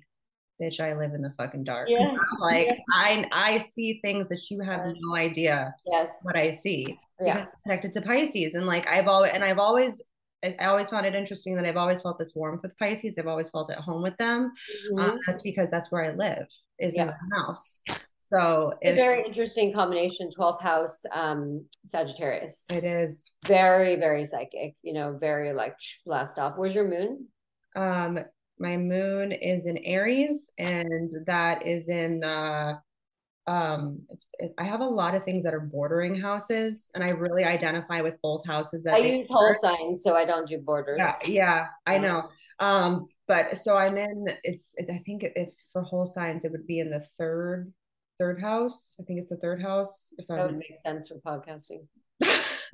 bitch, 0.60 0.80
I 0.80 0.94
live 0.94 1.12
in 1.14 1.22
the 1.22 1.32
fucking 1.36 1.64
dark. 1.64 1.88
Yeah. 1.88 2.14
like 2.40 2.66
yeah. 2.66 2.76
I 2.92 3.26
I 3.32 3.58
see 3.58 4.00
things 4.02 4.28
that 4.28 4.50
you 4.50 4.60
have 4.60 4.86
no 4.98 5.16
idea 5.16 5.74
yes. 5.86 6.10
what 6.22 6.36
I 6.36 6.50
see. 6.50 6.98
Yes. 7.24 7.54
connected 7.62 7.92
to 7.94 8.02
Pisces. 8.02 8.54
And 8.54 8.66
like 8.66 8.88
I've 8.88 9.08
always 9.08 9.32
and 9.32 9.44
I've 9.44 9.58
always 9.58 10.02
I 10.44 10.66
always 10.66 10.90
found 10.90 11.06
it 11.06 11.14
interesting 11.14 11.56
that 11.56 11.64
I've 11.64 11.76
always 11.76 12.02
felt 12.02 12.18
this 12.18 12.34
warmth 12.34 12.62
with 12.62 12.76
Pisces. 12.78 13.16
I've 13.18 13.26
always 13.26 13.48
felt 13.48 13.70
at 13.70 13.78
home 13.78 14.02
with 14.02 14.16
them. 14.18 14.52
Mm-hmm. 14.92 14.98
Um, 14.98 15.18
that's 15.26 15.42
because 15.42 15.70
that's 15.70 15.90
where 15.90 16.02
I 16.02 16.14
live, 16.14 16.46
is 16.78 16.94
yeah. 16.94 17.02
in 17.02 17.08
the 17.08 17.36
house. 17.36 17.80
So 18.26 18.74
it's 18.80 18.92
a 18.92 18.94
very 18.94 19.24
interesting 19.24 19.72
combination, 19.72 20.28
12th 20.36 20.60
house 20.60 21.02
um 21.12 21.64
Sagittarius. 21.86 22.66
It 22.70 22.84
is 22.84 23.32
very, 23.46 23.96
very 23.96 24.24
psychic, 24.24 24.74
you 24.82 24.92
know, 24.92 25.16
very 25.18 25.52
like 25.52 25.76
blast 26.04 26.38
off. 26.38 26.54
Where's 26.56 26.74
your 26.74 26.88
moon? 26.88 27.28
Um, 27.76 28.18
my 28.58 28.76
moon 28.76 29.32
is 29.32 29.66
in 29.66 29.78
Aries, 29.78 30.50
and 30.58 31.10
that 31.26 31.66
is 31.66 31.88
in 31.88 32.22
uh, 32.24 32.78
um 33.46 34.00
it's 34.08 34.26
it, 34.38 34.54
i 34.56 34.64
have 34.64 34.80
a 34.80 34.86
lot 34.86 35.14
of 35.14 35.22
things 35.24 35.44
that 35.44 35.52
are 35.52 35.60
bordering 35.60 36.14
houses 36.14 36.90
and 36.94 37.04
i 37.04 37.10
really 37.10 37.44
identify 37.44 38.00
with 38.00 38.16
both 38.22 38.42
houses 38.46 38.82
that 38.82 38.94
i 38.94 38.98
use 38.98 39.28
whole 39.28 39.54
signs 39.60 40.02
so 40.02 40.16
i 40.16 40.24
don't 40.24 40.48
do 40.48 40.56
borders. 40.56 40.98
Yeah, 40.98 41.14
yeah 41.26 41.66
i 41.86 41.98
know. 41.98 42.30
Um 42.58 43.06
but 43.28 43.58
so 43.58 43.76
i'm 43.76 43.98
in 43.98 44.26
it's 44.44 44.70
i 44.80 44.98
think 45.04 45.24
if 45.24 45.52
for 45.70 45.82
whole 45.82 46.06
signs 46.06 46.46
it 46.46 46.52
would 46.52 46.66
be 46.66 46.80
in 46.80 46.88
the 46.88 47.04
third 47.18 47.70
third 48.18 48.40
house. 48.40 48.96
I 49.00 49.04
think 49.04 49.20
it's 49.20 49.30
the 49.30 49.36
third 49.36 49.60
house 49.60 50.14
if 50.18 50.26
that 50.28 50.46
would 50.46 50.56
make 50.56 50.78
sense 50.82 51.08
for 51.08 51.16
podcasting 51.16 51.86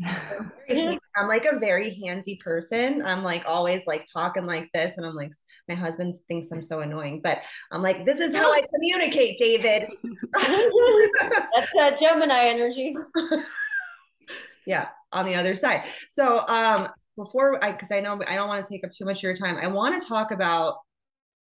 I'm 0.70 1.28
like 1.28 1.44
a 1.44 1.58
very 1.58 2.00
handsy 2.02 2.40
person. 2.40 3.02
I'm 3.04 3.22
like 3.22 3.42
always 3.46 3.82
like 3.86 4.06
talking 4.10 4.46
like 4.46 4.70
this, 4.72 4.96
and 4.96 5.04
I'm 5.04 5.14
like, 5.14 5.32
my 5.68 5.74
husband 5.74 6.14
thinks 6.28 6.50
I'm 6.52 6.62
so 6.62 6.80
annoying, 6.80 7.20
but 7.22 7.38
I'm 7.72 7.82
like, 7.82 8.06
this 8.06 8.20
is 8.20 8.34
how 8.34 8.50
I 8.50 8.62
communicate, 8.74 9.36
David. 9.38 9.88
That's 10.32 11.70
that 11.74 11.98
Gemini 12.00 12.44
energy. 12.44 12.96
yeah, 14.66 14.88
on 15.12 15.26
the 15.26 15.34
other 15.34 15.56
side. 15.56 15.82
So, 16.08 16.46
um, 16.48 16.88
before 17.16 17.62
I, 17.62 17.72
because 17.72 17.90
I 17.90 18.00
know 18.00 18.20
I 18.26 18.36
don't 18.36 18.48
want 18.48 18.64
to 18.64 18.70
take 18.70 18.84
up 18.84 18.90
too 18.90 19.04
much 19.04 19.18
of 19.18 19.22
your 19.24 19.34
time, 19.34 19.56
I 19.56 19.66
want 19.66 20.00
to 20.00 20.08
talk 20.08 20.30
about 20.30 20.78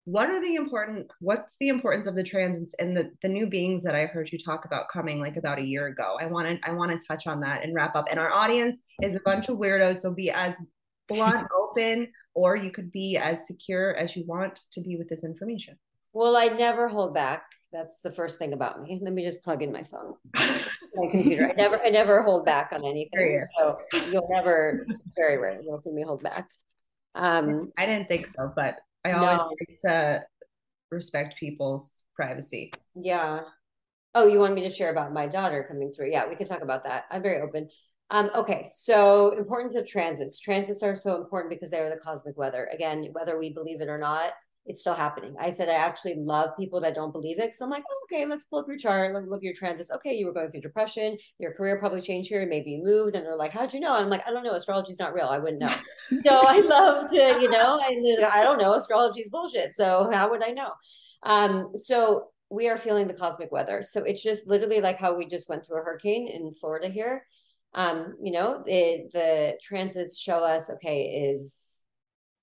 what 0.09 0.31
are 0.31 0.41
the 0.41 0.55
important 0.55 1.11
what's 1.21 1.57
the 1.61 1.69
importance 1.69 2.07
of 2.07 2.15
the 2.15 2.23
transits 2.23 2.75
and 2.79 2.97
the, 2.97 3.11
the 3.21 3.29
new 3.29 3.47
beings 3.47 3.83
that 3.83 3.95
i 3.95 4.07
heard 4.07 4.33
you 4.33 4.39
talk 4.39 4.65
about 4.65 4.89
coming 4.89 5.21
like 5.21 5.37
about 5.37 5.59
a 5.59 5.63
year 5.63 5.89
ago? 5.89 6.17
I 6.19 6.25
want 6.25 6.49
to 6.49 6.59
i 6.67 6.73
want 6.73 6.91
to 6.93 7.07
touch 7.07 7.27
on 7.27 7.41
that 7.41 7.63
and 7.63 7.75
wrap 7.75 7.95
up. 7.95 8.07
And 8.11 8.19
our 8.19 8.33
audience 8.33 8.81
is 9.03 9.15
a 9.15 9.21
bunch 9.21 9.51
of 9.51 9.59
weirdos 9.59 9.99
so 9.99 10.15
be 10.15 10.31
as 10.31 10.57
blunt 11.09 11.47
open 11.61 12.09
or 12.33 12.57
you 12.57 12.71
could 12.71 12.91
be 12.91 13.19
as 13.19 13.47
secure 13.47 13.95
as 13.97 14.17
you 14.17 14.25
want 14.27 14.59
to 14.73 14.81
be 14.81 14.97
with 14.97 15.11
this 15.11 15.25
information. 15.25 15.77
Well 16.15 16.39
i 16.39 16.47
never 16.47 16.89
hold 16.89 17.13
back. 17.13 17.43
That's 17.71 18.01
the 18.01 18.11
first 18.11 18.39
thing 18.39 18.55
about 18.55 18.81
me. 18.83 18.99
Let 19.03 19.13
me 19.13 19.23
just 19.23 19.45
plug 19.45 19.63
in 19.63 19.71
my 19.71 19.83
phone. 19.83 20.15
My 20.95 21.11
computer. 21.11 21.51
I 21.51 21.53
never 21.53 21.79
i 21.85 21.91
never 21.91 22.23
hold 22.23 22.47
back 22.47 22.71
on 22.73 22.83
anything 22.83 23.45
so 23.59 23.77
you'll 24.11 24.29
never 24.31 24.87
very 25.15 25.37
rare 25.37 25.61
you'll 25.63 25.81
see 25.81 25.91
me 25.91 26.03
hold 26.03 26.23
back. 26.23 26.49
Um 27.15 27.73
i 27.77 27.85
didn't 27.85 28.09
think 28.09 28.27
so 28.27 28.51
but 28.57 28.79
I 29.09 29.13
always 29.13 29.37
no. 29.39 29.51
like 29.69 29.79
to 29.85 30.25
respect 30.91 31.39
people's 31.39 32.05
privacy. 32.15 32.73
Yeah. 32.95 33.41
Oh, 34.15 34.27
you 34.27 34.39
want 34.39 34.55
me 34.55 34.63
to 34.63 34.71
share 34.71 34.91
about 34.91 35.13
my 35.13 35.27
daughter 35.27 35.65
coming 35.69 35.93
through? 35.93 36.11
Yeah, 36.11 36.29
we 36.29 36.35
can 36.35 36.47
talk 36.47 36.63
about 36.63 36.85
that. 36.85 37.05
I'm 37.11 37.23
very 37.23 37.41
open. 37.41 37.69
Um, 38.11 38.31
okay, 38.35 38.65
so 38.67 39.37
importance 39.37 39.75
of 39.77 39.87
transits. 39.87 40.41
Transits 40.41 40.83
are 40.83 40.95
so 40.95 41.17
important 41.17 41.51
because 41.51 41.71
they 41.71 41.79
are 41.79 41.91
the 41.91 41.99
cosmic 41.99 42.37
weather. 42.39 42.69
Again, 42.73 43.09
whether 43.13 43.39
we 43.39 43.51
believe 43.51 43.83
it 43.83 43.89
or 43.89 43.99
not, 43.99 44.33
it's 44.69 44.83
still 44.83 44.95
happening. 44.95 45.35
I 45.41 45.51
said 45.51 45.69
I 45.69 45.75
actually 45.75 46.17
love 46.17 46.51
people 46.59 46.81
that 46.81 46.95
don't 46.95 47.11
believe 47.11 47.39
it 47.39 47.47
because 47.47 47.63
I'm 47.63 47.71
like, 47.71 47.85
oh, 47.91 48.05
okay, 48.05 48.27
let's 48.27 48.45
pull 48.45 48.59
up 48.59 48.69
your 48.69 48.77
chart, 48.77 49.15
look, 49.15 49.25
look 49.27 49.39
at 49.39 49.45
your 49.45 49.55
transits. 49.55 49.91
Okay, 49.91 50.15
you 50.15 50.27
were 50.27 50.33
going 50.33 50.51
through 50.51 50.61
depression, 50.61 51.17
your 51.39 51.55
career 51.55 51.79
probably 51.79 52.03
changed 52.03 52.29
here, 52.29 52.47
maybe 52.47 52.73
you 52.73 52.85
moved, 52.85 53.17
and 53.17 53.25
they're 53.25 53.37
like, 53.37 53.53
how'd 53.53 53.73
you 53.73 53.81
know? 53.81 53.95
I'm 53.95 54.11
like, 54.11 54.23
I 54.27 54.31
don't 54.31 54.45
know, 54.45 54.55
astrology's 54.55 54.99
not 54.99 55.15
real. 55.15 55.27
I 55.27 55.39
wouldn't 55.39 55.61
know. 55.61 55.75
so 56.23 56.47
I 56.47 56.61
love 56.61 57.11
to, 57.11 57.17
you 57.41 57.51
know, 57.51 57.81
I, 57.83 58.29
I 58.35 58.43
don't 58.43 58.59
know, 58.59 58.75
astrology's 58.75 59.31
bullshit. 59.31 59.75
So 59.75 60.11
how 60.13 60.31
would 60.31 60.45
I 60.45 60.51
know? 60.51 60.71
Um, 61.23 61.71
so 61.75 62.29
we 62.51 62.69
are 62.69 62.77
feeling 62.77 63.09
the 63.09 63.15
cosmic 63.15 63.51
weather. 63.51 63.83
So 63.83 64.05
it's 64.05 64.23
just 64.23 64.47
literally 64.47 64.81
like 64.81 64.99
how 64.99 65.15
we 65.15 65.27
just 65.27 65.49
went 65.49 65.67
through 65.67 65.81
a 65.81 65.85
hurricane 65.85 66.29
in 66.29 66.51
Florida 66.53 66.89
here. 66.89 67.25
Um, 67.75 68.17
you 68.23 68.33
know, 68.33 68.63
the 68.65 69.09
the 69.13 69.59
transits 69.63 70.19
show 70.19 70.43
us, 70.43 70.71
okay, 70.71 71.31
is 71.31 71.78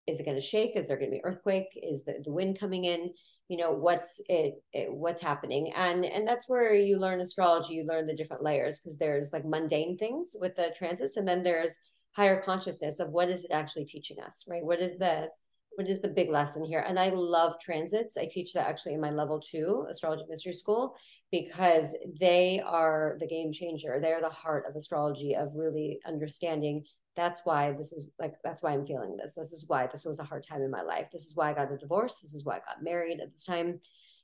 is 0.07 0.19
it 0.19 0.25
going 0.25 0.37
to 0.37 0.41
shake? 0.41 0.75
Is 0.75 0.87
there 0.87 0.97
going 0.97 1.09
to 1.09 1.17
be 1.17 1.23
earthquake? 1.23 1.67
Is 1.75 2.03
the, 2.03 2.21
the 2.23 2.31
wind 2.31 2.59
coming 2.59 2.85
in? 2.85 3.11
You 3.47 3.57
know 3.57 3.71
what's 3.71 4.21
it, 4.29 4.55
it, 4.73 4.93
what's 4.93 5.21
happening? 5.21 5.73
And 5.75 6.05
and 6.05 6.27
that's 6.27 6.47
where 6.47 6.73
you 6.73 6.99
learn 6.99 7.21
astrology 7.21 7.75
you 7.75 7.85
learn 7.85 8.07
the 8.07 8.15
different 8.15 8.43
layers 8.43 8.79
because 8.79 8.97
there's 8.97 9.33
like 9.33 9.45
mundane 9.45 9.97
things 9.97 10.35
with 10.39 10.55
the 10.55 10.73
transits 10.77 11.17
and 11.17 11.27
then 11.27 11.43
there's 11.43 11.79
higher 12.15 12.41
consciousness 12.41 12.99
of 12.99 13.09
what 13.09 13.29
is 13.29 13.45
it 13.45 13.51
actually 13.51 13.85
teaching 13.85 14.17
us 14.21 14.45
right? 14.47 14.63
What 14.63 14.79
is 14.79 14.97
the 14.97 15.29
what 15.75 15.89
is 15.89 15.99
the 15.99 16.07
big 16.07 16.29
lesson 16.29 16.63
here? 16.63 16.85
And 16.87 16.97
i 16.97 17.09
love 17.09 17.59
transits. 17.59 18.17
I 18.17 18.25
teach 18.25 18.53
that 18.53 18.67
actually 18.67 18.93
in 18.93 19.01
my 19.01 19.11
level 19.11 19.39
two 19.39 19.85
astrology 19.89 20.23
mystery 20.29 20.53
school 20.53 20.95
because 21.31 21.95
they 22.19 22.61
are 22.65 23.17
the 23.19 23.27
game 23.27 23.51
changer. 23.51 23.99
They're 24.01 24.21
the 24.21 24.29
heart 24.29 24.65
of 24.69 24.75
astrology 24.75 25.35
of 25.35 25.53
really 25.55 25.99
understanding 26.05 26.85
that's 27.15 27.45
why 27.45 27.71
this 27.71 27.93
is 27.93 28.11
like 28.19 28.35
that's 28.43 28.61
why 28.61 28.71
i'm 28.71 28.85
feeling 28.85 29.17
this. 29.17 29.33
This 29.33 29.53
is 29.53 29.65
why 29.67 29.87
this 29.87 30.05
was 30.05 30.19
a 30.19 30.23
hard 30.23 30.43
time 30.43 30.61
in 30.61 30.71
my 30.71 30.81
life. 30.81 31.07
This 31.11 31.25
is 31.25 31.35
why 31.35 31.49
i 31.49 31.53
got 31.53 31.71
a 31.71 31.77
divorce. 31.77 32.17
This 32.19 32.33
is 32.33 32.45
why 32.45 32.55
i 32.55 32.59
got 32.59 32.83
married 32.83 33.19
at 33.21 33.31
this 33.31 33.43
time 33.43 33.79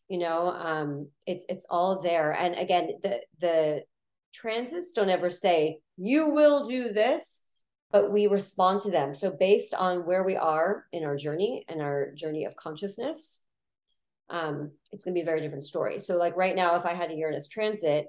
you 0.10 0.18
know 0.18 0.50
um 0.50 1.08
it's 1.26 1.46
it's 1.48 1.66
all 1.70 2.02
there. 2.02 2.34
And 2.34 2.56
again 2.56 2.90
the 3.02 3.22
the 3.40 3.84
transits 4.34 4.92
don't 4.92 5.10
ever 5.10 5.30
say 5.30 5.80
you 5.98 6.30
will 6.30 6.66
do 6.66 6.92
this 6.92 7.44
but 7.92 8.12
we 8.12 8.28
respond 8.28 8.80
to 8.82 8.92
them. 8.92 9.14
So 9.14 9.32
based 9.32 9.74
on 9.74 10.06
where 10.06 10.24
we 10.24 10.38
are 10.38 10.86
in 10.94 11.04
our 11.04 11.18
journey 11.18 11.66
and 11.68 11.82
our 11.82 12.14
journey 12.14 12.46
of 12.46 12.56
consciousness 12.56 13.44
um 14.30 14.72
it's 14.92 15.04
going 15.04 15.14
to 15.14 15.18
be 15.18 15.24
a 15.24 15.26
very 15.26 15.42
different 15.42 15.64
story. 15.64 16.00
So 16.00 16.18
like 16.18 16.36
right 16.36 16.56
now 16.56 16.76
if 16.76 16.86
i 16.86 16.94
had 16.94 17.12
a 17.12 17.16
uranus 17.16 17.48
transit 17.48 18.08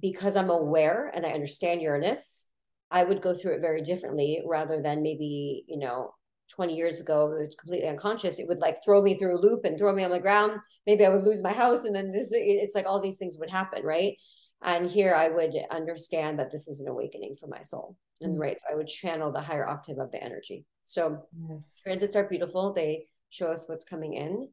because 0.00 0.36
i'm 0.36 0.50
aware 0.50 1.10
and 1.14 1.24
i 1.24 1.30
understand 1.30 1.82
uranus 1.82 2.46
I 2.90 3.04
would 3.04 3.22
go 3.22 3.34
through 3.34 3.54
it 3.54 3.60
very 3.60 3.82
differently 3.82 4.42
rather 4.46 4.80
than 4.80 5.02
maybe, 5.02 5.64
you 5.66 5.78
know, 5.78 6.14
20 6.50 6.76
years 6.76 7.00
ago, 7.00 7.36
it's 7.40 7.56
completely 7.56 7.88
unconscious. 7.88 8.38
It 8.38 8.46
would 8.46 8.60
like 8.60 8.76
throw 8.84 9.02
me 9.02 9.18
through 9.18 9.38
a 9.38 9.40
loop 9.40 9.64
and 9.64 9.78
throw 9.78 9.92
me 9.94 10.04
on 10.04 10.10
the 10.10 10.20
ground. 10.20 10.58
Maybe 10.86 11.04
I 11.04 11.08
would 11.08 11.24
lose 11.24 11.42
my 11.42 11.52
house. 11.52 11.84
And 11.84 11.94
then 11.94 12.12
this, 12.12 12.30
it's 12.32 12.74
like 12.74 12.86
all 12.86 13.00
these 13.00 13.18
things 13.18 13.38
would 13.38 13.50
happen. 13.50 13.82
Right. 13.82 14.16
And 14.62 14.88
here 14.88 15.14
I 15.14 15.28
would 15.28 15.54
understand 15.70 16.38
that 16.38 16.50
this 16.50 16.68
is 16.68 16.80
an 16.80 16.88
awakening 16.88 17.36
for 17.38 17.48
my 17.48 17.62
soul. 17.62 17.96
And 18.20 18.32
mm-hmm. 18.32 18.40
right, 18.40 18.58
so 18.58 18.66
I 18.72 18.76
would 18.76 18.86
channel 18.86 19.32
the 19.32 19.40
higher 19.40 19.68
octave 19.68 19.98
of 19.98 20.10
the 20.10 20.22
energy. 20.22 20.64
So 20.82 21.26
yes. 21.48 21.80
transits 21.82 22.16
are 22.16 22.28
beautiful. 22.28 22.72
They 22.72 23.06
show 23.30 23.50
us 23.50 23.68
what's 23.68 23.84
coming 23.84 24.14
in. 24.14 24.48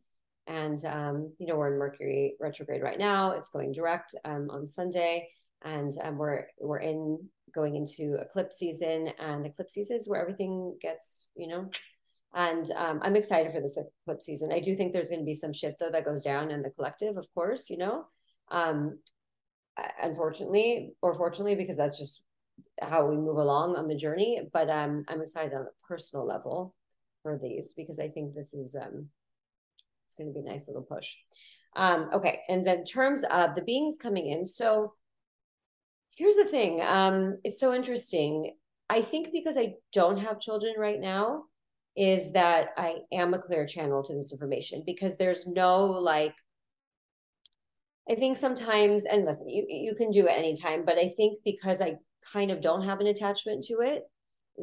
And 0.48 0.84
um, 0.86 1.34
you 1.38 1.48
know, 1.48 1.56
we're 1.56 1.72
in 1.74 1.80
Mercury 1.80 2.36
retrograde 2.40 2.82
right 2.82 3.00
now. 3.00 3.32
It's 3.32 3.52
going 3.52 3.72
direct 3.72 4.16
um, 4.26 4.50
on 4.50 4.68
Sunday, 4.68 5.28
and 5.64 5.94
um, 6.04 6.18
we're 6.18 6.48
we're 6.60 6.80
in 6.80 7.20
going 7.54 7.76
into 7.76 8.16
eclipse 8.16 8.58
season. 8.58 9.10
And 9.20 9.46
eclipse 9.46 9.74
season 9.74 9.98
is 9.98 10.10
where 10.10 10.22
everything 10.22 10.78
gets, 10.82 11.28
you 11.36 11.48
know, 11.48 11.70
and 12.34 12.72
um, 12.72 13.00
I'm 13.02 13.16
excited 13.16 13.52
for 13.52 13.60
this 13.60 13.78
eclipse 13.78 14.26
season. 14.26 14.52
I 14.52 14.60
do 14.60 14.76
think 14.76 14.94
there's 14.94 15.10
going 15.10 15.22
to 15.22 15.26
be 15.26 15.34
some 15.34 15.52
shit 15.52 15.76
though 15.80 15.90
that 15.90 16.06
goes 16.06 16.24
down 16.24 16.50
in 16.50 16.62
the 16.62 16.70
collective, 16.70 17.18
of 17.18 17.28
course, 17.34 17.70
you 17.70 17.78
know. 17.78 18.06
Um, 18.50 19.00
unfortunately, 20.02 20.94
or 21.02 21.14
fortunately, 21.14 21.56
because 21.56 21.78
that's 21.78 21.98
just 21.98 22.24
how 22.82 23.06
we 23.06 23.16
move 23.16 23.38
along 23.38 23.76
on 23.76 23.88
the 23.88 23.96
journey. 23.96 24.42
But 24.54 24.70
um, 24.70 25.04
I'm 25.08 25.22
excited 25.22 25.54
on 25.54 25.64
a 25.64 25.88
personal 25.88 26.26
level 26.26 26.74
for 27.24 27.38
these 27.42 27.74
because 27.74 28.00
I 28.00 28.08
think 28.08 28.34
this 28.34 28.54
is 28.54 28.76
um, 28.76 29.08
it's 30.06 30.16
going 30.16 30.28
to 30.28 30.34
be 30.34 30.46
a 30.46 30.52
nice 30.52 30.68
little 30.68 30.84
push. 30.84 31.16
Um, 31.76 32.10
okay, 32.14 32.42
and 32.50 32.66
then 32.66 32.84
terms 32.84 33.24
of 33.32 33.56
the 33.56 33.62
beings 33.62 33.98
coming 33.98 34.28
in, 34.28 34.46
so 34.46 34.94
here's 36.16 36.36
the 36.36 36.46
thing. 36.46 36.82
Um, 36.82 37.38
it's 37.44 37.60
so 37.60 37.74
interesting. 37.74 38.56
I 38.90 39.02
think 39.02 39.32
because 39.32 39.58
I 39.58 39.76
don't 39.94 40.18
have 40.18 40.40
children 40.40 40.74
right 40.78 41.00
now, 41.00 41.46
is 41.96 42.32
that 42.32 42.70
I 42.78 43.00
am 43.12 43.34
a 43.34 43.40
clear 43.40 43.66
channel 43.66 44.02
to 44.04 44.14
this 44.14 44.32
information 44.32 44.84
because 44.86 45.18
there's 45.18 45.46
no 45.46 45.86
like 45.86 46.36
I 48.10 48.16
think 48.16 48.38
sometimes, 48.38 49.06
and 49.06 49.26
listen, 49.26 49.48
you, 49.48 49.66
you 49.70 49.96
can 49.96 50.12
do 50.12 50.28
it 50.28 50.38
anytime, 50.38 50.86
but 50.86 50.98
I 50.98 51.10
think 51.10 51.38
because 51.46 51.82
I 51.82 51.98
kind 52.34 52.52
of 52.52 52.60
don't 52.60 52.84
have 52.84 53.00
an 53.00 53.08
attachment 53.08 53.64
to 53.66 53.76
it, 53.82 54.04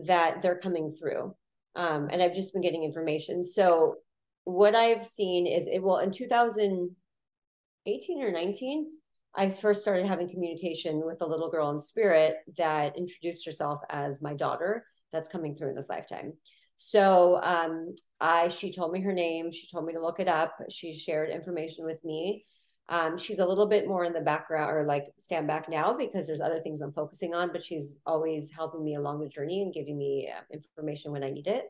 that 0.06 0.42
they're 0.42 0.58
coming 0.58 0.92
through. 0.92 1.34
Um, 1.76 2.08
and 2.10 2.20
I've 2.20 2.34
just 2.34 2.52
been 2.52 2.62
getting 2.62 2.84
information. 2.84 3.44
So 3.44 3.96
what 4.44 4.74
I've 4.74 5.04
seen 5.04 5.46
is 5.46 5.68
it 5.68 5.82
well 5.82 5.98
in 5.98 6.10
2018 6.10 8.22
or 8.22 8.32
19, 8.32 8.86
I 9.34 9.50
first 9.50 9.82
started 9.82 10.06
having 10.06 10.28
communication 10.28 11.04
with 11.04 11.22
a 11.22 11.26
little 11.26 11.50
girl 11.50 11.70
in 11.70 11.80
spirit 11.80 12.36
that 12.56 12.96
introduced 12.96 13.46
herself 13.46 13.80
as 13.90 14.22
my 14.22 14.34
daughter 14.34 14.84
that's 15.12 15.28
coming 15.28 15.54
through 15.54 15.70
in 15.70 15.74
this 15.76 15.88
lifetime. 15.88 16.32
So 16.76 17.40
um, 17.42 17.94
I 18.20 18.48
she 18.48 18.72
told 18.72 18.92
me 18.92 19.00
her 19.00 19.12
name. 19.12 19.50
She 19.50 19.68
told 19.68 19.84
me 19.84 19.92
to 19.92 20.00
look 20.00 20.20
it 20.20 20.28
up. 20.28 20.56
She 20.70 20.92
shared 20.92 21.30
information 21.30 21.84
with 21.84 22.02
me. 22.04 22.44
Um, 22.88 23.18
she's 23.18 23.38
a 23.38 23.46
little 23.46 23.66
bit 23.66 23.86
more 23.86 24.04
in 24.04 24.12
the 24.14 24.20
background 24.20 24.74
or 24.74 24.84
like 24.84 25.04
stand 25.18 25.46
back 25.46 25.68
now 25.68 25.92
because 25.92 26.26
there's 26.26 26.40
other 26.40 26.60
things 26.60 26.80
I'm 26.80 26.92
focusing 26.92 27.34
on, 27.34 27.52
but 27.52 27.62
she's 27.62 27.98
always 28.06 28.50
helping 28.50 28.82
me 28.82 28.94
along 28.94 29.20
the 29.20 29.28
journey 29.28 29.62
and 29.62 29.74
giving 29.74 29.98
me 29.98 30.32
uh, 30.34 30.40
information 30.52 31.12
when 31.12 31.22
I 31.22 31.30
need 31.30 31.48
it. 31.48 31.64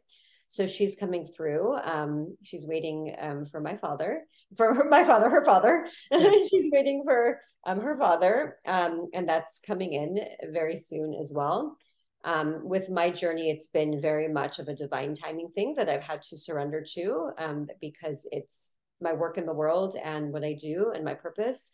So 0.48 0.66
she's 0.66 0.96
coming 0.96 1.26
through. 1.26 1.76
Um, 1.76 2.36
she's 2.42 2.66
waiting 2.66 3.14
um, 3.18 3.44
for 3.44 3.60
my 3.60 3.76
father, 3.76 4.24
for 4.56 4.74
her, 4.74 4.84
my 4.90 5.04
father, 5.04 5.28
her 5.28 5.44
father. 5.44 5.86
she's 6.12 6.70
waiting 6.72 7.02
for 7.04 7.40
um, 7.66 7.80
her 7.80 7.94
father, 7.96 8.56
um, 8.66 9.08
and 9.12 9.28
that's 9.28 9.60
coming 9.60 9.92
in 9.92 10.18
very 10.52 10.76
soon 10.76 11.14
as 11.14 11.32
well. 11.34 11.76
Um, 12.24 12.60
with 12.62 12.90
my 12.90 13.10
journey, 13.10 13.50
it's 13.50 13.68
been 13.68 14.00
very 14.00 14.28
much 14.28 14.58
of 14.58 14.68
a 14.68 14.74
divine 14.74 15.14
timing 15.14 15.50
thing 15.50 15.74
that 15.76 15.88
I've 15.88 16.02
had 16.02 16.22
to 16.22 16.36
surrender 16.36 16.84
to 16.94 17.30
um, 17.38 17.68
because 17.80 18.26
it's 18.32 18.72
my 19.00 19.12
work 19.12 19.38
in 19.38 19.46
the 19.46 19.52
world 19.52 19.96
and 20.02 20.32
what 20.32 20.44
I 20.44 20.54
do 20.54 20.92
and 20.94 21.04
my 21.04 21.14
purpose 21.14 21.70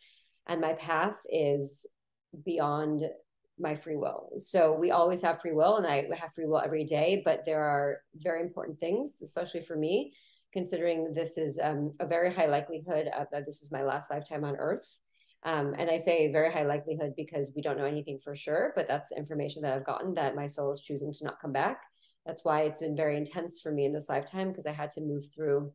and 0.47 0.61
my 0.61 0.73
path 0.73 1.17
is 1.29 1.87
beyond 2.43 3.03
my 3.59 3.75
free 3.75 3.95
will. 3.95 4.29
So 4.37 4.73
we 4.73 4.91
always 4.91 5.21
have 5.21 5.41
free 5.41 5.53
will 5.53 5.77
and 5.77 5.87
I 5.87 6.07
have 6.19 6.33
free 6.33 6.45
will 6.45 6.59
every 6.59 6.83
day, 6.83 7.21
but 7.23 7.45
there 7.45 7.63
are 7.63 7.99
very 8.15 8.41
important 8.41 8.79
things, 8.79 9.21
especially 9.21 9.61
for 9.61 9.77
me, 9.77 10.13
considering 10.51 11.13
this 11.13 11.37
is 11.37 11.59
um, 11.61 11.93
a 11.99 12.07
very 12.07 12.33
high 12.33 12.47
likelihood 12.47 13.07
of 13.17 13.27
that 13.31 13.45
this 13.45 13.61
is 13.61 13.71
my 13.71 13.83
last 13.83 14.11
lifetime 14.11 14.43
on 14.43 14.55
earth. 14.57 14.99
Um, 15.43 15.75
and 15.77 15.89
I 15.89 15.97
say 15.97 16.31
very 16.31 16.51
high 16.51 16.63
likelihood 16.63 17.13
because 17.15 17.53
we 17.55 17.61
don't 17.61 17.77
know 17.77 17.85
anything 17.85 18.19
for 18.19 18.35
sure, 18.35 18.73
but 18.75 18.87
that's 18.87 19.11
information 19.11 19.61
that 19.61 19.73
I've 19.73 19.85
gotten 19.85 20.13
that 20.15 20.35
my 20.35 20.47
soul 20.47 20.73
is 20.73 20.81
choosing 20.81 21.13
to 21.13 21.23
not 21.23 21.39
come 21.39 21.53
back. 21.53 21.81
That's 22.25 22.43
why 22.43 22.61
it's 22.61 22.79
been 22.79 22.95
very 22.95 23.15
intense 23.15 23.61
for 23.61 23.71
me 23.71 23.85
in 23.85 23.93
this 23.93 24.09
lifetime 24.09 24.49
because 24.49 24.65
I 24.65 24.71
had 24.71 24.91
to 24.91 25.01
move 25.01 25.23
through 25.33 25.71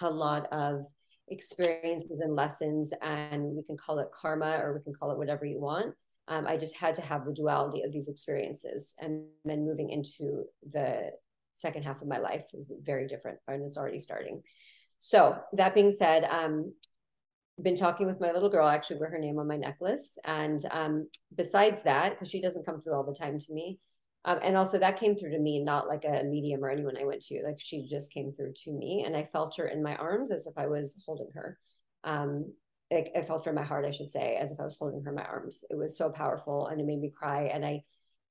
a 0.00 0.10
lot 0.10 0.46
of 0.52 0.84
experiences 1.28 2.20
and 2.20 2.36
lessons 2.36 2.92
and 3.02 3.56
we 3.56 3.62
can 3.62 3.76
call 3.76 3.98
it 3.98 4.08
karma 4.12 4.58
or 4.58 4.74
we 4.74 4.82
can 4.82 4.94
call 4.94 5.10
it 5.10 5.18
whatever 5.18 5.44
you 5.44 5.60
want 5.60 5.94
um, 6.28 6.46
i 6.46 6.56
just 6.56 6.76
had 6.76 6.94
to 6.94 7.02
have 7.02 7.24
the 7.24 7.32
duality 7.32 7.82
of 7.82 7.92
these 7.92 8.08
experiences 8.08 8.94
and 9.00 9.24
then 9.44 9.64
moving 9.64 9.90
into 9.90 10.44
the 10.70 11.10
second 11.54 11.82
half 11.82 12.00
of 12.02 12.08
my 12.08 12.18
life 12.18 12.46
is 12.54 12.72
very 12.82 13.06
different 13.06 13.38
and 13.48 13.62
it's 13.62 13.76
already 13.76 14.00
starting 14.00 14.42
so 14.98 15.36
that 15.52 15.74
being 15.74 15.90
said 15.90 16.24
um, 16.24 16.72
been 17.62 17.76
talking 17.76 18.06
with 18.06 18.20
my 18.20 18.30
little 18.30 18.48
girl 18.48 18.66
I 18.66 18.74
actually 18.74 19.00
wear 19.00 19.10
her 19.10 19.18
name 19.18 19.38
on 19.38 19.48
my 19.48 19.56
necklace 19.56 20.18
and 20.24 20.64
um, 20.70 21.08
besides 21.34 21.82
that 21.82 22.10
because 22.10 22.28
she 22.28 22.40
doesn't 22.40 22.64
come 22.64 22.80
through 22.80 22.94
all 22.94 23.04
the 23.04 23.14
time 23.14 23.38
to 23.38 23.52
me 23.52 23.78
um, 24.24 24.38
and 24.42 24.56
also 24.56 24.78
that 24.78 24.98
came 24.98 25.16
through 25.16 25.30
to 25.30 25.38
me, 25.38 25.58
not 25.58 25.88
like 25.88 26.04
a 26.04 26.24
medium 26.24 26.64
or 26.64 26.70
anyone 26.70 26.98
I 26.98 27.04
went 27.04 27.22
to. 27.22 27.42
Like 27.44 27.58
she 27.58 27.86
just 27.86 28.12
came 28.12 28.32
through 28.32 28.52
to 28.64 28.72
me, 28.72 29.04
and 29.06 29.16
I 29.16 29.24
felt 29.24 29.56
her 29.56 29.66
in 29.66 29.82
my 29.82 29.96
arms 29.96 30.30
as 30.30 30.46
if 30.46 30.52
I 30.58 30.66
was 30.66 31.02
holding 31.06 31.30
her. 31.34 31.58
Um, 32.04 32.52
like 32.90 33.12
I 33.16 33.22
felt 33.22 33.44
her 33.44 33.50
in 33.50 33.54
my 33.54 33.64
heart, 33.64 33.84
I 33.84 33.90
should 33.90 34.10
say, 34.10 34.36
as 34.36 34.52
if 34.52 34.60
I 34.60 34.64
was 34.64 34.78
holding 34.78 35.02
her 35.02 35.10
in 35.10 35.16
my 35.16 35.24
arms. 35.24 35.64
It 35.70 35.76
was 35.76 35.96
so 35.96 36.10
powerful, 36.10 36.66
and 36.66 36.80
it 36.80 36.86
made 36.86 37.00
me 37.00 37.10
cry. 37.10 37.50
And 37.52 37.64
I 37.64 37.82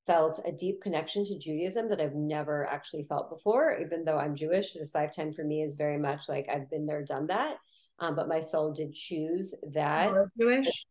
felt 0.05 0.39
a 0.45 0.51
deep 0.51 0.82
connection 0.82 1.26
to 1.26 1.38
Judaism 1.38 1.89
that 1.89 2.01
I've 2.01 2.16
never 2.16 2.66
actually 2.66 3.03
felt 3.03 3.30
before. 3.30 3.78
Even 3.80 4.05
though 4.05 4.18
I'm 4.18 4.36
Jewish, 4.36 4.74
this 4.74 4.95
lifetime 4.95 5.34
for 5.34 5.43
me 5.43 5.62
is 5.62 5.76
very 5.76 5.97
much 5.97 6.28
like 6.28 6.47
I've 6.49 6.70
been 6.70 6.86
there, 6.86 7.03
done 7.03 7.28
that. 7.28 7.58
Um, 7.99 8.16
but 8.16 8.28
my 8.28 8.39
soul 8.39 8.74
did 8.74 8.93
choose 8.93 9.53
that. 9.74 10.12
Jewish. 10.39 10.86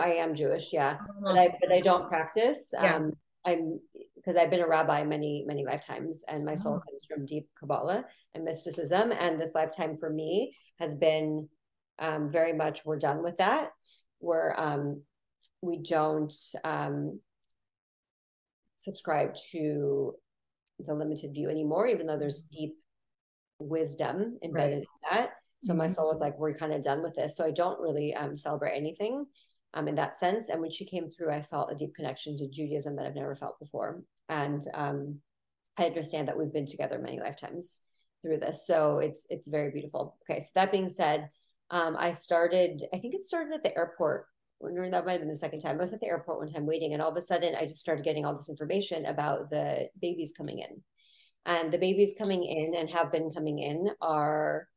I 0.00 0.14
am 0.14 0.34
Jewish, 0.34 0.72
yeah, 0.72 0.98
but 1.22 1.38
I 1.38 1.56
but 1.60 1.72
I 1.72 1.80
don't 1.80 2.08
practice. 2.08 2.72
Yeah. 2.74 2.96
Um, 2.96 3.12
I'm 3.44 3.80
because 4.16 4.34
I've 4.34 4.50
been 4.50 4.60
a 4.60 4.68
rabbi 4.68 5.04
many, 5.04 5.44
many 5.46 5.64
lifetimes, 5.64 6.24
and 6.26 6.44
my 6.44 6.56
soul 6.56 6.74
oh. 6.74 6.80
comes 6.80 7.06
from 7.08 7.26
deep 7.26 7.48
Kabbalah 7.58 8.04
and 8.34 8.44
mysticism. 8.44 9.12
And 9.12 9.40
this 9.40 9.54
lifetime 9.54 9.96
for 9.96 10.10
me 10.10 10.52
has 10.80 10.96
been 10.96 11.48
um, 11.98 12.30
very 12.30 12.52
much 12.52 12.84
we're 12.84 12.98
done 12.98 13.22
with 13.22 13.38
that. 13.38 13.70
We're 14.20 14.54
um, 14.56 15.02
we 15.62 15.78
don't 15.78 16.34
um, 16.64 17.20
subscribe 18.76 19.34
to 19.52 20.14
the 20.78 20.94
limited 20.94 21.32
view 21.32 21.48
anymore, 21.48 21.86
even 21.88 22.06
though 22.06 22.18
there's 22.18 22.42
deep 22.42 22.76
wisdom 23.58 24.38
embedded 24.42 24.84
right. 25.02 25.12
in 25.12 25.18
that. 25.18 25.30
So 25.62 25.72
mm-hmm. 25.72 25.78
my 25.78 25.86
soul 25.86 26.08
was 26.08 26.20
like, 26.20 26.38
we're 26.38 26.54
kind 26.54 26.72
of 26.72 26.82
done 26.82 27.02
with 27.02 27.14
this. 27.14 27.36
So 27.36 27.44
I 27.44 27.50
don't 27.50 27.80
really 27.80 28.14
um, 28.14 28.36
celebrate 28.36 28.76
anything 28.76 29.24
um, 29.74 29.88
in 29.88 29.94
that 29.94 30.16
sense. 30.16 30.50
And 30.50 30.60
when 30.60 30.70
she 30.70 30.84
came 30.84 31.08
through, 31.08 31.32
I 31.32 31.40
felt 31.40 31.72
a 31.72 31.74
deep 31.74 31.94
connection 31.94 32.36
to 32.38 32.48
Judaism 32.48 32.96
that 32.96 33.06
I've 33.06 33.14
never 33.14 33.34
felt 33.34 33.58
before. 33.58 34.02
And 34.28 34.62
um, 34.74 35.20
I 35.78 35.84
understand 35.84 36.28
that 36.28 36.38
we've 36.38 36.52
been 36.52 36.66
together 36.66 36.98
many 36.98 37.18
lifetimes 37.20 37.80
through 38.22 38.38
this. 38.38 38.66
So 38.66 38.98
it's 38.98 39.26
it's 39.30 39.48
very 39.48 39.70
beautiful. 39.70 40.16
Okay, 40.28 40.40
so 40.40 40.50
that 40.54 40.72
being 40.72 40.88
said, 40.88 41.28
um, 41.70 41.96
I 41.98 42.12
started. 42.12 42.84
I 42.92 42.98
think 42.98 43.14
it 43.14 43.22
started 43.24 43.54
at 43.54 43.62
the 43.62 43.76
airport. 43.76 44.26
That 44.60 45.04
might 45.04 45.12
have 45.12 45.20
been 45.20 45.28
the 45.28 45.36
second 45.36 45.60
time. 45.60 45.76
I 45.76 45.80
was 45.80 45.92
at 45.92 46.00
the 46.00 46.06
airport 46.06 46.38
one 46.38 46.48
time 46.48 46.66
waiting, 46.66 46.92
and 46.92 47.02
all 47.02 47.10
of 47.10 47.16
a 47.16 47.22
sudden, 47.22 47.54
I 47.54 47.66
just 47.66 47.80
started 47.80 48.04
getting 48.04 48.24
all 48.24 48.34
this 48.34 48.48
information 48.48 49.06
about 49.06 49.50
the 49.50 49.88
babies 50.00 50.32
coming 50.36 50.60
in, 50.60 50.82
and 51.44 51.72
the 51.72 51.78
babies 51.78 52.14
coming 52.16 52.44
in 52.44 52.74
and 52.74 52.88
have 52.90 53.12
been 53.12 53.30
coming 53.30 53.58
in 53.58 53.90
are 54.00 54.68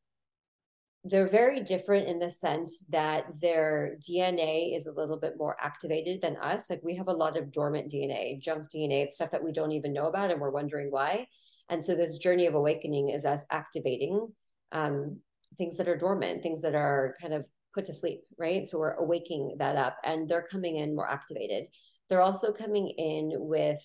they're 1.05 1.29
very 1.29 1.61
different 1.61 2.07
in 2.07 2.19
the 2.19 2.29
sense 2.29 2.83
that 2.89 3.25
their 3.39 3.95
DNA 4.01 4.75
is 4.75 4.85
a 4.85 4.91
little 4.91 5.17
bit 5.17 5.35
more 5.37 5.55
activated 5.61 6.21
than 6.21 6.35
us. 6.37 6.69
Like 6.69 6.81
we 6.83 6.95
have 6.97 7.07
a 7.07 7.13
lot 7.13 7.37
of 7.37 7.53
dormant 7.53 7.89
DNA, 7.89 8.41
junk 8.41 8.67
DNA, 8.69 9.09
stuff 9.09 9.31
that 9.31 9.43
we 9.43 9.53
don't 9.53 9.71
even 9.71 9.93
know 9.93 10.07
about, 10.07 10.29
and 10.29 10.41
we're 10.41 10.49
wondering 10.49 10.91
why. 10.91 11.27
And 11.69 11.85
so 11.85 11.95
this 11.95 12.17
journey 12.17 12.47
of 12.47 12.55
awakening 12.55 13.09
is 13.09 13.25
us 13.25 13.45
activating 13.49 14.27
um, 14.71 15.19
things 15.57 15.77
that 15.77 15.87
are 15.87 15.97
dormant, 15.97 16.43
things 16.43 16.61
that 16.61 16.75
are 16.75 17.15
kind 17.21 17.33
of 17.33 17.47
put 17.73 17.85
to 17.85 17.93
sleep, 17.93 18.21
right? 18.37 18.65
So 18.65 18.79
we're 18.79 18.93
awaking 18.93 19.55
that 19.59 19.75
up, 19.75 19.97
and 20.03 20.27
they're 20.27 20.45
coming 20.49 20.77
in 20.77 20.95
more 20.95 21.09
activated. 21.09 21.67
They're 22.09 22.21
also 22.21 22.51
coming 22.51 22.89
in 22.97 23.31
with 23.33 23.83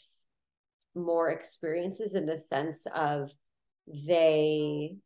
more 0.94 1.30
experiences 1.30 2.14
in 2.14 2.26
the 2.26 2.38
sense 2.38 2.86
of 2.94 3.32
they 4.06 4.96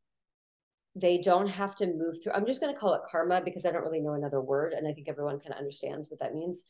they 0.95 1.19
don't 1.19 1.49
have 1.49 1.75
to 1.77 1.87
move 1.87 2.17
through 2.23 2.33
i'm 2.33 2.47
just 2.47 2.61
going 2.61 2.73
to 2.73 2.79
call 2.79 2.95
it 2.95 3.01
karma 3.11 3.41
because 3.45 3.65
i 3.65 3.71
don't 3.71 3.83
really 3.83 4.01
know 4.01 4.15
another 4.15 4.41
word 4.41 4.73
and 4.73 4.87
i 4.87 4.93
think 4.93 5.09
everyone 5.09 5.39
kind 5.39 5.53
of 5.53 5.59
understands 5.59 6.11
what 6.11 6.21
that 6.21 6.35
means 6.35 6.67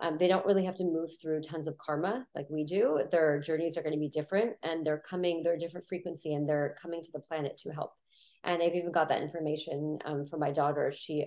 um, 0.00 0.16
they 0.18 0.26
don't 0.26 0.46
really 0.46 0.64
have 0.64 0.74
to 0.74 0.84
move 0.84 1.10
through 1.20 1.42
tons 1.42 1.68
of 1.68 1.76
karma 1.78 2.26
like 2.34 2.46
we 2.48 2.64
do 2.64 3.00
their 3.10 3.38
journeys 3.40 3.76
are 3.76 3.82
going 3.82 3.94
to 3.94 3.98
be 3.98 4.08
different 4.08 4.52
and 4.62 4.86
they're 4.86 5.02
coming 5.08 5.42
they're 5.42 5.54
a 5.54 5.58
different 5.58 5.86
frequency 5.86 6.34
and 6.34 6.48
they're 6.48 6.76
coming 6.80 7.02
to 7.02 7.12
the 7.12 7.20
planet 7.20 7.56
to 7.58 7.70
help 7.70 7.92
and 8.44 8.62
i've 8.62 8.74
even 8.74 8.92
got 8.92 9.08
that 9.08 9.22
information 9.22 9.98
um, 10.04 10.24
from 10.24 10.40
my 10.40 10.50
daughter 10.50 10.92
she 10.92 11.26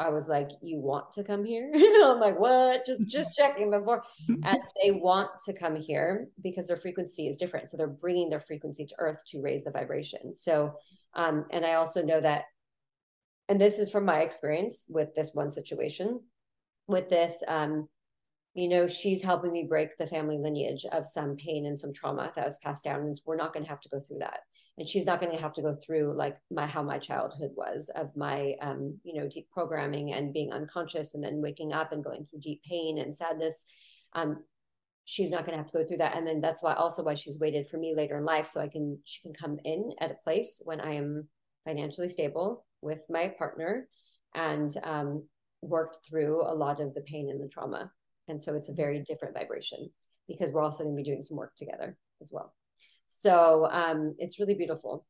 I 0.00 0.08
was 0.08 0.28
like, 0.28 0.50
"You 0.62 0.78
want 0.78 1.12
to 1.12 1.22
come 1.22 1.44
here?" 1.44 1.70
I'm 2.04 2.18
like, 2.18 2.38
"What?" 2.40 2.86
Just 2.86 3.06
just 3.06 3.34
checking 3.36 3.70
before. 3.70 4.02
And 4.28 4.58
they 4.82 4.92
want 4.92 5.30
to 5.44 5.52
come 5.52 5.76
here 5.76 6.28
because 6.42 6.66
their 6.66 6.76
frequency 6.76 7.28
is 7.28 7.36
different, 7.36 7.68
so 7.68 7.76
they're 7.76 7.86
bringing 7.86 8.30
their 8.30 8.40
frequency 8.40 8.86
to 8.86 8.94
Earth 8.98 9.22
to 9.28 9.42
raise 9.42 9.62
the 9.62 9.70
vibration. 9.70 10.34
So, 10.34 10.72
um, 11.14 11.44
and 11.50 11.66
I 11.66 11.74
also 11.74 12.02
know 12.02 12.20
that, 12.20 12.44
and 13.48 13.60
this 13.60 13.78
is 13.78 13.90
from 13.90 14.06
my 14.06 14.20
experience 14.20 14.86
with 14.88 15.14
this 15.14 15.34
one 15.34 15.50
situation. 15.50 16.20
With 16.86 17.10
this, 17.10 17.44
um, 17.46 17.88
you 18.54 18.68
know, 18.68 18.88
she's 18.88 19.22
helping 19.22 19.52
me 19.52 19.66
break 19.68 19.96
the 19.98 20.06
family 20.06 20.38
lineage 20.38 20.86
of 20.90 21.06
some 21.06 21.36
pain 21.36 21.66
and 21.66 21.78
some 21.78 21.92
trauma 21.92 22.32
that 22.34 22.46
was 22.46 22.58
passed 22.58 22.84
down, 22.84 23.00
and 23.02 23.20
we're 23.26 23.36
not 23.36 23.52
going 23.52 23.64
to 23.64 23.70
have 23.70 23.82
to 23.82 23.88
go 23.90 24.00
through 24.00 24.20
that 24.20 24.40
and 24.80 24.88
she's 24.88 25.04
not 25.04 25.20
going 25.20 25.30
to 25.30 25.40
have 25.40 25.52
to 25.52 25.60
go 25.60 25.74
through 25.74 26.14
like 26.14 26.38
my 26.50 26.66
how 26.66 26.82
my 26.82 26.98
childhood 26.98 27.50
was 27.54 27.90
of 27.94 28.16
my 28.16 28.54
um, 28.62 28.98
you 29.04 29.14
know 29.14 29.28
deep 29.28 29.46
programming 29.52 30.14
and 30.14 30.32
being 30.32 30.50
unconscious 30.50 31.14
and 31.14 31.22
then 31.22 31.42
waking 31.42 31.74
up 31.74 31.92
and 31.92 32.02
going 32.02 32.24
through 32.24 32.40
deep 32.40 32.62
pain 32.64 32.96
and 32.96 33.14
sadness. 33.14 33.66
Um, 34.14 34.42
she's 35.04 35.28
not 35.28 35.44
going 35.44 35.52
to 35.52 35.58
have 35.58 35.70
to 35.70 35.78
go 35.78 35.84
through 35.84 35.98
that. 35.98 36.16
And 36.16 36.26
then 36.26 36.40
that's 36.40 36.62
why 36.62 36.72
also 36.72 37.02
why 37.02 37.12
she's 37.12 37.38
waited 37.38 37.68
for 37.68 37.76
me 37.76 37.94
later 37.94 38.16
in 38.16 38.24
life 38.24 38.46
so 38.46 38.60
i 38.60 38.68
can 38.68 38.98
she 39.04 39.20
can 39.20 39.34
come 39.34 39.58
in 39.64 39.92
at 40.00 40.10
a 40.10 40.24
place 40.24 40.62
when 40.64 40.80
i 40.80 40.92
am 40.94 41.28
financially 41.66 42.08
stable 42.08 42.64
with 42.80 43.04
my 43.10 43.28
partner 43.28 43.86
and 44.34 44.74
um, 44.84 45.22
worked 45.60 45.98
through 46.08 46.40
a 46.40 46.54
lot 46.54 46.80
of 46.80 46.94
the 46.94 47.02
pain 47.02 47.28
and 47.28 47.42
the 47.42 47.48
trauma. 47.48 47.92
And 48.28 48.40
so 48.40 48.54
it's 48.54 48.70
a 48.70 48.74
very 48.74 49.00
different 49.00 49.34
vibration 49.34 49.90
because 50.26 50.52
we're 50.52 50.62
also 50.62 50.84
going 50.84 50.96
to 50.96 51.02
be 51.02 51.10
doing 51.10 51.22
some 51.22 51.36
work 51.36 51.54
together 51.54 51.98
as 52.22 52.30
well 52.32 52.54
so 53.12 53.68
um, 53.72 54.14
it's 54.18 54.38
really 54.38 54.54
beautiful. 54.54 55.04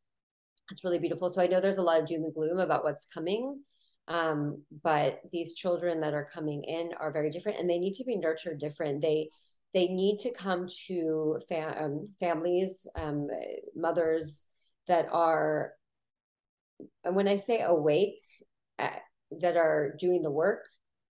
It's 0.70 0.82
really 0.84 0.98
beautiful. 0.98 1.28
So 1.28 1.42
I 1.42 1.46
know 1.46 1.60
there's 1.60 1.76
a 1.76 1.82
lot 1.82 2.00
of 2.00 2.06
doom 2.06 2.24
and 2.24 2.32
gloom 2.32 2.58
about 2.58 2.82
what's 2.82 3.04
coming. 3.04 3.60
Um, 4.08 4.62
but 4.82 5.20
these 5.30 5.52
children 5.52 6.00
that 6.00 6.14
are 6.14 6.26
coming 6.32 6.64
in 6.64 6.92
are 6.98 7.12
very 7.12 7.28
different 7.28 7.60
and 7.60 7.68
they 7.68 7.78
need 7.78 7.92
to 7.94 8.04
be 8.04 8.16
nurtured 8.16 8.58
different. 8.58 9.02
They 9.02 9.28
they 9.74 9.86
need 9.86 10.16
to 10.20 10.32
come 10.32 10.66
to 10.88 11.40
fam- 11.46 11.84
um, 11.84 12.04
families, 12.18 12.88
um, 12.96 13.28
mothers 13.76 14.48
that 14.88 15.06
are, 15.12 15.74
when 17.04 17.28
I 17.28 17.36
say 17.36 17.60
awake, 17.60 18.22
uh, 18.78 18.88
that 19.40 19.58
are 19.58 19.94
doing 19.98 20.22
the 20.22 20.30
work, 20.30 20.64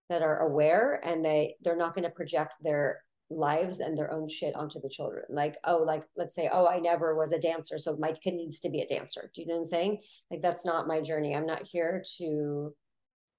that 0.08 0.22
are 0.22 0.40
aware, 0.40 1.00
and 1.04 1.24
they 1.24 1.54
they're 1.62 1.76
not 1.76 1.94
going 1.94 2.04
to 2.04 2.10
project 2.10 2.54
their 2.60 3.00
lives 3.30 3.78
and 3.78 3.96
their 3.96 4.12
own 4.12 4.28
shit 4.28 4.54
onto 4.56 4.80
the 4.80 4.88
children. 4.88 5.24
Like, 5.30 5.56
oh, 5.64 5.78
like 5.78 6.04
let's 6.16 6.34
say, 6.34 6.50
oh, 6.52 6.66
I 6.66 6.80
never 6.80 7.14
was 7.14 7.32
a 7.32 7.40
dancer, 7.40 7.78
so 7.78 7.96
my 7.96 8.12
kid 8.12 8.34
needs 8.34 8.60
to 8.60 8.70
be 8.70 8.80
a 8.80 8.88
dancer. 8.88 9.30
Do 9.34 9.42
you 9.42 9.48
know 9.48 9.54
what 9.54 9.60
I'm 9.60 9.64
saying? 9.66 9.98
Like 10.30 10.42
that's 10.42 10.66
not 10.66 10.88
my 10.88 11.00
journey. 11.00 11.34
I'm 11.34 11.46
not 11.46 11.62
here 11.62 12.02
to 12.18 12.74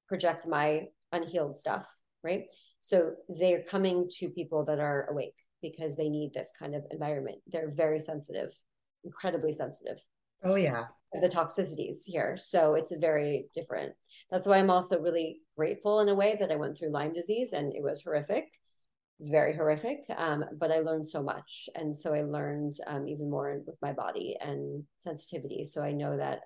project 0.08 0.48
my 0.48 0.88
unhealed 1.12 1.56
stuff, 1.56 1.88
right? 2.24 2.46
So 2.80 3.14
they're 3.30 3.64
coming 3.64 4.10
to 4.20 4.30
people 4.30 4.66
that 4.66 4.80
are 4.80 5.08
awake 5.10 5.36
because 5.62 5.96
they 5.96 6.10
need 6.10 6.34
this 6.34 6.52
kind 6.58 6.74
of 6.74 6.84
environment. 6.90 7.38
They're 7.48 7.72
very 7.72 8.00
sensitive, 8.00 8.52
incredibly 9.04 9.54
sensitive. 9.54 10.04
Oh 10.44 10.56
yeah. 10.56 10.86
The 11.14 11.28
toxicities 11.28 12.00
here. 12.06 12.38
So 12.38 12.74
it's 12.76 12.96
very 12.96 13.48
different. 13.54 13.94
That's 14.32 14.48
why 14.48 14.58
I'm 14.58 14.70
also 14.70 15.00
really 15.00 15.42
grateful 15.58 16.00
in 16.00 16.10
a 16.10 16.16
way 16.16 16.38
that 16.40 16.52
I 16.52 16.56
went 16.56 16.78
through 16.78 16.92
Lyme 16.92 17.14
disease 17.14 17.52
and 17.54 17.74
it 17.76 17.84
was 17.84 18.02
horrific 18.02 18.46
very 19.22 19.56
horrific 19.56 20.04
um, 20.18 20.44
but 20.54 20.72
i 20.72 20.80
learned 20.80 21.08
so 21.08 21.22
much. 21.22 21.70
And 21.76 21.96
so 21.96 22.14
i 22.14 22.22
learned 22.22 22.76
um, 22.88 23.08
even 23.08 23.30
more 23.30 23.62
with 23.66 23.76
my 23.82 23.94
body 23.94 24.38
and 24.42 24.84
sensitivity. 24.98 25.66
So 25.66 25.84
i 25.84 25.92
know 25.92 26.18
that 26.18 26.42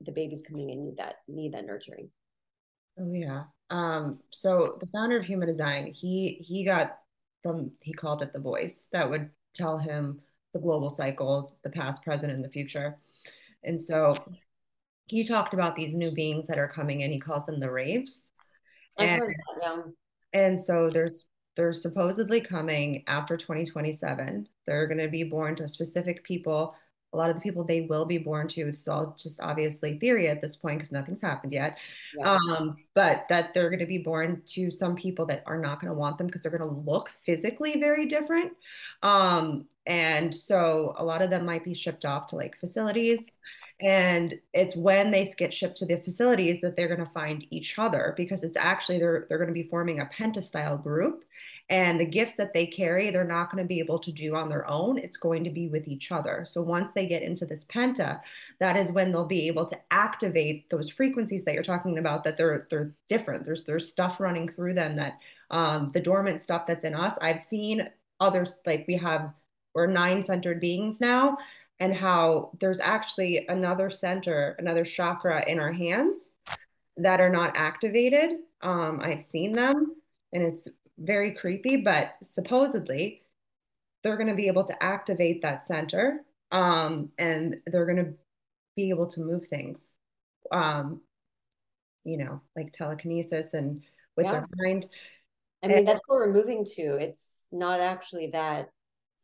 the 0.00 0.12
babies 0.12 0.42
coming 0.46 0.70
in 0.70 0.82
need 0.82 0.96
that 0.98 1.16
need 1.28 1.54
that 1.54 1.66
nurturing. 1.66 2.10
Oh 2.98 3.12
yeah. 3.12 3.44
Um, 3.70 4.18
so 4.30 4.76
the 4.80 4.86
founder 4.86 5.16
of 5.16 5.24
human 5.24 5.48
design 5.48 5.92
he 5.94 6.38
he 6.40 6.64
got 6.64 6.98
from 7.42 7.72
he 7.80 7.92
called 7.92 8.22
it 8.22 8.32
the 8.32 8.40
voice 8.40 8.88
that 8.92 9.08
would 9.08 9.30
tell 9.54 9.78
him 9.78 10.20
the 10.54 10.60
global 10.60 10.90
cycles 10.90 11.58
the 11.62 11.70
past 11.70 12.02
present 12.02 12.32
and 12.32 12.44
the 12.44 12.50
future. 12.50 12.98
And 13.64 13.80
so 13.80 14.16
he 15.06 15.24
talked 15.24 15.54
about 15.54 15.76
these 15.76 15.94
new 15.94 16.10
beings 16.10 16.46
that 16.48 16.58
are 16.58 16.68
coming 16.68 17.02
in. 17.02 17.10
He 17.10 17.20
calls 17.20 17.46
them 17.46 17.58
the 17.58 17.70
raves 17.70 18.28
and, 18.98 19.22
that, 19.22 19.28
yeah. 19.62 19.82
and 20.32 20.60
so 20.60 20.90
there's 20.90 21.26
they're 21.56 21.72
supposedly 21.72 22.40
coming 22.40 23.04
after 23.06 23.36
2027. 23.36 24.48
They're 24.66 24.86
going 24.86 24.98
to 24.98 25.08
be 25.08 25.24
born 25.24 25.56
to 25.56 25.68
specific 25.68 26.24
people. 26.24 26.74
A 27.12 27.16
lot 27.16 27.28
of 27.28 27.36
the 27.36 27.42
people 27.42 27.62
they 27.62 27.82
will 27.82 28.06
be 28.06 28.16
born 28.16 28.48
to, 28.48 28.68
it's 28.68 28.88
all 28.88 29.14
just 29.20 29.38
obviously 29.40 29.98
theory 29.98 30.28
at 30.28 30.40
this 30.40 30.56
point 30.56 30.78
because 30.78 30.92
nothing's 30.92 31.20
happened 31.20 31.52
yet. 31.52 31.76
Yeah. 32.16 32.38
Um, 32.48 32.76
but 32.94 33.26
that 33.28 33.52
they're 33.52 33.68
going 33.68 33.80
to 33.80 33.86
be 33.86 33.98
born 33.98 34.40
to 34.46 34.70
some 34.70 34.96
people 34.96 35.26
that 35.26 35.42
are 35.44 35.58
not 35.58 35.78
going 35.78 35.92
to 35.92 35.98
want 35.98 36.16
them 36.16 36.26
because 36.26 36.40
they're 36.40 36.56
going 36.56 36.70
to 36.70 36.90
look 36.90 37.10
physically 37.26 37.78
very 37.78 38.06
different. 38.06 38.52
Um, 39.02 39.66
and 39.86 40.34
so 40.34 40.94
a 40.96 41.04
lot 41.04 41.20
of 41.20 41.28
them 41.28 41.44
might 41.44 41.64
be 41.64 41.74
shipped 41.74 42.06
off 42.06 42.28
to 42.28 42.36
like 42.36 42.58
facilities 42.58 43.30
and 43.82 44.38
it's 44.54 44.76
when 44.76 45.10
they 45.10 45.26
get 45.36 45.52
shipped 45.52 45.76
to 45.78 45.86
the 45.86 45.96
facilities 45.96 46.60
that 46.60 46.76
they're 46.76 46.94
going 46.94 47.04
to 47.04 47.12
find 47.12 47.44
each 47.50 47.78
other 47.78 48.14
because 48.16 48.44
it's 48.44 48.56
actually 48.56 48.98
they're 48.98 49.26
they're 49.28 49.38
going 49.38 49.48
to 49.48 49.54
be 49.54 49.68
forming 49.68 50.00
a 50.00 50.06
pentastyle 50.06 50.82
group. 50.82 51.24
And 51.68 51.98
the 51.98 52.04
gifts 52.04 52.34
that 52.34 52.52
they 52.52 52.66
carry 52.66 53.10
they're 53.10 53.24
not 53.24 53.50
going 53.50 53.62
to 53.62 53.68
be 53.68 53.80
able 53.80 53.98
to 53.98 54.12
do 54.12 54.36
on 54.36 54.48
their 54.48 54.68
own. 54.68 54.98
It's 54.98 55.16
going 55.16 55.42
to 55.44 55.50
be 55.50 55.68
with 55.68 55.88
each 55.88 56.12
other. 56.12 56.44
So 56.46 56.62
once 56.62 56.92
they 56.92 57.06
get 57.06 57.22
into 57.22 57.44
this 57.44 57.64
penta 57.64 58.20
that 58.60 58.76
is 58.76 58.92
when 58.92 59.10
they'll 59.10 59.24
be 59.24 59.48
able 59.48 59.66
to 59.66 59.78
activate 59.90 60.70
those 60.70 60.88
frequencies 60.88 61.44
that 61.44 61.54
you're 61.54 61.64
talking 61.64 61.98
about 61.98 62.22
that 62.24 62.36
they're 62.36 62.68
they're 62.70 62.94
different. 63.08 63.44
There's 63.44 63.64
there's 63.64 63.88
stuff 63.88 64.20
running 64.20 64.48
through 64.48 64.74
them 64.74 64.94
that 64.96 65.18
um, 65.50 65.88
the 65.88 66.00
dormant 66.00 66.40
stuff 66.40 66.66
that's 66.66 66.84
in 66.84 66.94
us. 66.94 67.18
I've 67.20 67.40
seen 67.40 67.88
others 68.20 68.60
like 68.64 68.84
we 68.86 68.94
have 68.94 69.32
we're 69.74 69.86
nine 69.86 70.22
centered 70.22 70.60
beings 70.60 71.00
now 71.00 71.38
and 71.82 71.92
how 71.92 72.52
there's 72.60 72.78
actually 72.78 73.44
another 73.48 73.90
center, 73.90 74.54
another 74.60 74.84
chakra 74.84 75.44
in 75.48 75.58
our 75.58 75.72
hands 75.72 76.36
that 76.96 77.20
are 77.20 77.28
not 77.28 77.56
activated. 77.56 78.38
Um, 78.60 79.00
I've 79.02 79.24
seen 79.24 79.52
them 79.52 79.96
and 80.32 80.44
it's 80.44 80.68
very 80.96 81.32
creepy, 81.32 81.78
but 81.78 82.14
supposedly 82.22 83.22
they're 84.04 84.16
going 84.16 84.28
to 84.28 84.36
be 84.36 84.46
able 84.46 84.62
to 84.62 84.80
activate 84.80 85.42
that 85.42 85.60
center 85.60 86.20
um, 86.52 87.10
and 87.18 87.56
they're 87.66 87.86
going 87.86 88.04
to 88.04 88.14
be 88.76 88.90
able 88.90 89.08
to 89.08 89.20
move 89.20 89.48
things, 89.48 89.96
um, 90.52 91.00
you 92.04 92.16
know, 92.16 92.40
like 92.54 92.70
telekinesis 92.70 93.54
and 93.54 93.82
with 94.16 94.26
yeah. 94.26 94.32
their 94.32 94.48
mind. 94.54 94.86
I 95.64 95.66
mean, 95.66 95.78
and, 95.78 95.88
that's 95.88 96.02
what 96.06 96.14
we're 96.14 96.32
moving 96.32 96.64
to. 96.76 96.96
It's 97.00 97.46
not 97.50 97.80
actually 97.80 98.28
that 98.28 98.70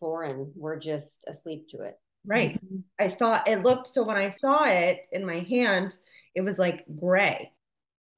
foreign. 0.00 0.50
We're 0.56 0.80
just 0.80 1.24
asleep 1.28 1.68
to 1.68 1.82
it. 1.82 2.00
Right. 2.28 2.62
Mm-hmm. 2.62 2.80
I 3.00 3.08
saw 3.08 3.42
it 3.46 3.62
looked 3.62 3.86
so 3.86 4.04
when 4.04 4.16
I 4.16 4.28
saw 4.28 4.64
it 4.66 5.06
in 5.12 5.24
my 5.24 5.40
hand, 5.40 5.96
it 6.34 6.42
was 6.42 6.58
like 6.58 6.84
gray. 7.00 7.52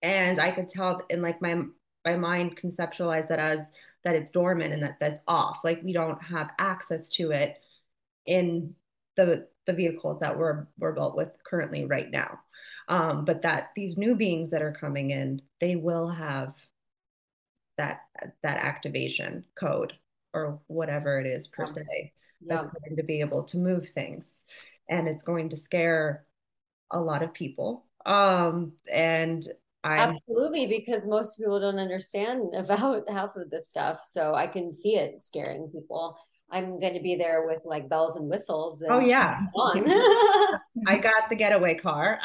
And 0.03 0.41
I 0.41 0.51
could 0.51 0.67
tell 0.67 1.01
and 1.11 1.23
like 1.23 1.41
my 1.41 1.63
my 2.05 2.17
mind 2.17 2.57
conceptualized 2.57 3.29
that 3.29 3.39
as 3.39 3.61
that 4.03 4.17
it's 4.17 4.33
dormant 4.33 4.73
and 4.73 4.83
that 4.83 4.97
that's 4.99 5.21
off. 5.29 5.61
Like 5.63 5.81
we 5.85 5.93
don't 5.93 6.21
have 6.23 6.51
access 6.59 7.09
to 7.11 7.31
it 7.31 7.61
in 8.27 8.75
the 9.17 9.47
the 9.67 9.73
vehicles 9.73 10.19
that 10.21 10.37
we're 10.37 10.67
we're 10.79 10.93
built 10.93 11.17
with 11.17 11.31
currently 11.45 11.85
right 11.85 12.11
now. 12.11 12.41
Um, 12.89 13.25
but 13.25 13.43
that 13.43 13.71
these 13.77 13.97
new 13.97 14.17
beings 14.17 14.51
that 14.51 14.63
are 14.63 14.73
coming 14.73 15.11
in, 15.11 15.41
they 15.61 15.77
will 15.77 16.09
have 16.09 16.57
that 17.77 18.01
that 18.43 18.57
activation 18.57 19.45
code 19.55 19.93
or 20.35 20.61
whatever 20.67 21.21
it 21.21 21.27
is 21.27 21.47
per 21.47 21.67
se 21.67 22.13
that's 22.47 22.67
yeah. 22.67 22.73
going 22.87 22.97
to 22.97 23.03
be 23.03 23.21
able 23.21 23.45
to 23.45 23.59
move 23.59 23.89
things 23.89 24.45
and 24.89 25.09
it's 25.09 25.23
going 25.23 25.49
to 25.51 25.57
scare 25.57 26.25
a 26.91 27.01
lot 27.01 27.23
of 27.23 27.33
people. 27.35 27.87
Um 28.07 28.73
and 28.91 29.47
I 29.83 29.99
absolutely 29.99 30.67
because 30.67 31.07
most 31.07 31.39
people 31.39 31.61
don't 31.61 31.79
understand 31.79 32.55
about 32.55 33.09
half 33.09 33.37
of 33.37 33.49
this 33.51 33.71
stuff 33.71 34.05
so 34.05 34.35
i 34.35 34.47
can 34.47 34.71
see 34.73 34.97
it 34.97 35.25
scaring 35.25 35.69
people. 35.69 36.19
I'm 36.53 36.81
going 36.81 36.95
to 36.95 37.01
be 37.01 37.15
there 37.15 37.47
with 37.47 37.63
like 37.65 37.89
bells 37.89 38.17
and 38.17 38.29
whistles 38.29 38.83
and 38.83 38.93
oh 38.93 38.99
yeah. 38.99 39.39
I 40.87 40.99
got 40.99 41.31
the 41.31 41.37
getaway 41.37 41.75
car. 41.75 42.19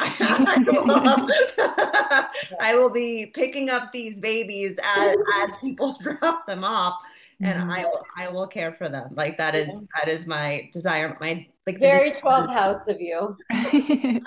I 2.59 2.73
will 2.73 2.89
be 2.89 3.27
picking 3.27 3.69
up 3.69 3.91
these 3.93 4.19
babies 4.19 4.79
as 4.97 5.15
as 5.43 5.51
people 5.61 5.95
drop 6.01 6.47
them 6.47 6.63
off 6.63 6.99
and 7.41 7.61
mm-hmm. 7.61 7.71
I 7.71 7.85
will 7.85 8.03
I 8.17 8.27
will 8.29 8.47
care 8.47 8.73
for 8.73 8.89
them. 8.89 9.09
Like 9.15 9.37
that 9.37 9.55
is 9.55 9.67
that 9.97 10.07
is 10.07 10.25
my 10.27 10.69
desire. 10.71 11.17
My 11.19 11.47
like 11.67 11.79
very 11.79 12.11
12th 12.11 12.53
house 12.53 12.87
of 12.87 12.99
you. 12.99 13.37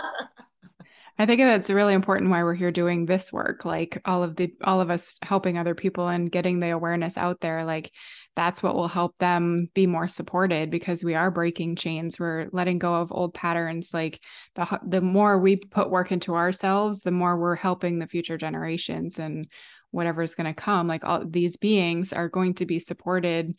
I 1.21 1.27
think 1.27 1.41
that's 1.41 1.69
really 1.69 1.95
important 1.95 2.31
why 2.31 2.45
we're 2.45 2.55
here 2.55 2.71
doing 2.71 3.07
this 3.07 3.33
work. 3.33 3.65
Like 3.65 4.01
all 4.05 4.23
of 4.23 4.37
the 4.37 4.53
all 4.63 4.81
of 4.81 4.91
us 4.91 5.17
helping 5.23 5.59
other 5.59 5.75
people 5.75 6.09
and 6.09 6.31
getting 6.31 6.61
the 6.61 6.71
awareness 6.71 7.17
out 7.17 7.41
there. 7.41 7.65
Like 7.65 7.91
that's 8.39 8.63
what 8.63 8.77
will 8.77 8.87
help 8.87 9.19
them 9.19 9.69
be 9.75 9.85
more 9.85 10.07
supported 10.07 10.71
because 10.71 11.03
we 11.03 11.17
are 11.17 11.29
breaking 11.29 11.75
chains 11.75 12.21
we're 12.21 12.47
letting 12.53 12.79
go 12.79 12.95
of 12.95 13.11
old 13.11 13.35
patterns 13.35 13.91
like 13.93 14.23
the 14.55 14.81
the 14.87 15.01
more 15.01 15.41
we 15.41 15.57
put 15.57 15.91
work 15.91 16.13
into 16.13 16.37
ourselves 16.37 17.01
the 17.01 17.11
more 17.11 17.37
we're 17.37 17.57
helping 17.57 17.99
the 17.99 18.07
future 18.07 18.39
generations 18.39 19.19
and 19.19 19.49
whatever 19.91 20.22
is 20.22 20.34
going 20.34 20.47
to 20.47 20.55
come 20.55 20.86
like 20.86 21.05
all 21.05 21.24
these 21.24 21.57
beings 21.57 22.12
are 22.12 22.28
going 22.28 22.55
to 22.55 22.66
be 22.66 22.78
supported 22.78 23.55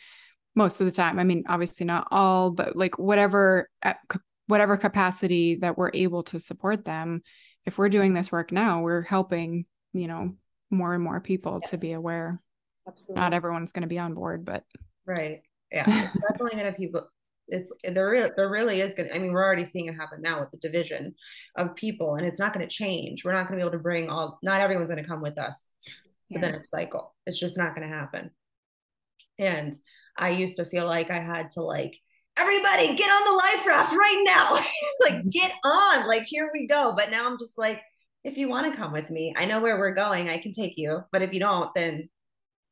most 0.56 0.80
of 0.80 0.86
the 0.86 0.92
time 0.92 1.20
i 1.20 1.24
mean 1.24 1.44
obviously 1.48 1.86
not 1.86 2.08
all 2.12 2.52
but 2.52 2.76
like 2.76 2.98
whatever 3.00 3.70
uh, 3.84 3.94
whatever 4.48 4.78
capacity 4.78 5.56
that 5.56 5.78
we're 5.78 5.92
able 5.94 6.24
to 6.24 6.40
support 6.40 6.86
them 6.86 7.22
if 7.66 7.78
we're 7.78 7.90
doing 7.90 8.14
this 8.14 8.32
work 8.32 8.52
now 8.52 8.82
we're 8.82 9.04
helping 9.04 9.66
you 9.94 10.08
know 10.08 10.36
more 10.72 10.94
and 10.94 11.04
more 11.04 11.20
people 11.20 11.60
yeah. 11.64 11.70
to 11.70 11.78
be 11.78 11.94
aware 11.94 12.40
Absolutely. 12.90 13.22
Not 13.22 13.34
everyone's 13.34 13.72
going 13.72 13.84
to 13.84 13.88
be 13.88 14.00
on 14.00 14.14
board, 14.14 14.46
but 14.46 14.64
right. 15.06 15.42
Yeah. 15.72 15.86
definitely 16.30 16.60
going 16.60 16.72
to 16.72 16.78
people. 16.78 17.08
It's 17.48 17.72
there. 17.84 18.32
There 18.36 18.50
really 18.50 18.82
is 18.82 18.94
going. 18.94 19.10
to 19.10 19.16
I 19.16 19.20
mean, 19.20 19.32
we're 19.32 19.44
already 19.44 19.66
seeing 19.66 19.88
it 19.88 19.94
happen 19.94 20.22
now 20.22 20.40
with 20.40 20.52
the 20.52 20.58
division 20.58 21.16
of 21.56 21.76
people, 21.76 22.16
and 22.16 22.26
it's 22.26 22.40
not 22.40 22.54
going 22.54 22.68
to 22.68 22.74
change. 22.74 23.24
We're 23.24 23.34
not 23.34 23.48
going 23.48 23.60
to 23.60 23.64
be 23.64 23.68
able 23.68 23.78
to 23.78 23.84
bring 23.84 24.10
all. 24.10 24.40
Not 24.44 24.62
everyone's 24.62 24.90
going 24.90 25.02
to 25.02 25.08
come 25.08 25.22
with 25.22 25.40
us 25.40 25.70
to 26.32 26.40
yeah. 26.40 26.46
the 26.46 26.52
next 26.52 26.70
cycle. 26.70 27.16
It's 27.26 27.40
just 27.40 27.58
not 27.58 27.76
going 27.76 27.88
to 27.88 27.94
happen. 27.94 28.32
And 29.38 29.78
I 30.18 30.32
used 30.32 30.58
to 30.58 30.66
feel 30.66 30.86
like 30.86 31.12
I 31.12 31.20
had 31.20 31.50
to 31.52 31.62
like 31.62 31.98
everybody 32.38 32.96
get 32.96 33.10
on 33.10 33.26
the 33.26 33.58
life 33.58 33.68
raft 33.68 33.94
right 33.94 34.24
now. 34.26 34.54
like 35.10 35.30
get 35.30 35.52
on. 35.64 36.08
Like 36.08 36.24
here 36.28 36.50
we 36.54 36.68
go. 36.68 36.94
But 36.96 37.12
now 37.12 37.28
I'm 37.28 37.40
just 37.40 37.58
like 37.58 37.82
if 38.24 38.38
you 38.38 38.50
want 38.50 38.72
to 38.72 38.78
come 38.78 38.92
with 38.92 39.10
me, 39.10 39.34
I 39.36 39.46
know 39.46 39.62
where 39.62 39.78
we're 39.78 39.94
going. 39.94 40.30
I 40.30 40.38
can 40.38 40.52
take 40.52 40.78
you. 40.78 41.02
But 41.12 41.22
if 41.22 41.34
you 41.34 41.40
don't, 41.40 41.74
then 41.74 42.10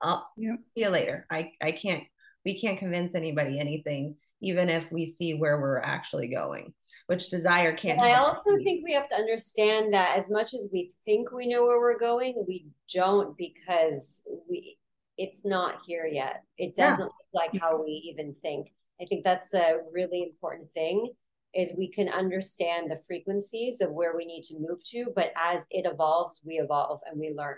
I'll 0.01 0.27
yeah. 0.37 0.55
see 0.75 0.83
you 0.83 0.89
later. 0.89 1.25
I, 1.29 1.51
I 1.61 1.71
can't, 1.71 2.03
we 2.45 2.59
can't 2.59 2.79
convince 2.79 3.15
anybody 3.15 3.59
anything, 3.59 4.15
even 4.41 4.69
if 4.69 4.91
we 4.91 5.05
see 5.05 5.33
where 5.33 5.59
we're 5.59 5.79
actually 5.79 6.27
going, 6.27 6.73
which 7.07 7.29
desire 7.29 7.73
can't. 7.73 7.99
I 7.99 8.17
also 8.17 8.55
think 8.63 8.83
we 8.83 8.93
have 8.93 9.09
to 9.09 9.15
understand 9.15 9.93
that 9.93 10.17
as 10.17 10.29
much 10.29 10.53
as 10.53 10.67
we 10.71 10.91
think 11.05 11.31
we 11.31 11.47
know 11.47 11.63
where 11.63 11.79
we're 11.79 11.99
going, 11.99 12.43
we 12.47 12.67
don't 12.93 13.35
because 13.37 14.21
we, 14.49 14.77
it's 15.17 15.43
not 15.43 15.81
here 15.85 16.05
yet. 16.05 16.43
It 16.57 16.75
doesn't 16.75 16.99
yeah. 16.99 17.05
look 17.05 17.13
like 17.33 17.61
how 17.61 17.83
we 17.83 17.91
even 17.91 18.35
think. 18.41 18.67
I 19.01 19.05
think 19.05 19.23
that's 19.23 19.53
a 19.53 19.79
really 19.91 20.23
important 20.23 20.71
thing 20.71 21.11
is 21.53 21.73
we 21.77 21.87
can 21.87 22.09
understand 22.09 22.89
the 22.89 23.01
frequencies 23.07 23.81
of 23.81 23.91
where 23.91 24.15
we 24.15 24.25
need 24.25 24.43
to 24.43 24.59
move 24.59 24.83
to, 24.85 25.11
but 25.15 25.31
as 25.35 25.65
it 25.71 25.87
evolves, 25.91 26.41
we 26.45 26.55
evolve 26.55 26.99
and 27.09 27.19
we 27.19 27.33
learn. 27.35 27.55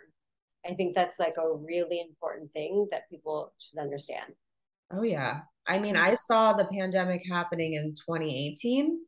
I 0.65 0.73
think 0.73 0.95
that's 0.95 1.19
like 1.19 1.35
a 1.37 1.53
really 1.53 1.99
important 1.99 2.51
thing 2.53 2.87
that 2.91 3.09
people 3.09 3.53
should 3.57 3.79
understand. 3.79 4.33
Oh, 4.91 5.03
yeah. 5.03 5.41
I 5.67 5.79
mean, 5.79 5.95
I 5.95 6.15
saw 6.15 6.53
the 6.53 6.65
pandemic 6.65 7.21
happening 7.29 7.73
in 7.73 7.93
2018 7.93 8.99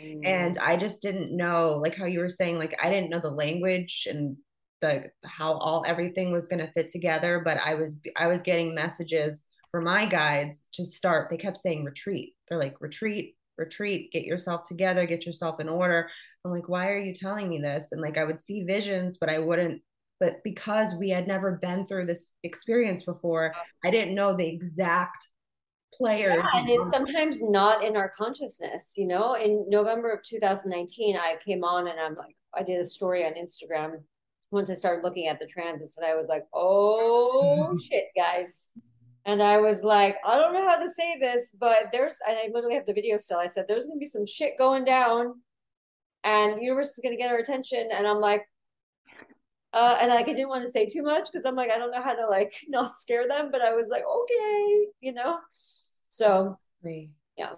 mm. 0.00 0.20
and 0.24 0.58
I 0.58 0.76
just 0.76 1.02
didn't 1.02 1.36
know, 1.36 1.78
like 1.82 1.94
how 1.94 2.06
you 2.06 2.20
were 2.20 2.28
saying, 2.28 2.58
like 2.58 2.78
I 2.82 2.88
didn't 2.88 3.10
know 3.10 3.20
the 3.20 3.30
language 3.30 4.06
and 4.08 4.36
the 4.80 5.10
how 5.24 5.54
all 5.54 5.84
everything 5.86 6.32
was 6.32 6.46
going 6.48 6.64
to 6.64 6.72
fit 6.72 6.88
together, 6.88 7.42
but 7.44 7.58
I 7.64 7.74
was 7.74 7.98
I 8.16 8.26
was 8.28 8.42
getting 8.42 8.74
messages 8.74 9.46
for 9.70 9.80
my 9.80 10.06
guides 10.06 10.66
to 10.74 10.84
start. 10.84 11.28
They 11.28 11.36
kept 11.36 11.58
saying 11.58 11.84
retreat. 11.84 12.34
They're 12.48 12.58
like 12.58 12.80
retreat, 12.80 13.36
retreat, 13.58 14.12
get 14.12 14.24
yourself 14.24 14.64
together, 14.64 15.06
get 15.06 15.26
yourself 15.26 15.60
in 15.60 15.68
order. 15.68 16.08
I'm 16.44 16.52
like, 16.52 16.68
why 16.68 16.88
are 16.90 16.98
you 16.98 17.12
telling 17.12 17.48
me 17.48 17.58
this? 17.58 17.92
And 17.92 18.00
like 18.00 18.16
I 18.16 18.24
would 18.24 18.40
see 18.40 18.62
visions, 18.62 19.18
but 19.18 19.28
I 19.28 19.38
wouldn't 19.38 19.82
but 20.18 20.42
because 20.44 20.94
we 20.94 21.08
had 21.10 21.26
never 21.26 21.52
been 21.52 21.86
through 21.86 22.06
this 22.06 22.32
experience 22.42 23.02
before 23.02 23.54
i 23.84 23.90
didn't 23.90 24.14
know 24.14 24.34
the 24.34 24.46
exact 24.46 25.28
players 25.94 26.44
yeah, 26.52 26.60
and 26.60 26.68
it's 26.68 26.90
sometimes 26.90 27.42
not 27.42 27.82
in 27.82 27.96
our 27.96 28.12
consciousness 28.16 28.94
you 28.96 29.06
know? 29.06 29.34
In 29.34 29.64
november 29.68 30.12
of 30.12 30.22
2019 30.24 31.16
i 31.16 31.36
came 31.44 31.64
on 31.64 31.88
and 31.88 31.98
i'm 31.98 32.14
like 32.14 32.36
i 32.54 32.62
did 32.62 32.80
a 32.80 32.84
story 32.84 33.24
on 33.24 33.32
instagram 33.34 34.02
once 34.50 34.70
i 34.70 34.74
started 34.74 35.02
looking 35.02 35.28
at 35.28 35.38
the 35.38 35.46
transits 35.46 35.96
and 35.96 36.06
i 36.06 36.14
was 36.14 36.26
like 36.26 36.44
oh 36.52 37.68
mm-hmm. 37.68 37.78
shit 37.78 38.06
guys. 38.16 38.68
And 39.24 39.42
i 39.42 39.58
was 39.58 39.82
like 39.82 40.16
i 40.24 40.36
don't 40.36 40.54
know 40.54 40.68
how 40.68 40.76
to 40.76 40.88
say 40.88 41.18
this 41.18 41.52
but 41.58 41.88
there's 41.92 42.18
and 42.28 42.36
i 42.36 42.48
literally 42.52 42.76
have 42.76 42.86
the 42.86 42.94
video 42.94 43.18
still. 43.18 43.38
I 43.38 43.46
said 43.46 43.64
there's 43.66 43.86
gonna 43.86 43.98
be 43.98 44.06
some 44.06 44.26
shit 44.26 44.58
going 44.58 44.84
down 44.84 45.34
and 46.22 46.56
the 46.56 46.62
universe 46.62 46.90
is 46.90 47.00
gonna 47.02 47.16
get 47.16 47.32
our 47.32 47.38
attention. 47.38 47.88
And 47.92 48.06
i'm 48.06 48.20
like 48.20 48.46
uh, 49.72 49.98
and 50.00 50.10
like 50.10 50.28
I 50.28 50.32
didn't 50.32 50.48
want 50.48 50.64
to 50.64 50.70
say 50.70 50.86
too 50.86 51.02
much 51.02 51.28
because 51.30 51.44
I'm 51.44 51.56
like 51.56 51.70
I 51.70 51.78
don't 51.78 51.90
know 51.90 52.02
how 52.02 52.14
to 52.14 52.26
like 52.26 52.54
not 52.68 52.96
scare 52.96 53.28
them, 53.28 53.50
but 53.50 53.62
I 53.62 53.74
was 53.74 53.86
like 53.90 54.04
okay, 54.04 54.86
you 55.00 55.12
know. 55.12 55.38
So 56.08 56.58
yeah. 57.36 57.52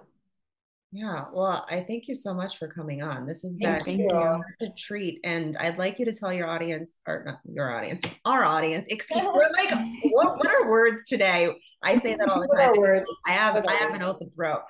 Yeah, 0.90 1.26
well, 1.34 1.66
I 1.70 1.84
thank 1.86 2.08
you 2.08 2.14
so 2.14 2.32
much 2.32 2.58
for 2.58 2.66
coming 2.66 3.02
on. 3.02 3.26
This 3.26 3.42
has 3.42 3.58
been 3.58 3.84
thank 3.84 4.10
a 4.10 4.40
treat, 4.74 5.20
and 5.22 5.54
I'd 5.58 5.76
like 5.76 5.98
you 5.98 6.06
to 6.06 6.14
tell 6.14 6.32
your 6.32 6.48
audience, 6.48 6.92
or 7.06 7.24
not 7.26 7.40
your 7.44 7.74
audience, 7.74 8.02
our 8.24 8.42
audience. 8.42 8.88
Excuse 8.88 9.20
me, 9.20 9.28
like 9.28 9.70
what, 10.12 10.38
what 10.38 10.46
are 10.46 10.70
words 10.70 11.06
today? 11.06 11.50
I 11.82 11.98
say 11.98 12.14
that 12.14 12.30
all 12.30 12.40
the 12.40 12.48
time. 12.56 13.04
I 13.26 13.32
have 13.32 13.62
I 13.68 13.72
have 13.74 13.94
an 13.94 14.02
open 14.02 14.30
throat. 14.30 14.62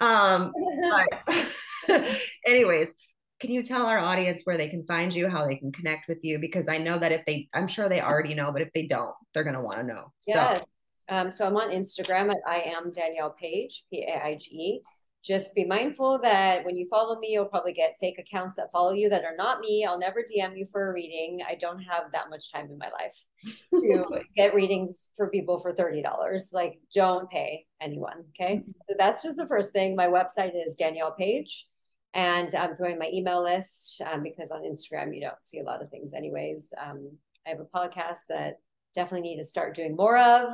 Um, 0.00 0.50
but 0.90 2.16
anyways, 2.46 2.94
can 3.38 3.50
you 3.50 3.62
tell 3.62 3.86
our 3.86 3.98
audience 3.98 4.42
where 4.44 4.56
they 4.56 4.68
can 4.68 4.84
find 4.84 5.14
you, 5.14 5.28
how 5.28 5.46
they 5.46 5.56
can 5.56 5.72
connect 5.72 6.08
with 6.08 6.18
you? 6.22 6.38
Because 6.38 6.68
I 6.68 6.78
know 6.78 6.98
that 6.98 7.12
if 7.12 7.24
they, 7.26 7.48
I'm 7.52 7.68
sure 7.68 7.88
they 7.88 8.00
already 8.00 8.34
know, 8.34 8.50
but 8.50 8.62
if 8.62 8.72
they 8.72 8.86
don't, 8.86 9.14
they're 9.34 9.44
going 9.44 9.56
to 9.56 9.60
want 9.60 9.78
to 9.78 9.84
know. 9.84 10.12
Yeah. 10.26 10.58
So. 10.58 10.64
Um, 11.08 11.32
so 11.32 11.46
I'm 11.46 11.56
on 11.56 11.70
Instagram 11.70 12.30
at 12.30 12.38
I 12.48 12.56
am 12.56 12.92
Danielle 12.92 13.36
Paige, 13.38 13.84
P 13.92 14.04
A 14.08 14.24
I 14.24 14.36
G 14.36 14.50
E. 14.50 14.80
Just 15.22 15.54
be 15.54 15.64
mindful 15.64 16.20
that 16.22 16.64
when 16.64 16.76
you 16.76 16.86
follow 16.88 17.18
me, 17.18 17.32
you'll 17.32 17.46
probably 17.46 17.72
get 17.72 17.96
fake 18.00 18.18
accounts 18.18 18.56
that 18.56 18.70
follow 18.72 18.92
you 18.92 19.08
that 19.08 19.24
are 19.24 19.34
not 19.36 19.58
me. 19.58 19.84
I'll 19.84 19.98
never 19.98 20.22
DM 20.22 20.56
you 20.56 20.64
for 20.66 20.88
a 20.88 20.92
reading. 20.92 21.40
I 21.48 21.56
don't 21.56 21.80
have 21.80 22.12
that 22.12 22.30
much 22.30 22.52
time 22.52 22.66
in 22.70 22.78
my 22.78 22.90
life 22.90 23.24
to 23.72 24.20
get 24.36 24.54
readings 24.54 25.08
for 25.16 25.28
people 25.28 25.58
for 25.58 25.72
$30. 25.72 26.04
Like, 26.52 26.78
don't 26.94 27.28
pay 27.28 27.66
anyone. 27.80 28.24
Okay. 28.30 28.56
Mm-hmm. 28.56 28.70
So 28.88 28.96
that's 28.98 29.24
just 29.24 29.36
the 29.36 29.48
first 29.48 29.72
thing. 29.72 29.96
My 29.96 30.06
website 30.06 30.52
is 30.54 30.76
Danielle 30.76 31.14
Paige 31.18 31.66
and 32.14 32.54
um, 32.54 32.74
join 32.76 32.98
my 32.98 33.10
email 33.12 33.42
list 33.42 34.00
um, 34.10 34.22
because 34.22 34.50
on 34.50 34.62
Instagram 34.62 35.14
you 35.14 35.20
don't 35.20 35.42
see 35.42 35.60
a 35.60 35.64
lot 35.64 35.82
of 35.82 35.90
things, 35.90 36.14
anyways. 36.14 36.72
Um, 36.82 37.10
I 37.46 37.50
have 37.50 37.60
a 37.60 37.64
podcast 37.64 38.20
that 38.28 38.58
definitely 38.94 39.28
need 39.28 39.38
to 39.38 39.44
start 39.44 39.74
doing 39.74 39.94
more 39.96 40.18
of, 40.18 40.50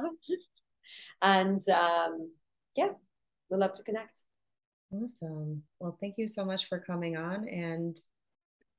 and 1.22 1.62
um, 1.68 2.30
yeah, 2.76 2.90
we'd 3.50 3.58
love 3.58 3.74
to 3.74 3.82
connect. 3.82 4.20
Awesome. 4.92 5.62
Well, 5.80 5.96
thank 6.00 6.18
you 6.18 6.28
so 6.28 6.44
much 6.44 6.68
for 6.68 6.78
coming 6.78 7.16
on, 7.16 7.48
and 7.48 7.96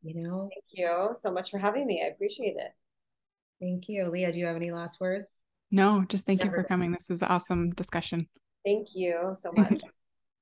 you 0.04 0.22
know, 0.22 0.50
thank 0.54 0.66
you 0.72 1.10
so 1.14 1.32
much 1.32 1.50
for 1.50 1.58
having 1.58 1.88
me. 1.88 2.04
I 2.04 2.10
appreciate 2.10 2.56
it. 2.58 2.72
Thank 3.62 3.86
you, 3.88 4.10
Leah. 4.10 4.32
Do 4.34 4.40
you 4.40 4.46
have 4.46 4.58
any 4.58 4.72
last 4.72 5.00
words? 5.00 5.30
No, 5.72 6.06
just 6.08 6.26
thank 6.26 6.44
Never 6.44 6.58
you 6.58 6.62
for 6.62 6.68
coming. 6.68 6.92
This 6.92 7.10
was 7.10 7.24
awesome 7.24 7.72
discussion. 7.72 8.28
Thank 8.66 8.90
you 8.94 9.32
so 9.34 9.52
much. 9.54 9.82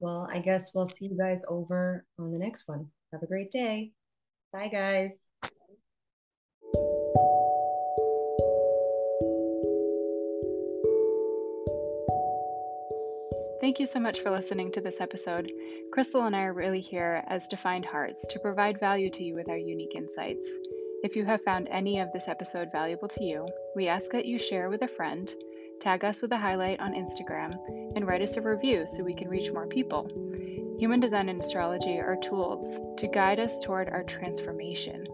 Well, 0.01 0.27
I 0.31 0.39
guess 0.39 0.71
we'll 0.73 0.87
see 0.87 1.05
you 1.05 1.17
guys 1.17 1.45
over 1.47 2.03
on 2.17 2.31
the 2.31 2.39
next 2.39 2.67
one. 2.67 2.87
Have 3.13 3.21
a 3.21 3.27
great 3.27 3.51
day. 3.51 3.91
Bye, 4.51 4.67
guys. 4.67 5.25
Thank 13.61 13.79
you 13.79 13.85
so 13.85 13.99
much 13.99 14.21
for 14.21 14.31
listening 14.31 14.71
to 14.71 14.81
this 14.81 14.99
episode. 14.99 15.51
Krystle 15.95 16.25
and 16.25 16.35
I 16.35 16.45
are 16.45 16.53
really 16.53 16.81
here 16.81 17.23
as 17.27 17.47
defined 17.47 17.85
hearts 17.85 18.25
to 18.29 18.39
provide 18.39 18.79
value 18.79 19.11
to 19.11 19.23
you 19.23 19.35
with 19.35 19.49
our 19.49 19.57
unique 19.57 19.93
insights. 19.95 20.49
If 21.03 21.15
you 21.15 21.25
have 21.25 21.43
found 21.43 21.67
any 21.69 21.99
of 21.99 22.11
this 22.11 22.27
episode 22.27 22.71
valuable 22.71 23.07
to 23.07 23.23
you, 23.23 23.47
we 23.75 23.87
ask 23.87 24.09
that 24.11 24.25
you 24.25 24.39
share 24.39 24.71
with 24.71 24.81
a 24.81 24.87
friend 24.87 25.31
tag 25.81 26.05
us 26.05 26.21
with 26.21 26.31
a 26.31 26.37
highlight 26.37 26.79
on 26.79 26.93
Instagram, 26.93 27.57
and 27.95 28.07
write 28.07 28.21
us 28.21 28.37
a 28.37 28.41
review 28.41 28.85
so 28.85 29.03
we 29.03 29.15
can 29.15 29.27
reach 29.27 29.51
more 29.51 29.67
people. 29.67 30.07
Human 30.79 30.99
design 30.99 31.27
and 31.27 31.41
astrology 31.41 31.99
are 31.99 32.15
tools 32.15 32.79
to 32.97 33.07
guide 33.07 33.39
us 33.39 33.59
toward 33.61 33.89
our 33.89 34.03
transformation. 34.03 35.07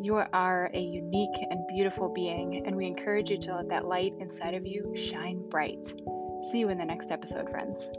You 0.00 0.14
are 0.16 0.70
a 0.72 0.80
unique 0.80 1.36
and 1.50 1.66
beautiful 1.66 2.08
being, 2.08 2.64
and 2.66 2.76
we 2.76 2.86
encourage 2.86 3.30
you 3.30 3.38
to 3.38 3.56
let 3.56 3.68
that 3.68 3.86
light 3.86 4.14
inside 4.20 4.54
of 4.54 4.66
you 4.66 4.94
shine 4.96 5.42
bright. 5.48 5.86
See 6.50 6.58
you 6.58 6.70
in 6.70 6.78
the 6.78 6.84
next 6.84 7.10
episode, 7.10 7.50
friends. 7.50 7.90